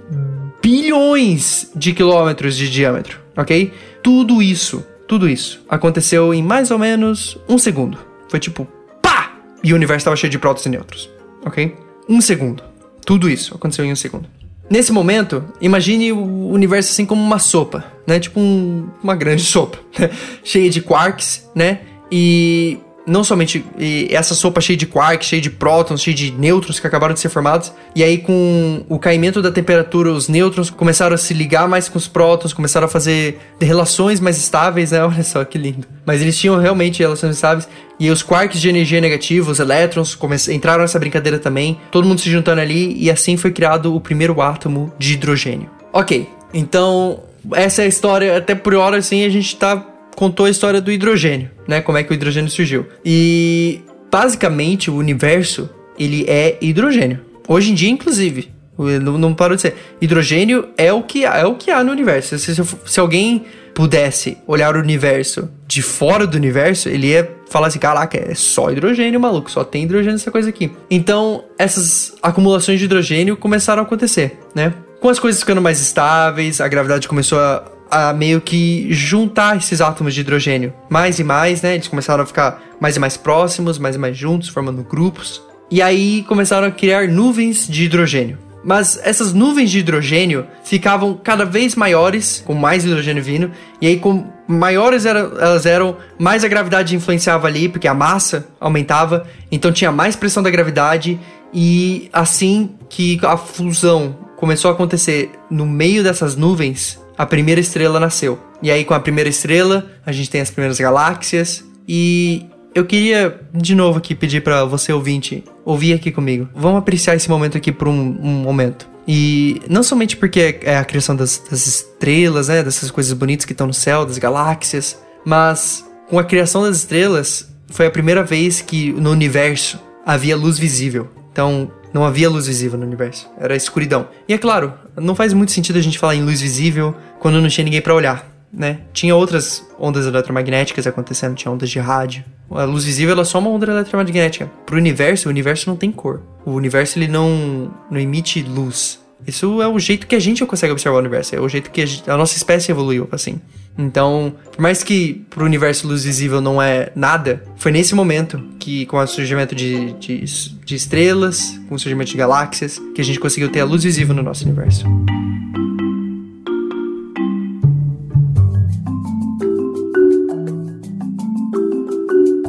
bilhões 0.62 1.72
de 1.76 1.94
quilômetros 1.94 2.56
de 2.56 2.70
diâmetro, 2.70 3.20
ok? 3.36 3.74
Tudo 4.02 4.42
isso, 4.42 4.86
tudo 5.08 5.28
isso 5.28 5.62
aconteceu 5.68 6.34
em 6.34 6.42
mais 6.42 6.72
ou 6.72 6.80
menos 6.80 7.38
um 7.48 7.58
segundo. 7.58 7.98
Foi 8.30 8.40
tipo, 8.40 8.68
pá! 9.02 9.34
E 9.62 9.74
o 9.74 9.76
universo 9.76 10.02
estava 10.02 10.16
cheio 10.16 10.32
de 10.32 10.40
prótons 10.40 10.66
e 10.66 10.70
nêutrons, 10.70 11.10
ok? 11.46 11.76
Um 12.08 12.22
segundo. 12.22 12.64
Tudo 13.06 13.30
isso 13.30 13.56
aconteceu 13.56 13.86
em 13.86 13.92
um 13.92 13.96
segundo. 13.96 14.28
Nesse 14.70 14.92
momento, 14.92 15.44
imagine 15.60 16.12
o 16.12 16.50
universo 16.50 16.92
assim 16.92 17.06
como 17.06 17.22
uma 17.22 17.40
sopa, 17.40 17.84
né? 18.06 18.20
Tipo 18.20 18.40
um, 18.40 18.88
uma 19.04 19.16
grande 19.16 19.42
sopa, 19.44 19.80
né? 19.98 20.12
cheia 20.44 20.70
de 20.70 20.82
quarks, 20.82 21.50
né? 21.56 21.80
E 22.12 22.78
não 23.10 23.24
somente 23.24 23.65
essa 24.10 24.36
sopa 24.36 24.62
cheia 24.62 24.78
de 24.78 24.86
quarks, 24.86 25.28
cheia 25.28 25.41
de 25.41 25.50
prótons, 25.50 26.02
cheia 26.02 26.15
de 26.15 26.32
nêutrons 26.32 26.80
que 26.80 26.88
acabaram 26.88 27.13
de 27.13 27.19
ser 27.19 27.30
formados, 27.30 27.72
e 27.95 28.04
aí 28.04 28.17
com 28.17 28.84
o 28.88 29.00
caimento 29.00 29.41
da 29.41 29.52
temperatura, 29.52 30.12
os 30.12 30.30
nêutrons 30.30 30.69
começaram 30.69 31.15
a 31.15 31.17
se 31.17 31.34
ligar 31.34 31.67
mais 31.67 31.89
com 31.89 31.98
os 31.98 32.08
prótons, 32.08 32.54
começaram 32.54 32.86
a 32.86 32.89
fazer 32.89 33.39
relações 33.60 34.19
mais 34.19 34.38
estáveis, 34.38 34.91
né? 34.91 35.04
Olha 35.04 35.24
só 35.24 35.43
que 35.43 35.58
lindo. 35.58 35.88
Mas 36.06 36.22
eles 36.22 36.38
tinham 36.38 36.58
realmente 36.58 37.00
relações 37.00 37.36
estáveis, 37.36 37.67
e 38.00 38.10
os 38.10 38.24
quarks 38.24 38.62
de 38.62 38.69
energia 38.69 39.02
negativa, 39.02 39.52
os 39.52 39.60
elétrons, 39.60 40.17
entraram 40.48 40.82
nessa 40.82 41.00
brincadeira 41.00 41.38
também, 41.38 41.80
todo 41.91 42.08
mundo 42.08 42.22
se 42.22 42.30
juntando 42.30 42.62
ali, 42.62 42.95
e 42.98 43.12
assim 43.12 43.36
foi 43.36 43.52
criado 43.52 43.93
o 43.93 44.00
primeiro 44.00 44.41
átomo 44.41 44.93
de 44.98 45.13
hidrogênio. 45.13 45.69
Ok, 45.91 46.30
então 46.54 47.19
essa 47.54 47.82
é 47.82 47.86
a 47.86 47.88
história, 47.88 48.38
até 48.38 48.54
por 48.54 48.76
hora 48.76 48.98
assim 48.98 49.26
a 49.26 49.30
gente 49.30 49.56
tá 49.56 49.76
contou 50.20 50.48
a 50.48 50.50
história 50.50 50.82
do 50.82 50.92
hidrogênio, 50.92 51.50
né? 51.66 51.80
Como 51.80 51.98
é 51.98 52.04
que 52.04 52.12
o 52.12 52.14
hidrogênio 52.14 52.52
surgiu. 52.52 52.86
E 53.06 53.80
basicamente 54.12 54.92
o 54.92 54.96
universo 54.98 55.70
ele 55.98 56.26
é 56.28 56.58
hidrogênio. 56.60 57.22
Hoje 57.48 57.72
em 57.72 57.74
dia, 57.74 57.90
inclusive, 57.90 58.52
não, 58.78 59.18
não 59.18 59.34
parou 59.34 59.56
de 59.56 59.62
ser. 59.62 59.76
Hidrogênio 60.02 60.68
é 60.78 60.92
o 60.92 61.04
que 61.04 61.24
é 61.24 61.46
o 61.46 61.56
que 61.56 61.72
há 61.72 61.82
no 61.86 61.94
universo. 61.94 62.38
Se, 62.38 62.54
se, 62.54 62.62
se 62.86 63.00
alguém 63.00 63.46
pudesse 63.74 64.38
olhar 64.46 64.76
o 64.76 64.80
universo 64.80 65.50
de 65.66 65.82
fora 65.82 66.28
do 66.28 66.36
universo, 66.36 66.90
ele 66.90 67.08
ia 67.08 67.32
falar 67.50 67.68
assim: 67.68 67.80
caraca, 67.80 68.18
é 68.18 68.36
só 68.36 68.70
hidrogênio, 68.70 69.22
maluco, 69.22 69.50
só 69.50 69.64
tem 69.64 69.84
hidrogênio 69.84 70.16
essa 70.16 70.32
coisa 70.32 70.50
aqui. 70.50 70.70
Então, 70.92 71.46
essas 71.58 72.14
acumulações 72.22 72.78
de 72.78 72.84
hidrogênio 72.84 73.38
começaram 73.38 73.84
a 73.84 73.86
acontecer, 73.86 74.38
né? 74.54 74.74
Com 75.00 75.08
as 75.08 75.18
coisas 75.18 75.40
ficando 75.40 75.62
mais 75.62 75.80
estáveis, 75.80 76.60
a 76.60 76.68
gravidade 76.68 77.08
começou 77.08 77.40
a 77.40 77.79
a 77.89 78.13
meio 78.13 78.39
que 78.41 78.88
juntar 78.91 79.58
esses 79.58 79.82
átomos 79.82 80.13
de 80.13 80.21
hidrogênio 80.21 80.73
mais 80.89 81.19
e 81.19 81.23
mais, 81.23 81.62
né? 81.62 81.75
Eles 81.75 81.88
começaram 81.88 82.23
a 82.23 82.25
ficar 82.25 82.62
mais 82.80 82.95
e 82.95 82.99
mais 82.99 83.17
próximos, 83.17 83.78
mais 83.78 83.95
e 83.95 83.99
mais 83.99 84.17
juntos, 84.17 84.49
formando 84.49 84.84
grupos. 84.84 85.41
E 85.71 85.82
aí 85.82 86.23
começaram 86.28 86.67
a 86.67 86.71
criar 86.71 87.08
nuvens 87.08 87.67
de 87.67 87.86
hidrogênio. 87.86 88.38
Mas 88.63 88.99
essas 89.04 89.34
nuvens 89.34 89.71
de 89.71 89.80
hidrogênio 89.80 90.45
ficavam 90.63 91.13
cada 91.15 91.45
vez 91.45 91.75
maiores, 91.75 92.43
com 92.45 92.54
mais 92.54 92.84
hidrogênio 92.84 93.23
vindo, 93.23 93.52
e 93.80 93.88
aí 93.88 93.97
com 93.97 94.25
maiores 94.47 95.06
elas 95.06 95.65
eram, 95.65 95.95
mais 96.19 96.43
a 96.43 96.47
gravidade 96.47 96.95
influenciava 96.95 97.47
ali, 97.47 97.69
porque 97.69 97.88
a 97.88 97.93
massa 97.93 98.47
aumentava, 98.60 99.25
então 99.49 99.71
tinha 99.71 99.91
mais 99.91 100.15
pressão 100.15 100.43
da 100.43 100.49
gravidade, 100.49 101.19
e 101.54 102.10
assim 102.12 102.71
que 102.89 103.17
a 103.23 103.38
fusão 103.38 104.17
começou 104.36 104.69
a 104.69 104.73
acontecer 104.73 105.32
no 105.49 105.65
meio 105.65 106.04
dessas 106.04 106.36
nuvens, 106.36 106.99
a 107.20 107.26
primeira 107.26 107.60
estrela 107.60 108.00
nasceu. 108.00 108.40
E 108.64 108.72
aí, 108.72 108.86
com 108.86 108.94
a 108.94 109.00
primeira 109.00 109.30
estrela, 109.30 109.86
a 110.06 110.12
gente 110.14 110.30
tem 110.30 110.40
as 110.40 110.50
primeiras 110.50 110.80
galáxias. 110.80 111.66
E 111.86 112.46
eu 112.74 112.86
queria, 112.86 113.42
de 113.54 113.76
novo, 113.76 113.98
aqui 113.98 114.16
pedir 114.16 114.42
para 114.42 114.64
você 114.64 114.94
ouvinte 114.94 115.44
ouvir 115.66 115.92
aqui 115.92 116.14
comigo. 116.14 116.48
Vamos 116.56 116.80
apreciar 116.80 117.18
esse 117.18 117.30
momento 117.30 117.58
aqui 117.58 117.74
por 117.74 117.90
um, 117.90 117.94
um 117.94 118.42
momento. 118.42 118.88
E 119.06 119.62
não 119.70 119.84
somente 119.84 120.16
porque 120.16 120.60
é 120.62 120.78
a 120.78 120.86
criação 120.86 121.14
das, 121.14 121.44
das 121.52 121.68
estrelas, 121.68 122.48
né? 122.48 122.64
Dessas 122.64 122.90
coisas 122.90 123.12
bonitas 123.12 123.44
que 123.46 123.52
estão 123.52 123.68
no 123.68 123.74
céu, 123.74 124.06
das 124.06 124.18
galáxias. 124.18 124.98
Mas 125.26 125.86
com 126.10 126.20
a 126.20 126.24
criação 126.24 126.64
das 126.64 126.78
estrelas, 126.78 127.54
foi 127.68 127.86
a 127.86 127.92
primeira 127.92 128.24
vez 128.24 128.62
que 128.62 128.94
no 128.94 129.12
universo 129.12 129.78
havia 130.06 130.38
luz 130.38 130.58
visível. 130.58 131.10
Então, 131.34 131.70
não 131.94 132.06
havia 132.06 132.30
luz 132.30 132.48
visível 132.48 132.78
no 132.78 132.86
universo, 132.86 133.30
era 133.38 133.56
escuridão. 133.56 134.08
E 134.28 134.34
é 134.34 134.38
claro, 134.38 134.74
não 135.00 135.16
faz 135.16 135.34
muito 135.34 135.52
sentido 135.52 135.78
a 135.78 135.82
gente 135.82 135.98
falar 136.00 136.16
em 136.16 136.24
luz 136.24 136.42
visível 136.42 136.96
quando 137.20 137.42
não 137.42 137.50
tinha 137.50 137.64
ninguém 137.64 137.82
para 137.82 137.94
olhar, 137.94 138.28
né? 138.52 138.80
Tinha 138.94 139.16
outras 139.16 139.66
ondas 139.80 140.06
eletromagnéticas 140.06 140.88
acontecendo, 140.88 141.36
tinha 141.36 141.52
ondas 141.52 141.70
de 141.70 141.80
rádio. 141.80 142.24
A 142.52 142.64
luz 142.64 142.84
visível 142.84 143.20
é 143.20 143.24
só 143.24 143.40
uma 143.40 143.50
onda 143.50 143.72
eletromagnética. 143.72 144.52
Pro 144.66 144.78
universo, 144.78 145.28
o 145.28 145.32
universo 145.32 145.70
não 145.70 145.78
tem 145.78 145.92
cor. 145.92 146.22
O 146.46 146.52
universo 146.52 146.98
ele 146.98 147.08
não, 147.08 147.72
não 147.92 148.00
emite 148.00 148.42
luz. 148.42 149.00
Isso 149.28 149.62
é 149.62 149.68
o 149.68 149.78
jeito 149.78 150.08
que 150.08 150.16
a 150.16 150.20
gente 150.20 150.44
consegue 150.46 150.72
observar 150.72 150.98
o 150.98 151.00
universo, 151.00 151.36
é 151.36 151.40
o 151.40 151.48
jeito 151.48 151.70
que 151.70 151.82
a, 151.82 151.86
gente, 151.86 152.10
a 152.10 152.18
nossa 152.18 152.36
espécie 152.36 152.72
evoluiu, 152.72 153.08
assim. 153.12 153.40
Então, 153.78 154.34
por 154.52 154.62
mais 154.62 154.84
que 154.84 155.26
pro 155.30 155.46
universo 155.46 155.88
luz 155.88 156.04
visível 156.04 156.42
não 156.42 156.62
é 156.62 156.92
nada, 156.96 157.44
foi 157.56 157.72
nesse 157.72 157.96
momento 157.96 158.44
que, 158.60 158.86
com 158.88 158.98
o 158.98 159.08
surgimento 159.08 159.54
de, 159.56 159.94
de, 159.94 160.26
de 160.26 160.76
estrelas, 160.76 161.60
com 161.70 161.76
o 161.76 161.80
surgimento 161.80 162.12
de 162.12 162.18
galáxias, 162.18 162.82
que 162.94 163.02
a 163.02 163.04
gente 163.04 163.20
conseguiu 163.20 163.50
ter 163.50 163.62
a 163.62 163.66
luz 163.66 163.84
visível 163.84 164.16
no 164.16 164.24
nosso 164.24 164.46
universo. 164.46 164.86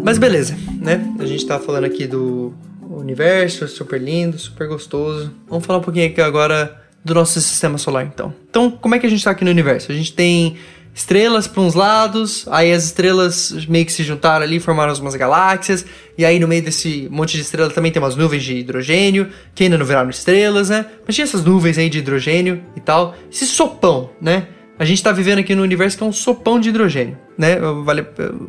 Mas 0.03 0.19
beleza, 0.19 0.57
né? 0.81 1.07
A 1.21 1.27
gente 1.27 1.47
tá 1.47 1.59
falando 1.61 1.85
aqui 1.85 2.07
do 2.07 2.53
universo, 3.01 3.67
super 3.69 4.01
lindo, 4.01 4.39
super 4.39 4.69
gostoso. 4.69 5.33
Vamos 5.49 5.67
falar 5.67 5.79
um 5.79 5.83
pouquinho 5.83 6.07
aqui 6.07 6.21
agora 6.21 6.81
do 7.05 7.15
nosso 7.15 7.41
sistema 7.41 7.79
solar, 7.79 8.05
então. 8.07 8.35
Então, 8.49 8.71
como 8.71 8.95
é 8.95 8.99
que 8.99 9.07
a 9.07 9.11
gente 9.11 9.25
tá 9.25 9.31
aqui 9.31 9.45
no 9.45 9.51
universo? 9.51 9.91
A 9.91 9.95
gente 9.95 10.13
tem 10.13 10.57
estrelas 10.95 11.47
para 11.47 11.63
uns 11.63 11.75
lados, 11.75 12.47
aí 12.51 12.73
as 12.73 12.85
estrelas 12.85 13.67
meio 13.67 13.87
que 13.87 13.93
se 13.93 14.03
juntaram 14.03 14.45
ali, 14.45 14.61
formaram 14.61 14.93
umas 14.95 15.15
galáxias, 15.15 15.85
e 16.19 16.25
aí 16.25 16.39
no 16.39 16.49
meio 16.49 16.63
desse 16.63 17.09
monte 17.11 17.37
de 17.37 17.43
estrelas 17.43 17.73
também 17.73 17.91
tem 17.93 18.03
umas 18.03 18.17
nuvens 18.17 18.43
de 18.43 18.57
hidrogênio, 18.57 19.29
que 19.55 19.65
ainda 19.65 19.79
não 19.79 19.87
viraram 19.87 20.11
estrelas, 20.11 20.69
né? 20.69 20.87
Mas 21.07 21.15
tinha 21.15 21.25
essas 21.25 21.45
nuvens 21.45 21.79
aí 21.79 21.89
de 21.89 21.99
hidrogênio 21.99 22.63
e 22.77 22.81
tal. 22.81 23.15
Esse 23.31 23.47
sopão, 23.47 24.11
né? 24.21 24.49
A 24.81 24.85
gente 24.87 25.03
tá 25.03 25.13
vivendo 25.13 25.41
aqui 25.41 25.55
no 25.55 25.63
universo 25.63 25.99
que 25.99 26.03
é 26.03 26.07
um 26.07 26.13
sopão 26.13 26.59
de 26.59 26.71
hidrogênio, 26.71 27.19
né? 27.37 27.59
Eu, 27.59 27.85
vale, 27.85 28.03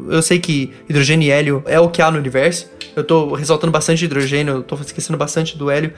eu 0.10 0.22
sei 0.22 0.39
que 0.39 0.72
hidrogênio 0.88 1.28
e 1.28 1.30
hélio 1.30 1.62
é 1.65 1.78
o 1.78 1.89
que 1.89 2.02
há 2.02 2.10
no 2.10 2.17
universo. 2.17 2.72
Eu 2.96 3.04
tô 3.04 3.34
ressaltando 3.34 3.70
bastante 3.70 4.06
hidrogênio, 4.06 4.54
eu 4.54 4.63
tô 4.63 4.76
esquecendo 4.76 5.17
bastante 5.17 5.58
do 5.58 5.70
hélio, 5.70 5.91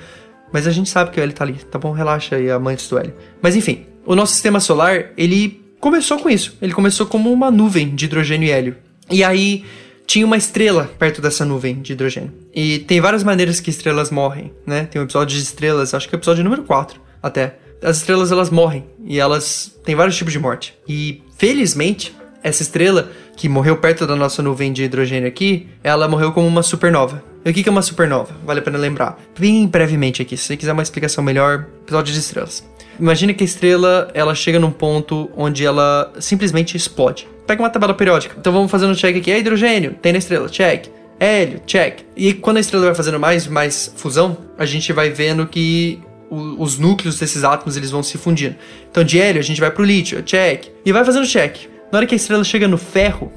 mas 0.51 0.65
a 0.65 0.71
gente 0.71 0.89
sabe 0.89 1.11
que 1.11 1.19
o 1.19 1.23
hélio 1.23 1.35
tá 1.35 1.43
ali, 1.43 1.53
tá 1.53 1.77
bom? 1.77 1.91
Relaxa 1.91 2.35
aí, 2.35 2.49
amantes 2.49 2.89
do 2.89 2.97
hélio. 2.97 3.13
Mas 3.43 3.55
enfim, 3.55 3.85
o 4.07 4.15
nosso 4.15 4.33
sistema 4.33 4.59
solar, 4.59 5.11
ele 5.15 5.61
começou 5.79 6.17
com 6.17 6.27
isso. 6.31 6.57
Ele 6.59 6.73
começou 6.73 7.05
como 7.05 7.31
uma 7.31 7.51
nuvem 7.51 7.93
de 7.93 8.05
hidrogênio 8.05 8.47
e 8.47 8.51
hélio. 8.51 8.75
E 9.11 9.23
aí 9.23 9.63
tinha 10.07 10.25
uma 10.25 10.35
estrela 10.35 10.89
perto 10.97 11.21
dessa 11.21 11.45
nuvem 11.45 11.79
de 11.79 11.93
hidrogênio. 11.93 12.33
E 12.55 12.79
tem 12.79 12.99
várias 12.99 13.23
maneiras 13.23 13.59
que 13.59 13.69
estrelas 13.69 14.09
morrem, 14.09 14.51
né? 14.65 14.85
Tem 14.85 14.99
um 14.99 15.05
episódio 15.05 15.37
de 15.37 15.43
estrelas, 15.43 15.93
acho 15.93 16.09
que 16.09 16.15
é 16.15 16.17
o 16.17 16.19
episódio 16.19 16.43
número 16.43 16.63
4 16.63 16.99
até. 17.21 17.59
As 17.83 17.97
estrelas 17.97 18.31
elas 18.31 18.49
morrem 18.49 18.85
e 19.05 19.19
elas 19.19 19.77
têm 19.83 19.93
vários 19.93 20.15
tipos 20.15 20.31
de 20.31 20.39
morte. 20.39 20.73
E 20.87 21.21
felizmente, 21.37 22.15
essa 22.41 22.63
estrela 22.63 23.11
que 23.35 23.49
morreu 23.49 23.77
perto 23.77 24.07
da 24.07 24.15
nossa 24.15 24.41
nuvem 24.41 24.71
de 24.71 24.83
hidrogênio 24.83 25.27
aqui, 25.27 25.67
ela 25.83 26.07
morreu 26.07 26.31
como 26.31 26.47
uma 26.47 26.63
supernova. 26.63 27.23
E 27.45 27.49
o 27.49 27.53
que 27.53 27.67
é 27.67 27.71
uma 27.71 27.81
supernova? 27.81 28.33
Vale 28.45 28.59
a 28.59 28.63
pena 28.63 28.77
lembrar. 28.77 29.19
Bem 29.37 29.67
brevemente 29.67 30.21
aqui, 30.21 30.37
se 30.37 30.45
você 30.45 30.55
quiser 30.55 30.71
uma 30.71 30.81
explicação 30.81 31.21
melhor, 31.21 31.67
episódio 31.81 32.13
de 32.13 32.19
estrelas. 32.19 32.63
Imagina 32.97 33.33
que 33.33 33.43
a 33.43 33.45
estrela, 33.45 34.09
ela 34.13 34.33
chega 34.33 34.59
num 34.59 34.71
ponto 34.71 35.29
onde 35.35 35.65
ela 35.65 36.13
simplesmente 36.19 36.77
explode. 36.77 37.27
Pega 37.45 37.61
uma 37.61 37.69
tabela 37.69 37.93
periódica. 37.93 38.35
Então 38.39 38.53
vamos 38.53 38.71
fazendo 38.71 38.91
um 38.91 38.95
check 38.95 39.17
aqui. 39.17 39.31
É 39.31 39.39
hidrogênio, 39.39 39.95
tem 40.01 40.13
na 40.13 40.19
estrela, 40.19 40.47
check. 40.47 40.87
Hélio, 41.19 41.61
check. 41.65 41.99
E 42.15 42.33
quando 42.33 42.57
a 42.57 42.59
estrela 42.59 42.85
vai 42.85 42.95
fazendo 42.95 43.19
mais 43.19 43.47
mais 43.47 43.93
fusão, 43.97 44.37
a 44.57 44.65
gente 44.65 44.93
vai 44.93 45.09
vendo 45.09 45.45
que 45.45 45.99
os 46.33 46.77
núcleos 46.77 47.19
desses 47.19 47.43
átomos 47.43 47.77
eles 47.77 47.91
vão 47.91 48.01
se 48.01 48.17
fundindo. 48.17 48.55
Então 48.89 49.03
de 49.03 49.19
hélio 49.19 49.39
a 49.39 49.43
gente 49.43 49.59
vai 49.59 49.71
pro 49.71 49.83
lítio, 49.83 50.21
check. 50.23 50.67
E 50.85 50.91
vai 50.91 51.03
fazendo 51.05 51.27
check. 51.27 51.67
Na 51.91 51.99
hora 51.99 52.07
que 52.07 52.15
a 52.15 52.17
estrela 52.17 52.43
chega 52.43 52.67
no 52.67 52.77
ferro, 52.77 53.31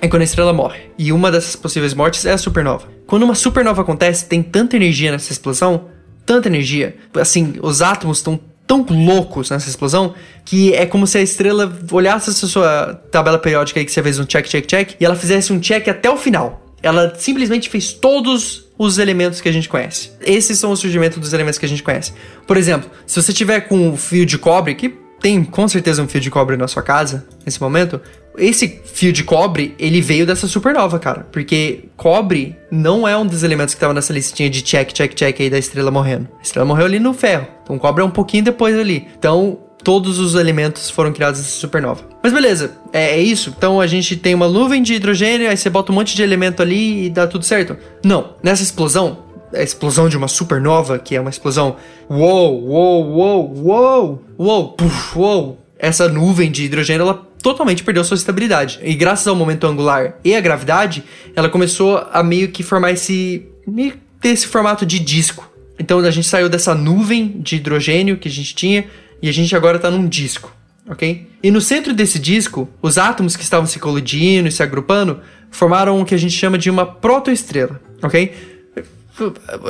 é 0.00 0.08
quando 0.08 0.22
a 0.22 0.24
estrela 0.24 0.52
morre. 0.52 0.90
E 0.98 1.12
uma 1.12 1.30
dessas 1.30 1.56
possíveis 1.56 1.94
mortes 1.94 2.26
é 2.26 2.32
a 2.32 2.38
supernova. 2.38 2.86
Quando 3.06 3.22
uma 3.22 3.34
supernova 3.34 3.82
acontece, 3.82 4.26
tem 4.26 4.42
tanta 4.42 4.76
energia 4.76 5.10
nessa 5.10 5.32
explosão, 5.32 5.86
tanta 6.26 6.48
energia, 6.48 6.96
assim, 7.14 7.54
os 7.62 7.82
átomos 7.82 8.18
estão 8.18 8.38
tão 8.66 8.84
loucos 8.88 9.50
nessa 9.50 9.68
explosão 9.68 10.14
que 10.44 10.72
é 10.74 10.86
como 10.86 11.06
se 11.06 11.18
a 11.18 11.22
estrela 11.22 11.70
olhasse 11.92 12.30
essa 12.30 12.46
sua 12.46 12.94
tabela 13.10 13.38
periódica 13.38 13.78
aí 13.78 13.84
que 13.84 13.92
você 13.92 14.02
fez 14.02 14.18
um 14.18 14.24
check, 14.24 14.46
check, 14.46 14.66
check 14.66 14.96
e 14.98 15.04
ela 15.04 15.14
fizesse 15.16 15.52
um 15.52 15.60
check 15.60 15.86
até 15.88 16.10
o 16.10 16.16
final. 16.16 16.62
Ela 16.82 17.14
simplesmente 17.16 17.68
fez 17.68 17.92
todos 17.92 18.63
os 18.78 18.98
elementos 18.98 19.40
que 19.40 19.48
a 19.48 19.52
gente 19.52 19.68
conhece. 19.68 20.10
Esses 20.20 20.58
são 20.58 20.72
o 20.72 20.76
surgimento 20.76 21.20
dos 21.20 21.32
elementos 21.32 21.58
que 21.58 21.66
a 21.66 21.68
gente 21.68 21.82
conhece. 21.82 22.12
Por 22.46 22.56
exemplo, 22.56 22.90
se 23.06 23.20
você 23.20 23.32
tiver 23.32 23.60
com 23.62 23.88
um 23.90 23.96
fio 23.96 24.26
de 24.26 24.36
cobre, 24.36 24.74
que 24.74 24.88
tem 25.20 25.42
com 25.42 25.66
certeza 25.66 26.02
um 26.02 26.08
fio 26.08 26.20
de 26.20 26.30
cobre 26.30 26.56
na 26.56 26.68
sua 26.68 26.82
casa 26.82 27.26
nesse 27.46 27.60
momento, 27.60 28.00
esse 28.36 28.80
fio 28.84 29.12
de 29.12 29.22
cobre, 29.22 29.74
ele 29.78 30.00
veio 30.00 30.26
dessa 30.26 30.46
supernova, 30.46 30.98
cara. 30.98 31.26
Porque 31.30 31.84
cobre 31.96 32.56
não 32.70 33.06
é 33.06 33.16
um 33.16 33.24
dos 33.24 33.42
elementos 33.42 33.74
que 33.74 33.80
tava 33.80 33.94
nessa 33.94 34.12
listinha 34.12 34.50
de 34.50 34.60
check, 34.60 34.92
check, 34.92 35.14
check 35.14 35.40
aí 35.40 35.48
da 35.48 35.58
estrela 35.58 35.90
morrendo. 35.90 36.28
A 36.38 36.42
estrela 36.42 36.66
morreu 36.66 36.86
ali 36.86 36.98
no 36.98 37.14
ferro. 37.14 37.46
Então 37.62 37.78
cobre 37.78 38.02
é 38.02 38.04
um 38.04 38.10
pouquinho 38.10 38.44
depois 38.44 38.76
ali. 38.76 39.06
Então 39.18 39.60
todos 39.84 40.18
os 40.18 40.34
elementos 40.34 40.88
foram 40.88 41.12
criados 41.12 41.40
nessa 41.40 41.60
supernova. 41.60 42.02
Mas 42.22 42.32
beleza, 42.32 42.72
é, 42.92 43.18
é, 43.18 43.20
isso. 43.20 43.54
Então 43.56 43.80
a 43.80 43.86
gente 43.86 44.16
tem 44.16 44.34
uma 44.34 44.48
nuvem 44.48 44.82
de 44.82 44.94
hidrogênio, 44.94 45.48
aí 45.48 45.56
você 45.56 45.68
bota 45.68 45.92
um 45.92 45.94
monte 45.94 46.16
de 46.16 46.22
elemento 46.22 46.62
ali 46.62 47.06
e 47.06 47.10
dá 47.10 47.26
tudo 47.26 47.44
certo. 47.44 47.76
Não, 48.02 48.30
nessa 48.42 48.62
explosão, 48.62 49.18
a 49.54 49.62
explosão 49.62 50.08
de 50.08 50.16
uma 50.16 50.26
supernova, 50.26 50.98
que 50.98 51.14
é 51.14 51.20
uma 51.20 51.30
explosão. 51.30 51.76
Uou, 52.08 52.64
uou, 52.64 53.06
uou, 53.10 53.54
uou, 53.58 54.22
uou, 54.38 54.68
puf, 54.72 55.18
uou. 55.18 55.58
Essa 55.78 56.08
nuvem 56.08 56.50
de 56.50 56.64
hidrogênio, 56.64 57.02
ela 57.02 57.22
totalmente 57.42 57.84
perdeu 57.84 58.02
sua 58.04 58.14
estabilidade. 58.14 58.80
E 58.82 58.94
graças 58.94 59.26
ao 59.26 59.36
momento 59.36 59.66
angular 59.66 60.14
e 60.24 60.34
à 60.34 60.40
gravidade, 60.40 61.04
ela 61.36 61.50
começou 61.50 61.98
a 62.10 62.22
meio 62.22 62.48
que 62.48 62.62
formar 62.62 62.92
esse. 62.92 63.46
meio 63.66 63.94
ter 64.20 64.30
esse 64.30 64.46
formato 64.46 64.86
de 64.86 64.98
disco. 64.98 65.52
Então 65.78 65.98
a 65.98 66.10
gente 66.10 66.26
saiu 66.26 66.48
dessa 66.48 66.74
nuvem 66.74 67.36
de 67.40 67.56
hidrogênio 67.56 68.16
que 68.16 68.28
a 68.28 68.30
gente 68.30 68.54
tinha 68.54 68.86
e 69.24 69.28
a 69.30 69.32
gente 69.32 69.56
agora 69.56 69.78
está 69.78 69.90
num 69.90 70.06
disco, 70.06 70.54
ok? 70.86 71.26
E 71.42 71.50
no 71.50 71.58
centro 71.58 71.94
desse 71.94 72.18
disco, 72.18 72.68
os 72.82 72.98
átomos 72.98 73.36
que 73.36 73.42
estavam 73.42 73.66
se 73.66 73.78
colidindo 73.78 74.48
e 74.48 74.52
se 74.52 74.62
agrupando 74.62 75.18
formaram 75.50 75.98
o 75.98 76.04
que 76.04 76.14
a 76.14 76.18
gente 76.18 76.34
chama 76.34 76.58
de 76.58 76.68
uma 76.68 76.84
protoestrela, 76.84 77.80
ok? 78.02 78.34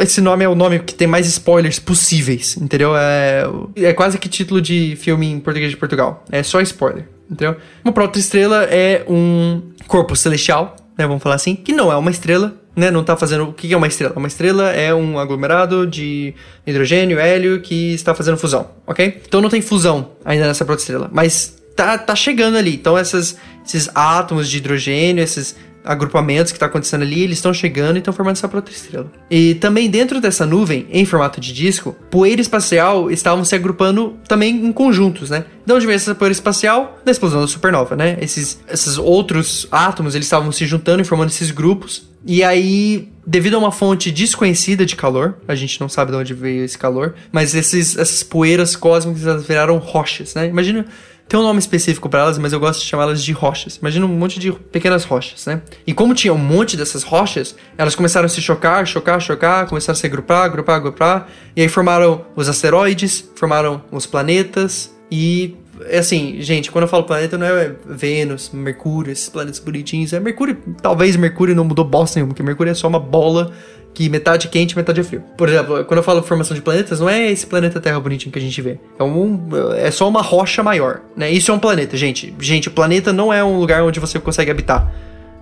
Esse 0.00 0.20
nome 0.20 0.44
é 0.44 0.48
o 0.48 0.56
nome 0.56 0.80
que 0.80 0.92
tem 0.92 1.06
mais 1.06 1.28
spoilers 1.28 1.78
possíveis, 1.78 2.56
entendeu? 2.56 2.96
É, 2.96 3.44
é 3.76 3.92
quase 3.92 4.18
que 4.18 4.28
título 4.28 4.60
de 4.60 4.96
filme 4.96 5.30
em 5.30 5.38
português 5.38 5.70
de 5.70 5.76
Portugal. 5.76 6.24
É 6.32 6.42
só 6.42 6.60
spoiler, 6.60 7.08
entendeu? 7.30 7.56
Uma 7.84 7.92
protoestrela 7.92 8.64
é 8.64 9.04
um 9.08 9.62
corpo 9.86 10.16
celestial, 10.16 10.74
né? 10.98 11.06
Vamos 11.06 11.22
falar 11.22 11.36
assim, 11.36 11.54
que 11.54 11.72
não 11.72 11.92
é 11.92 11.96
uma 11.96 12.10
estrela, 12.10 12.60
né? 12.74 12.90
Não 12.90 13.04
tá 13.04 13.16
fazendo. 13.16 13.44
O 13.44 13.52
que 13.52 13.72
é 13.72 13.76
uma 13.76 13.86
estrela? 13.86 14.14
Uma 14.16 14.28
estrela 14.28 14.70
é 14.70 14.94
um 14.94 15.18
aglomerado 15.18 15.86
de 15.86 16.34
hidrogênio, 16.66 17.18
hélio 17.18 17.60
que 17.60 17.94
está 17.94 18.14
fazendo 18.14 18.36
fusão, 18.36 18.70
ok? 18.86 19.20
Então 19.26 19.40
não 19.40 19.48
tem 19.48 19.60
fusão 19.60 20.12
ainda 20.24 20.46
nessa 20.46 20.64
protoestrela, 20.64 21.08
mas 21.12 21.56
tá, 21.76 21.98
tá 21.98 22.14
chegando 22.14 22.56
ali. 22.56 22.74
Então 22.74 22.96
essas, 22.96 23.36
esses 23.66 23.88
átomos 23.94 24.48
de 24.48 24.58
hidrogênio, 24.58 25.22
esses 25.22 25.56
agrupamentos 25.84 26.50
que 26.50 26.56
está 26.56 26.66
acontecendo 26.66 27.02
ali, 27.02 27.22
eles 27.22 27.38
estão 27.38 27.52
chegando 27.52 27.96
e 27.96 27.98
estão 27.98 28.12
formando 28.14 28.36
essa 28.36 28.48
protoestrela. 28.48 29.12
E 29.30 29.54
também 29.56 29.90
dentro 29.90 30.20
dessa 30.20 30.46
nuvem, 30.46 30.86
em 30.90 31.04
formato 31.04 31.40
de 31.40 31.52
disco, 31.52 31.94
poeira 32.10 32.40
espacial 32.40 33.10
estavam 33.10 33.44
se 33.44 33.54
agrupando 33.54 34.16
também 34.26 34.64
em 34.64 34.72
conjuntos, 34.72 35.30
né? 35.30 35.44
De 35.66 35.72
onde 35.72 35.86
veio 35.86 35.96
essa 35.96 36.14
poeira 36.14 36.32
espacial? 36.32 36.98
Da 37.04 37.12
explosão 37.12 37.40
da 37.40 37.46
supernova, 37.46 37.94
né? 37.94 38.16
Esses, 38.20 38.58
esses 38.68 38.96
outros 38.96 39.68
átomos, 39.70 40.14
eles 40.14 40.26
estavam 40.26 40.50
se 40.50 40.66
juntando 40.66 41.02
e 41.02 41.04
formando 41.04 41.28
esses 41.28 41.50
grupos. 41.50 42.08
E 42.26 42.42
aí, 42.42 43.08
devido 43.26 43.54
a 43.54 43.58
uma 43.58 43.70
fonte 43.70 44.10
desconhecida 44.10 44.86
de 44.86 44.96
calor, 44.96 45.36
a 45.46 45.54
gente 45.54 45.78
não 45.78 45.88
sabe 45.88 46.10
de 46.10 46.16
onde 46.16 46.32
veio 46.32 46.64
esse 46.64 46.78
calor, 46.78 47.14
mas 47.30 47.54
esses, 47.54 47.98
essas 47.98 48.22
poeiras 48.22 48.74
cósmicas 48.74 49.46
viraram 49.46 49.76
rochas, 49.76 50.34
né? 50.34 50.46
Imagina 50.46 50.86
tem 51.28 51.40
um 51.40 51.42
nome 51.42 51.58
específico 51.58 52.08
para 52.08 52.20
elas, 52.20 52.38
mas 52.38 52.52
eu 52.52 52.60
gosto 52.60 52.80
de 52.80 52.86
chamá-las 52.86 53.22
de 53.22 53.32
rochas. 53.32 53.76
Imagina 53.76 54.04
um 54.04 54.08
monte 54.08 54.38
de 54.38 54.52
pequenas 54.52 55.04
rochas, 55.04 55.46
né? 55.46 55.62
E 55.86 55.94
como 55.94 56.14
tinha 56.14 56.32
um 56.32 56.38
monte 56.38 56.76
dessas 56.76 57.02
rochas, 57.02 57.56
elas 57.78 57.94
começaram 57.94 58.26
a 58.26 58.28
se 58.28 58.42
chocar, 58.42 58.86
chocar, 58.86 59.20
chocar, 59.20 59.66
começaram 59.66 59.96
a 59.96 60.00
se 60.00 60.06
agrupar, 60.06 60.44
agrupar, 60.44 60.76
agrupar, 60.76 61.28
e 61.56 61.62
aí 61.62 61.68
formaram 61.68 62.24
os 62.36 62.48
asteroides, 62.48 63.30
formaram 63.34 63.82
os 63.90 64.06
planetas 64.06 64.94
e 65.10 65.56
é 65.86 65.98
assim, 65.98 66.40
gente, 66.40 66.70
quando 66.70 66.84
eu 66.84 66.88
falo 66.88 67.04
planeta 67.04 67.36
não 67.36 67.46
é 67.46 67.74
Vênus, 67.84 68.50
Mercúrio, 68.52 69.10
esses 69.10 69.28
planetas 69.28 69.58
bonitinhos, 69.58 70.12
é 70.12 70.20
Mercúrio, 70.20 70.56
talvez 70.80 71.16
Mercúrio 71.16 71.54
não 71.54 71.64
mudou 71.64 71.84
bosta 71.84 72.18
nenhuma, 72.18 72.32
porque 72.32 72.42
Mercúrio 72.42 72.70
é 72.70 72.74
só 72.74 72.86
uma 72.86 73.00
bola 73.00 73.52
que 73.94 74.08
metade 74.08 74.48
quente, 74.48 74.76
metade 74.76 75.02
frio. 75.04 75.22
Por 75.38 75.48
exemplo, 75.48 75.84
quando 75.84 75.98
eu 75.98 76.02
falo 76.02 76.20
formação 76.22 76.54
de 76.54 76.60
planetas, 76.60 76.98
não 76.98 77.08
é 77.08 77.30
esse 77.30 77.46
planeta 77.46 77.80
Terra 77.80 78.00
bonitinho 78.00 78.32
que 78.32 78.38
a 78.38 78.42
gente 78.42 78.60
vê. 78.60 78.78
É, 78.98 79.04
um, 79.04 79.48
é 79.76 79.90
só 79.90 80.08
uma 80.08 80.20
rocha 80.20 80.62
maior, 80.62 81.00
né? 81.16 81.30
Isso 81.30 81.52
é 81.52 81.54
um 81.54 81.58
planeta, 81.60 81.96
gente. 81.96 82.34
Gente, 82.40 82.68
o 82.68 82.72
planeta 82.72 83.12
não 83.12 83.32
é 83.32 83.42
um 83.44 83.58
lugar 83.58 83.84
onde 83.84 84.00
você 84.00 84.18
consegue 84.18 84.50
habitar. 84.50 84.92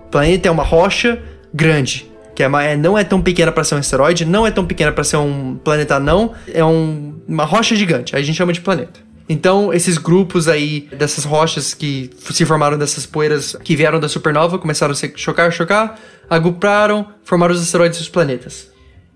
O 0.05 0.09
planeta 0.09 0.47
é 0.47 0.51
uma 0.51 0.63
rocha 0.63 1.19
grande, 1.51 2.07
que 2.35 2.43
é, 2.43 2.45
é 2.45 2.77
não 2.77 2.95
é 2.95 3.03
tão 3.03 3.19
pequena 3.19 3.51
para 3.51 3.63
ser 3.63 3.73
um 3.73 3.79
asteroide, 3.79 4.23
não 4.23 4.45
é 4.45 4.51
tão 4.51 4.65
pequena 4.65 4.91
para 4.91 5.03
ser 5.03 5.17
um 5.17 5.55
planeta 5.55 5.99
não, 5.99 6.33
é 6.53 6.63
um, 6.63 7.15
uma 7.27 7.45
rocha 7.45 7.75
gigante. 7.75 8.15
Aí 8.15 8.21
a 8.21 8.25
gente 8.25 8.35
chama 8.35 8.53
de 8.53 8.61
planeta. 8.61 8.99
Então, 9.27 9.73
esses 9.73 9.97
grupos 9.97 10.47
aí 10.47 10.89
dessas 10.97 11.23
rochas 11.23 11.73
que 11.73 12.09
se 12.19 12.45
formaram 12.45 12.77
dessas 12.77 13.05
poeiras 13.05 13.55
que 13.63 13.75
vieram 13.75 13.99
da 13.99 14.09
supernova 14.09 14.59
começaram 14.59 14.91
a 14.91 14.95
se 14.95 15.13
chocar, 15.15 15.51
chocar, 15.51 15.97
agruparam, 16.29 17.07
formaram 17.23 17.53
os 17.53 17.61
asteroides 17.61 17.99
e 17.99 18.01
os 18.01 18.09
planetas. 18.09 18.69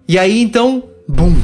E 0.08 0.18
aí 0.18 0.42
então, 0.42 0.84
bum! 1.08 1.36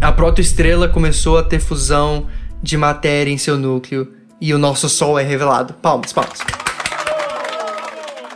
A 0.00 0.12
protoestrela 0.12 0.86
começou 0.88 1.38
a 1.38 1.42
ter 1.42 1.58
fusão 1.58 2.26
de 2.62 2.76
matéria 2.76 3.32
em 3.32 3.38
seu 3.38 3.56
núcleo 3.56 4.12
e 4.40 4.52
o 4.52 4.58
nosso 4.58 4.88
Sol 4.88 5.18
é 5.18 5.22
revelado. 5.22 5.74
Palmas, 5.74 6.12
palmas. 6.12 6.38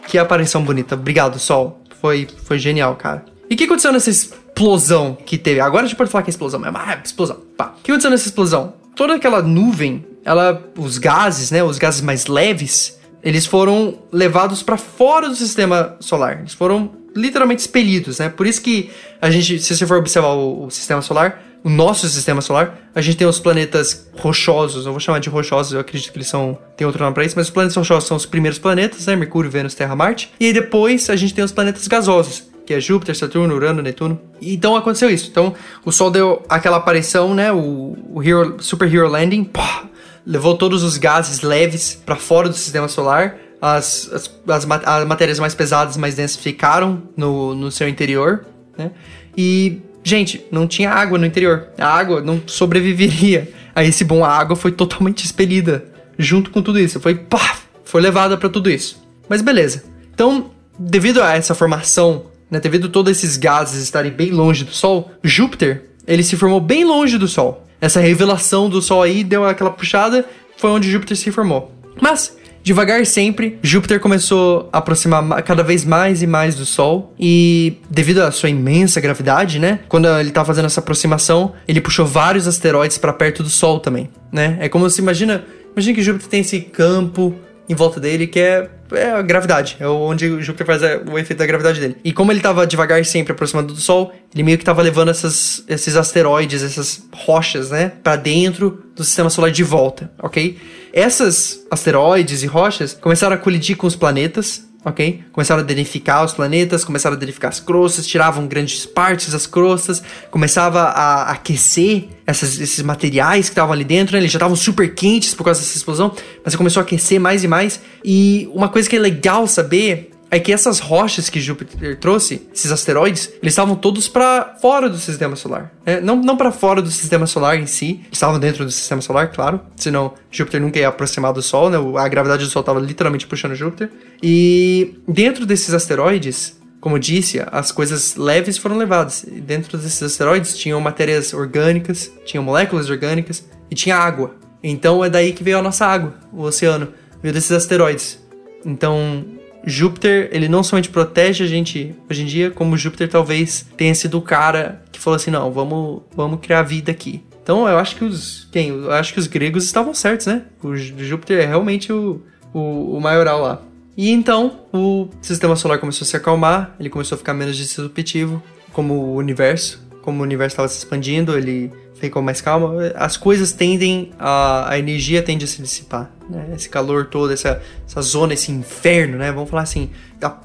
Que 0.08 0.18
aparição 0.18 0.62
bonita. 0.64 0.94
Obrigado, 0.94 1.38
Sol. 1.38 1.80
Foi, 2.00 2.26
foi 2.44 2.58
genial, 2.58 2.96
cara. 2.96 3.24
E 3.48 3.54
o 3.54 3.56
que 3.56 3.64
aconteceu 3.64 3.92
nessa 3.92 4.10
explosão 4.54 5.16
que 5.26 5.38
teve? 5.38 5.60
Agora 5.60 5.84
a 5.84 5.88
gente 5.88 5.96
pode 5.96 6.10
falar 6.10 6.22
que 6.22 6.30
é 6.30 6.32
explosão, 6.32 6.60
mas 6.60 6.88
é 6.88 7.00
explosão. 7.04 7.38
Pá. 7.56 7.74
O 7.78 7.82
que 7.82 7.90
aconteceu 7.90 8.10
nessa 8.10 8.28
explosão? 8.28 8.74
Toda 8.94 9.14
aquela 9.14 9.42
nuvem, 9.42 10.04
ela, 10.24 10.62
os 10.76 10.98
gases, 10.98 11.50
né, 11.50 11.64
os 11.64 11.78
gases 11.78 12.00
mais 12.02 12.26
leves, 12.26 12.98
eles 13.22 13.46
foram 13.46 13.98
levados 14.12 14.62
para 14.62 14.76
fora 14.76 15.28
do 15.28 15.34
sistema 15.34 15.96
solar. 16.00 16.40
Eles 16.40 16.54
foram 16.54 16.90
literalmente 17.14 17.60
expelidos, 17.60 18.18
né? 18.18 18.28
Por 18.28 18.46
isso 18.46 18.60
que 18.60 18.90
a 19.20 19.30
gente, 19.30 19.58
se 19.58 19.76
você 19.76 19.86
for 19.86 19.98
observar 19.98 20.30
o, 20.30 20.66
o 20.66 20.70
sistema 20.70 21.00
solar, 21.00 21.42
o 21.64 21.70
nosso 21.70 22.08
sistema 22.08 22.40
solar, 22.40 22.90
a 22.94 23.00
gente 23.00 23.16
tem 23.16 23.26
os 23.26 23.38
planetas 23.38 24.08
rochosos, 24.18 24.84
eu 24.84 24.92
vou 24.92 25.00
chamar 25.00 25.20
de 25.20 25.28
rochosos, 25.28 25.72
eu 25.72 25.80
acredito 25.80 26.10
que 26.10 26.18
eles 26.18 26.26
são. 26.26 26.58
tem 26.76 26.86
outro 26.86 27.02
nome 27.02 27.14
pra 27.14 27.24
isso, 27.24 27.36
mas 27.36 27.46
os 27.46 27.52
planetas 27.52 27.76
rochosos 27.76 28.08
são 28.08 28.16
os 28.16 28.26
primeiros 28.26 28.58
planetas, 28.58 29.06
né? 29.06 29.14
Mercúrio, 29.14 29.50
Vênus, 29.50 29.74
Terra, 29.74 29.94
Marte. 29.94 30.32
E 30.40 30.46
aí 30.46 30.52
depois 30.52 31.08
a 31.08 31.16
gente 31.16 31.32
tem 31.32 31.44
os 31.44 31.52
planetas 31.52 31.86
gasosos, 31.86 32.44
que 32.64 32.74
é 32.74 32.80
Júpiter, 32.80 33.16
Saturno, 33.16 33.54
Urano, 33.54 33.82
Netuno. 33.82 34.20
Então 34.40 34.76
aconteceu 34.76 35.10
isso. 35.10 35.28
Então 35.30 35.54
o 35.84 35.92
Sol 35.92 36.10
deu 36.10 36.42
aquela 36.48 36.76
aparição, 36.76 37.34
né? 37.34 37.52
O, 37.52 37.96
o 38.12 38.22
Hero, 38.22 38.56
Super 38.60 38.92
Hero 38.92 39.08
Landing, 39.08 39.44
pá, 39.44 39.84
levou 40.26 40.56
todos 40.56 40.82
os 40.82 40.96
gases 40.96 41.40
leves 41.40 41.94
para 41.94 42.16
fora 42.16 42.48
do 42.48 42.54
sistema 42.54 42.88
solar. 42.88 43.36
As, 43.60 44.10
as, 44.12 44.30
as, 44.48 44.68
as, 44.84 45.06
matérias 45.06 45.38
mais 45.38 45.54
pesadas, 45.54 45.96
mais 45.96 46.16
densas 46.16 46.36
ficaram 46.36 47.02
no, 47.16 47.54
no 47.54 47.70
seu 47.70 47.88
interior, 47.88 48.44
né? 48.76 48.90
E, 49.36 49.80
gente, 50.02 50.44
não 50.50 50.66
tinha 50.66 50.90
água 50.90 51.16
no 51.16 51.24
interior. 51.24 51.68
A 51.78 51.86
água 51.86 52.20
não 52.20 52.42
sobreviveria 52.46 53.52
a 53.74 53.84
esse 53.84 54.04
bom. 54.04 54.24
A 54.24 54.30
água 54.30 54.56
foi 54.56 54.72
totalmente 54.72 55.24
expelida 55.24 55.84
junto 56.18 56.50
com 56.50 56.60
tudo 56.60 56.78
isso. 56.78 56.98
Foi, 57.00 57.14
pá, 57.14 57.56
foi 57.84 58.00
levada 58.00 58.36
para 58.36 58.48
tudo 58.48 58.68
isso. 58.68 59.00
Mas 59.28 59.40
beleza. 59.40 59.84
Então, 60.12 60.50
devido 60.78 61.22
a 61.22 61.34
essa 61.34 61.54
formação 61.54 62.31
né, 62.52 62.60
devido 62.60 62.86
a 62.86 62.90
todos 62.90 63.10
esses 63.10 63.38
gases 63.38 63.82
estarem 63.82 64.12
bem 64.12 64.30
longe 64.30 64.62
do 64.62 64.72
Sol, 64.72 65.10
Júpiter, 65.24 65.84
ele 66.06 66.22
se 66.22 66.36
formou 66.36 66.60
bem 66.60 66.84
longe 66.84 67.16
do 67.16 67.26
Sol. 67.26 67.66
Essa 67.80 67.98
revelação 67.98 68.68
do 68.68 68.82
Sol 68.82 69.02
aí 69.02 69.24
deu 69.24 69.46
aquela 69.46 69.70
puxada, 69.70 70.26
foi 70.58 70.68
onde 70.70 70.90
Júpiter 70.90 71.16
se 71.16 71.32
formou. 71.32 71.72
Mas, 71.98 72.36
devagar 72.62 73.06
sempre, 73.06 73.58
Júpiter 73.62 73.98
começou 74.00 74.68
a 74.70 74.78
aproximar 74.78 75.42
cada 75.42 75.62
vez 75.62 75.82
mais 75.82 76.22
e 76.22 76.26
mais 76.26 76.54
do 76.54 76.66
Sol 76.66 77.14
e 77.18 77.78
devido 77.88 78.18
à 78.20 78.30
sua 78.30 78.50
imensa 78.50 79.00
gravidade, 79.00 79.58
né, 79.58 79.80
quando 79.88 80.06
ele 80.06 80.28
estava 80.28 80.46
fazendo 80.46 80.66
essa 80.66 80.80
aproximação, 80.80 81.54
ele 81.66 81.80
puxou 81.80 82.04
vários 82.04 82.46
asteroides 82.46 82.98
para 82.98 83.14
perto 83.14 83.42
do 83.42 83.48
Sol 83.48 83.80
também, 83.80 84.10
né? 84.30 84.58
É 84.60 84.68
como 84.68 84.90
se 84.90 85.00
imagina, 85.00 85.42
imagina 85.72 85.94
que 85.94 86.02
Júpiter 86.02 86.28
tem 86.28 86.40
esse 86.42 86.60
campo 86.60 87.34
em 87.66 87.74
volta 87.74 87.98
dele, 87.98 88.26
que 88.26 88.38
é, 88.38 88.68
é 88.94 89.12
a 89.12 89.22
gravidade. 89.22 89.76
É 89.80 89.86
onde 89.86 90.42
Júpiter 90.42 90.66
faz 90.66 90.82
a, 90.82 90.98
o 91.10 91.18
efeito 91.18 91.38
da 91.38 91.46
gravidade 91.46 91.80
dele. 91.80 91.96
E 92.04 92.12
como 92.12 92.32
ele 92.32 92.38
estava 92.38 92.66
devagar 92.66 93.04
sempre 93.04 93.32
aproximando 93.32 93.72
do 93.72 93.80
Sol, 93.80 94.12
ele 94.34 94.42
meio 94.42 94.58
que 94.58 94.62
estava 94.62 94.82
levando 94.82 95.10
essas, 95.10 95.64
esses 95.68 95.96
asteroides, 95.96 96.62
essas 96.62 97.02
rochas, 97.12 97.70
né, 97.70 97.92
para 98.02 98.16
dentro 98.16 98.82
do 98.94 99.04
sistema 99.04 99.30
solar 99.30 99.50
de 99.50 99.62
volta, 99.62 100.10
ok? 100.18 100.58
Essas 100.92 101.64
asteroides 101.70 102.42
e 102.42 102.46
rochas 102.46 102.92
começaram 103.00 103.34
a 103.34 103.38
colidir 103.38 103.76
com 103.76 103.86
os 103.86 103.96
planetas, 103.96 104.64
ok? 104.84 105.22
Começaram 105.32 105.62
a 105.62 105.64
danificar 105.64 106.24
os 106.24 106.32
planetas, 106.32 106.84
começaram 106.84 107.16
a 107.16 107.18
danificar 107.18 107.50
as 107.50 107.60
crostas, 107.60 108.06
tiravam 108.06 108.46
grandes 108.46 108.84
partes 108.84 109.30
das 109.30 109.46
crostas, 109.46 110.02
começava 110.30 110.82
a 110.82 111.30
aquecer 111.30 112.08
essas, 112.26 112.60
esses 112.60 112.82
materiais 112.82 113.46
que 113.46 113.52
estavam 113.52 113.72
ali 113.72 113.84
dentro, 113.84 114.14
né? 114.14 114.20
eles 114.20 114.32
já 114.32 114.38
estavam 114.38 114.56
super 114.56 114.94
quentes 114.94 115.34
por 115.34 115.44
causa 115.44 115.60
dessa 115.60 115.76
explosão, 115.76 116.14
mas 116.44 116.56
começou 116.56 116.80
a 116.80 116.84
aquecer 116.84 117.20
mais 117.20 117.44
e 117.44 117.48
mais. 117.48 117.80
E 118.04 118.48
uma 118.52 118.68
coisa 118.68 118.88
que 118.88 118.96
é 118.96 118.98
legal 118.98 119.46
saber 119.46 120.11
é 120.32 120.40
que 120.40 120.50
essas 120.50 120.80
rochas 120.80 121.28
que 121.28 121.38
Júpiter 121.38 121.98
trouxe, 121.98 122.48
esses 122.54 122.72
asteroides, 122.72 123.30
eles 123.42 123.52
estavam 123.52 123.76
todos 123.76 124.08
para 124.08 124.56
fora 124.62 124.88
do 124.88 124.96
sistema 124.96 125.36
solar. 125.36 125.70
É, 125.84 126.00
não 126.00 126.16
não 126.16 126.38
para 126.38 126.50
fora 126.50 126.80
do 126.80 126.90
sistema 126.90 127.26
solar 127.26 127.60
em 127.60 127.66
si, 127.66 128.00
estavam 128.10 128.40
dentro 128.40 128.64
do 128.64 128.70
sistema 128.70 129.02
solar, 129.02 129.30
claro, 129.30 129.60
senão 129.76 130.14
Júpiter 130.30 130.58
nunca 130.58 130.78
ia 130.78 130.88
aproximar 130.88 131.34
do 131.34 131.42
Sol, 131.42 131.68
né? 131.68 131.76
A 131.98 132.08
gravidade 132.08 132.44
do 132.44 132.50
Sol 132.50 132.60
estava 132.60 132.80
literalmente 132.80 133.26
puxando 133.26 133.54
Júpiter. 133.54 133.90
E 134.22 134.94
dentro 135.06 135.44
desses 135.44 135.74
asteroides, 135.74 136.58
como 136.80 136.98
disse, 136.98 137.44
as 137.52 137.70
coisas 137.70 138.16
leves 138.16 138.56
foram 138.56 138.78
levadas. 138.78 139.26
Dentro 139.30 139.76
desses 139.76 140.02
asteroides 140.02 140.56
tinham 140.56 140.80
matérias 140.80 141.34
orgânicas, 141.34 142.10
tinham 142.24 142.42
moléculas 142.42 142.88
orgânicas 142.88 143.44
e 143.70 143.74
tinha 143.74 143.96
água. 143.98 144.34
Então 144.62 145.04
é 145.04 145.10
daí 145.10 145.34
que 145.34 145.44
veio 145.44 145.58
a 145.58 145.62
nossa 145.62 145.84
água, 145.84 146.14
o 146.32 146.42
oceano, 146.44 146.88
veio 147.20 147.34
desses 147.34 147.52
asteroides. 147.52 148.18
Então, 148.64 149.24
Júpiter, 149.64 150.28
ele 150.32 150.48
não 150.48 150.62
somente 150.62 150.88
protege 150.88 151.44
a 151.44 151.46
gente 151.46 151.94
hoje 152.10 152.22
em 152.22 152.26
dia, 152.26 152.50
como 152.50 152.76
Júpiter 152.76 153.08
talvez 153.08 153.66
tenha 153.76 153.94
sido 153.94 154.18
o 154.18 154.22
cara 154.22 154.82
que 154.90 154.98
falou 154.98 155.16
assim: 155.16 155.30
não, 155.30 155.50
vamos, 155.52 156.02
vamos 156.14 156.40
criar 156.40 156.62
vida 156.62 156.90
aqui. 156.90 157.22
Então 157.42 157.68
eu 157.68 157.78
acho 157.78 157.96
que 157.96 158.04
os. 158.04 158.48
Quem? 158.52 158.68
Eu 158.68 158.92
acho 158.92 159.12
que 159.12 159.18
os 159.18 159.26
gregos 159.26 159.64
estavam 159.64 159.94
certos, 159.94 160.26
né? 160.26 160.42
O 160.62 160.76
Júpiter 160.76 161.40
é 161.40 161.46
realmente 161.46 161.92
o, 161.92 162.20
o, 162.52 162.96
o 162.96 163.00
maioral 163.00 163.40
lá. 163.40 163.62
E 163.96 164.10
então 164.10 164.60
o 164.72 165.08
sistema 165.20 165.54
solar 165.54 165.78
começou 165.78 166.04
a 166.04 166.08
se 166.08 166.16
acalmar, 166.16 166.74
ele 166.80 166.88
começou 166.88 167.16
a 167.16 167.18
ficar 167.18 167.34
menos 167.34 167.56
disruptivo, 167.56 168.42
como 168.72 168.94
o 168.94 169.16
universo. 169.16 169.82
Como 170.02 170.18
o 170.18 170.22
universo 170.22 170.54
estava 170.54 170.66
se 170.66 170.78
expandindo, 170.78 171.36
ele 171.38 171.70
ficou 171.94 172.20
mais 172.20 172.40
calma, 172.40 172.92
as 172.96 173.16
coisas 173.16 173.52
tendem 173.52 174.10
a, 174.18 174.70
a 174.70 174.78
energia 174.78 175.22
tende 175.22 175.44
a 175.44 175.48
se 175.48 175.62
dissipar, 175.62 176.10
né? 176.32 176.52
Esse 176.54 176.68
calor 176.68 177.06
todo, 177.06 177.32
essa, 177.32 177.62
essa 177.86 178.02
zona, 178.02 178.34
esse 178.34 178.50
inferno, 178.50 179.18
né? 179.18 179.30
Vamos 179.30 179.50
falar 179.50 179.62
assim, 179.62 179.90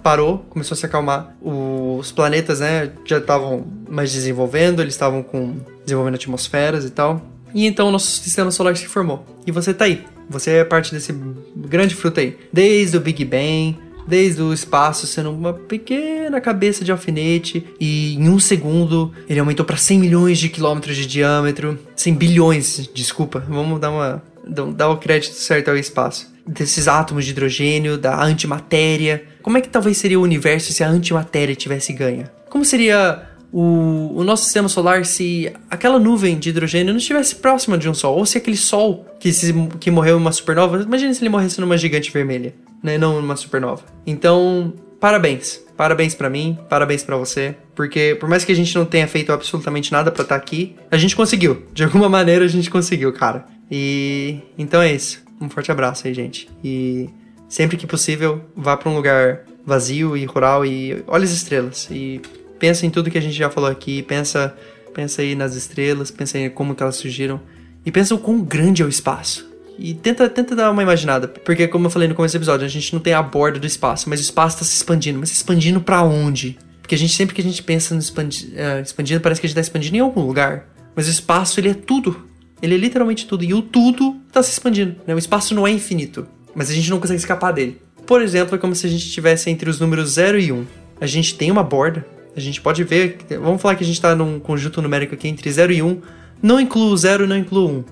parou, 0.04 0.40
começou 0.50 0.76
a 0.76 0.78
se 0.78 0.86
acalmar. 0.86 1.36
Os 1.42 2.12
planetas, 2.12 2.60
né, 2.60 2.92
já 3.06 3.18
estavam 3.18 3.66
mais 3.90 4.12
desenvolvendo, 4.12 4.82
eles 4.82 4.94
estavam 4.94 5.24
com 5.24 5.56
desenvolvendo 5.84 6.16
atmosferas 6.16 6.86
e 6.86 6.90
tal. 6.90 7.22
E 7.54 7.66
então 7.66 7.88
o 7.88 7.92
nosso 7.92 8.22
sistema 8.22 8.52
solar 8.52 8.76
se 8.76 8.86
formou. 8.88 9.26
E 9.46 9.52
você 9.52 9.74
tá 9.74 9.86
aí. 9.86 10.04
Você 10.30 10.52
é 10.52 10.64
parte 10.64 10.94
desse 10.94 11.14
grande 11.56 11.96
fruto 11.96 12.20
aí. 12.20 12.38
Desde 12.52 12.98
o 12.98 13.00
Big 13.00 13.24
Bang, 13.24 13.78
desde 14.08 14.42
o 14.42 14.54
espaço 14.54 15.06
sendo 15.06 15.32
uma 15.32 15.54
pequena 15.54 16.40
cabeça 16.40 16.84
de 16.84 16.92
alfinete 16.92 17.66
e 17.80 18.16
em 18.16 18.30
um 18.30 18.40
segundo 18.40 19.12
ele 19.28 19.40
aumentou 19.40 19.66
para 19.66 19.76
100 19.76 20.00
milhões 20.00 20.40
de 20.40 20.50
quilômetros 20.50 20.96
de 20.96 21.06
diâmetro, 21.06 21.78
100 21.96 22.14
bilhões, 22.16 22.90
desculpa, 22.94 23.44
vamos 23.48 23.80
dar 23.80 23.92
uma 23.92 24.24
dar 24.48 24.90
o 24.90 24.98
crédito 24.98 25.34
certo 25.34 25.70
ao 25.70 25.78
espaço. 25.78 26.34
Desses 26.46 26.88
átomos 26.88 27.26
de 27.26 27.32
hidrogênio, 27.32 27.98
da 27.98 28.24
antimatéria. 28.24 29.24
Como 29.42 29.58
é 29.58 29.62
que 29.62 29.70
talvez 29.70 29.98
seria 29.98 30.20
o 30.20 30.24
universo 30.24 30.72
se 30.72 30.84
a 30.84 30.90
antimatéria 30.90 31.56
tivesse 31.56 31.92
ganha? 31.94 32.32
Como 32.50 32.64
seria 32.64 33.24
o, 33.52 34.14
o, 34.16 34.24
nosso 34.24 34.46
sistema 34.46 34.70
solar 34.70 35.06
se 35.06 35.52
aquela 35.70 36.00
nuvem 36.00 36.38
de 36.38 36.50
hidrogênio 36.50 36.94
não 36.94 37.00
estivesse 37.00 37.36
próxima 37.36 37.78
de 37.78 37.90
um 37.90 37.94
Sol, 37.94 38.18
ou 38.18 38.26
se 38.26 38.38
aquele 38.38 38.58
Sol 38.58 39.06
que, 39.20 39.34
se, 39.34 39.54
que 39.80 39.92
morreu 39.92 40.18
em 40.18 40.22
uma 40.22 40.32
supernova, 40.32 40.82
imagine 40.82 41.14
se 41.14 41.22
ele 41.22 41.30
morresse 41.30 41.60
numa 41.60 41.78
gigante 41.78 42.12
vermelha 42.12 42.54
né? 42.82 42.98
Não 42.98 43.20
uma 43.20 43.36
supernova. 43.36 43.84
Então, 44.06 44.74
parabéns. 45.00 45.66
Parabéns 45.76 46.16
para 46.16 46.28
mim, 46.28 46.58
parabéns 46.68 47.04
para 47.04 47.16
você, 47.16 47.56
porque 47.76 48.18
por 48.20 48.28
mais 48.28 48.44
que 48.44 48.52
a 48.52 48.56
gente 48.56 48.76
não 48.76 48.84
tenha 48.84 49.08
feito 49.08 49.32
absolutamente 49.32 49.92
nada 49.92 50.12
para 50.12 50.24
estar 50.24 50.34
tá 50.34 50.42
aqui, 50.42 50.76
a 50.90 50.98
gente 50.98 51.16
conseguiu. 51.16 51.68
De 51.72 51.84
alguma 51.84 52.10
maneira 52.10 52.44
a 52.44 52.48
gente 52.48 52.68
conseguiu, 52.68 53.14
cara. 53.14 53.46
E 53.70 54.40
então 54.58 54.82
é 54.82 54.94
isso. 54.94 55.24
Um 55.40 55.50
forte 55.50 55.72
abraço 55.72 56.08
aí, 56.08 56.14
gente. 56.14 56.50
E 56.64 57.10
sempre 57.48 57.78
que 57.78 57.88
possível, 57.88 58.44
vá 58.56 58.76
para 58.76 58.90
um 58.90 58.96
lugar 58.96 59.44
vazio 59.66 60.16
e 60.16 60.26
rural 60.26 60.66
e 60.66 61.04
olhe 61.08 61.26
as 61.26 61.32
estrelas 61.32 61.88
e 61.92 62.22
pensa 62.58 62.86
em 62.86 62.90
tudo 62.90 63.12
que 63.12 63.18
a 63.18 63.22
gente 63.22 63.36
já 63.36 63.50
falou 63.50 63.70
aqui, 63.70 64.02
pensa 64.02 64.56
pensa 64.98 65.22
aí 65.22 65.36
nas 65.36 65.54
estrelas, 65.54 66.10
pensa 66.10 66.40
em 66.40 66.50
como 66.50 66.74
que 66.74 66.82
elas 66.82 66.96
surgiram 66.96 67.40
e 67.86 67.92
pensa 67.92 68.16
o 68.16 68.18
quão 68.18 68.42
grande 68.42 68.82
é 68.82 68.86
o 68.86 68.90
espaço. 68.90 69.48
E 69.78 69.94
tenta, 69.94 70.28
tenta 70.28 70.56
dar 70.56 70.72
uma 70.72 70.82
imaginada. 70.82 71.28
Porque, 71.28 71.68
como 71.68 71.86
eu 71.86 71.90
falei 71.92 72.08
no 72.08 72.16
começo 72.16 72.34
do 72.34 72.40
episódio, 72.40 72.66
a 72.66 72.70
gente 72.70 72.92
não 72.94 73.00
tem 73.00 73.14
a 73.14 73.22
borda 73.22 73.60
do 73.60 73.68
espaço, 73.68 74.10
mas 74.10 74.20
o 74.20 74.24
espaço 74.24 74.56
está 74.56 74.66
se 74.66 74.76
expandindo. 74.76 75.20
Mas 75.20 75.30
se 75.30 75.36
expandindo 75.36 75.80
para 75.80 76.02
onde? 76.02 76.58
Porque 76.82 76.96
a 76.96 76.98
gente, 76.98 77.14
sempre 77.14 77.36
que 77.36 77.42
a 77.42 77.44
gente 77.44 77.62
pensa 77.62 77.94
no 77.94 78.00
expandi 78.00 78.48
uh, 78.56 78.82
expandindo, 78.82 79.22
parece 79.22 79.40
que 79.40 79.46
a 79.46 79.50
gente 79.50 79.56
tá 79.56 79.62
expandindo 79.62 79.98
em 79.98 80.00
algum 80.00 80.22
lugar. 80.22 80.68
Mas 80.96 81.08
o 81.08 81.12
espaço, 81.12 81.60
ele 81.60 81.70
é 81.70 81.74
tudo. 81.76 82.27
Ele 82.62 82.76
é 82.76 82.78
literalmente 82.78 83.26
tudo. 83.28 83.44
E 83.44 83.54
o 83.54 83.62
tudo 83.62 84.16
está 84.28 84.42
se 84.42 84.52
expandindo. 84.52 84.96
Né? 85.06 85.14
O 85.14 85.18
espaço 85.18 85.54
não 85.54 85.68
é 85.68 85.72
infinito. 85.72 86.28
Mas 86.56 86.70
a 86.70 86.74
gente 86.74 86.90
não 86.90 87.00
consegue 87.00 87.20
escapar 87.20 87.52
dele. 87.52 87.80
Por 88.06 88.22
exemplo, 88.22 88.56
é 88.56 88.58
como 88.58 88.74
se 88.74 88.88
a 88.88 88.90
gente 88.90 89.06
estivesse 89.06 89.50
entre 89.50 89.70
os 89.70 89.80
números 89.80 90.12
0 90.12 90.40
e 90.40 90.52
1. 90.52 90.56
Um. 90.56 90.66
A 91.00 91.06
gente 91.06 91.36
tem 91.36 91.52
uma 91.52 91.64
borda. 91.64 92.06
A 92.36 92.40
gente 92.40 92.62
pode 92.62 92.84
ver. 92.84 93.18
Vamos 93.42 93.62
falar 93.62 93.76
que 93.76 93.84
a 93.84 93.88
gente 93.88 93.96
está 93.96 94.16
num 94.16 94.40
conjunto 94.40 94.82
numérico 94.82 95.14
aqui 95.14 95.28
entre 95.28 95.52
0 95.52 95.74
e 95.74 95.82
1. 95.82 95.88
Um. 95.88 96.02
Não 96.42 96.60
inclui 96.60 96.92
o 96.92 96.98
0 96.98 97.26
e 97.26 97.28
não 97.28 97.38
inclui 97.38 97.64
o 97.64 97.68
1. 97.68 97.72
Um. 97.72 97.84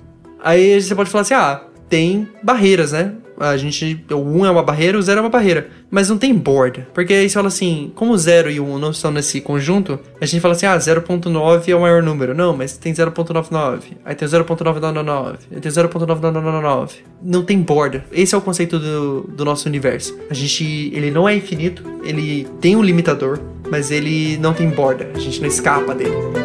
Aí 0.43 0.82
você 0.82 0.95
pode 0.95 1.09
falar 1.09 1.24
assim: 1.24 1.34
ah, 1.34 1.63
tem 1.89 2.28
barreiras, 2.41 2.91
né? 2.91 3.13
A 3.40 3.58
gente. 3.58 4.06
O 4.12 4.16
1 4.16 4.46
é 4.46 4.52
uma 4.52 4.64
barreira, 4.64 4.98
o 4.98 5.02
0 5.02 5.20
é 5.20 5.22
uma 5.22 5.30
barreira. 5.30 5.70
Mas 5.90 6.10
não 6.10 6.18
tem 6.18 6.34
borda. 6.34 6.88
Porque 6.94 7.14
aí 7.14 7.30
você 7.30 7.34
fala 7.34 7.48
assim, 7.48 7.92
como 7.96 8.14
o 8.14 8.18
0 8.18 8.50
e 8.50 8.60
o 8.60 8.66
1 8.66 8.80
não 8.80 8.92
estão 8.92 9.12
nesse 9.12 9.42
conjunto, 9.42 10.00
a 10.20 10.26
gente 10.26 10.42
fala 10.42 10.54
assim, 10.54 10.66
ah, 10.66 10.78
0.9 10.78 11.68
é 11.68 11.76
o 11.76 11.82
maior 11.82 12.02
número. 12.02 12.34
Não, 12.34 12.56
mas 12.56 12.78
tem 12.78 12.94
0.99. 12.94 13.82
Aí 14.04 14.16
tem 14.16 14.28
0.999. 14.28 15.38
Aí 15.52 15.62
tem 15.62 15.72
0.999. 15.72 16.90
Não 17.22 17.44
tem 17.44 17.62
borda. 17.62 18.06
Esse 18.12 18.36
é 18.36 18.38
o 18.38 18.42
conceito 18.42 18.80
do, 18.80 19.22
do 19.24 19.46
nosso 19.46 19.68
universo. 19.68 20.18
A 20.30 20.34
gente. 20.34 20.66
Ele 20.94 21.12
não 21.12 21.28
é 21.28 21.36
infinito, 21.36 21.84
ele 22.04 22.48
tem 22.62 22.76
um 22.76 22.82
limitador, 22.82 23.40
mas 23.70 23.92
ele 23.92 24.38
não 24.38 24.54
tem 24.54 24.70
borda. 24.70 25.10
A 25.14 25.20
gente 25.20 25.40
não 25.42 25.48
escapa 25.48 25.94
dele. 25.94 26.45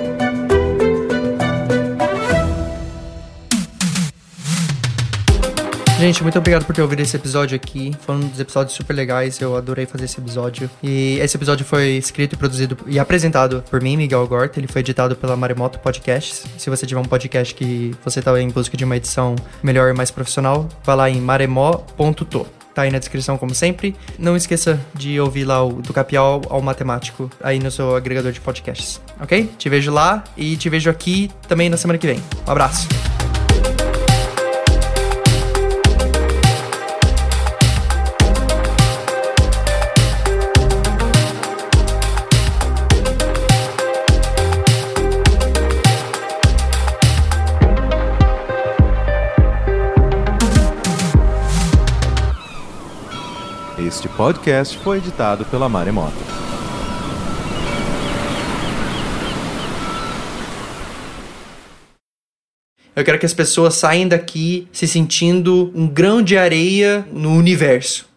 Gente, 6.01 6.22
muito 6.22 6.38
obrigado 6.38 6.64
por 6.64 6.74
ter 6.74 6.80
ouvido 6.80 7.01
esse 7.01 7.14
episódio 7.14 7.55
aqui. 7.55 7.92
Foi 8.01 8.14
um 8.14 8.20
dos 8.20 8.40
episódios 8.40 8.74
super 8.74 8.94
legais. 8.94 9.38
Eu 9.38 9.55
adorei 9.55 9.84
fazer 9.84 10.07
esse 10.07 10.18
episódio. 10.18 10.70
E 10.82 11.18
esse 11.20 11.36
episódio 11.36 11.62
foi 11.62 11.90
escrito 11.90 12.32
e 12.32 12.36
produzido 12.38 12.74
e 12.86 12.98
apresentado 12.98 13.62
por 13.68 13.82
mim, 13.82 13.98
Miguel 13.98 14.26
Gorta. 14.26 14.59
Ele 14.59 14.66
foi 14.66 14.80
editado 14.80 15.14
pela 15.14 15.36
Maremoto 15.36 15.78
Podcasts. 15.78 16.46
Se 16.57 16.70
você 16.70 16.86
tiver 16.86 17.03
um 17.03 17.05
podcast 17.05 17.55
que 17.55 17.94
você 18.03 18.22
tá 18.22 18.40
em 18.40 18.48
busca 18.48 18.78
de 18.78 18.84
uma 18.86 18.96
edição 18.96 19.36
melhor 19.62 19.90
e 19.90 19.92
mais 19.92 20.11
profissional, 20.11 20.66
vá 20.82 20.94
lá 20.94 21.11
em 21.11 21.20
maremó.to 21.20 22.46
tá 22.72 22.82
aí 22.82 22.90
na 22.90 22.98
descrição 22.98 23.36
como 23.36 23.55
sempre. 23.55 23.94
Não 24.18 24.34
esqueça 24.34 24.80
de 24.94 25.20
ouvir 25.20 25.44
lá 25.44 25.62
o 25.62 25.82
do 25.82 25.92
Capial 25.92 26.40
ao 26.48 26.62
Matemático 26.62 27.30
aí 27.42 27.59
no 27.59 27.70
seu 27.70 27.94
agregador 27.94 28.32
de 28.32 28.40
podcasts, 28.40 29.03
ok? 29.20 29.51
Te 29.59 29.68
vejo 29.68 29.92
lá 29.92 30.24
e 30.34 30.57
te 30.57 30.70
vejo 30.70 30.88
aqui 30.88 31.30
também 31.46 31.68
na 31.68 31.76
semana 31.76 31.98
que 31.98 32.07
vem. 32.07 32.22
Um 32.46 32.51
abraço. 32.53 32.88
Este 53.91 54.09
podcast 54.09 54.78
foi 54.78 54.99
editado 54.99 55.45
pela 55.47 55.68
Maremoto. 55.68 56.14
Eu 62.95 63.05
quero 63.05 63.18
que 63.18 63.26
as 63.26 63.34
pessoas 63.34 63.74
saiam 63.74 64.07
daqui 64.07 64.68
se 64.70 64.86
sentindo 64.86 65.72
um 65.74 65.88
grão 65.88 66.22
de 66.22 66.38
areia 66.38 67.05
no 67.12 67.32
universo. 67.32 68.09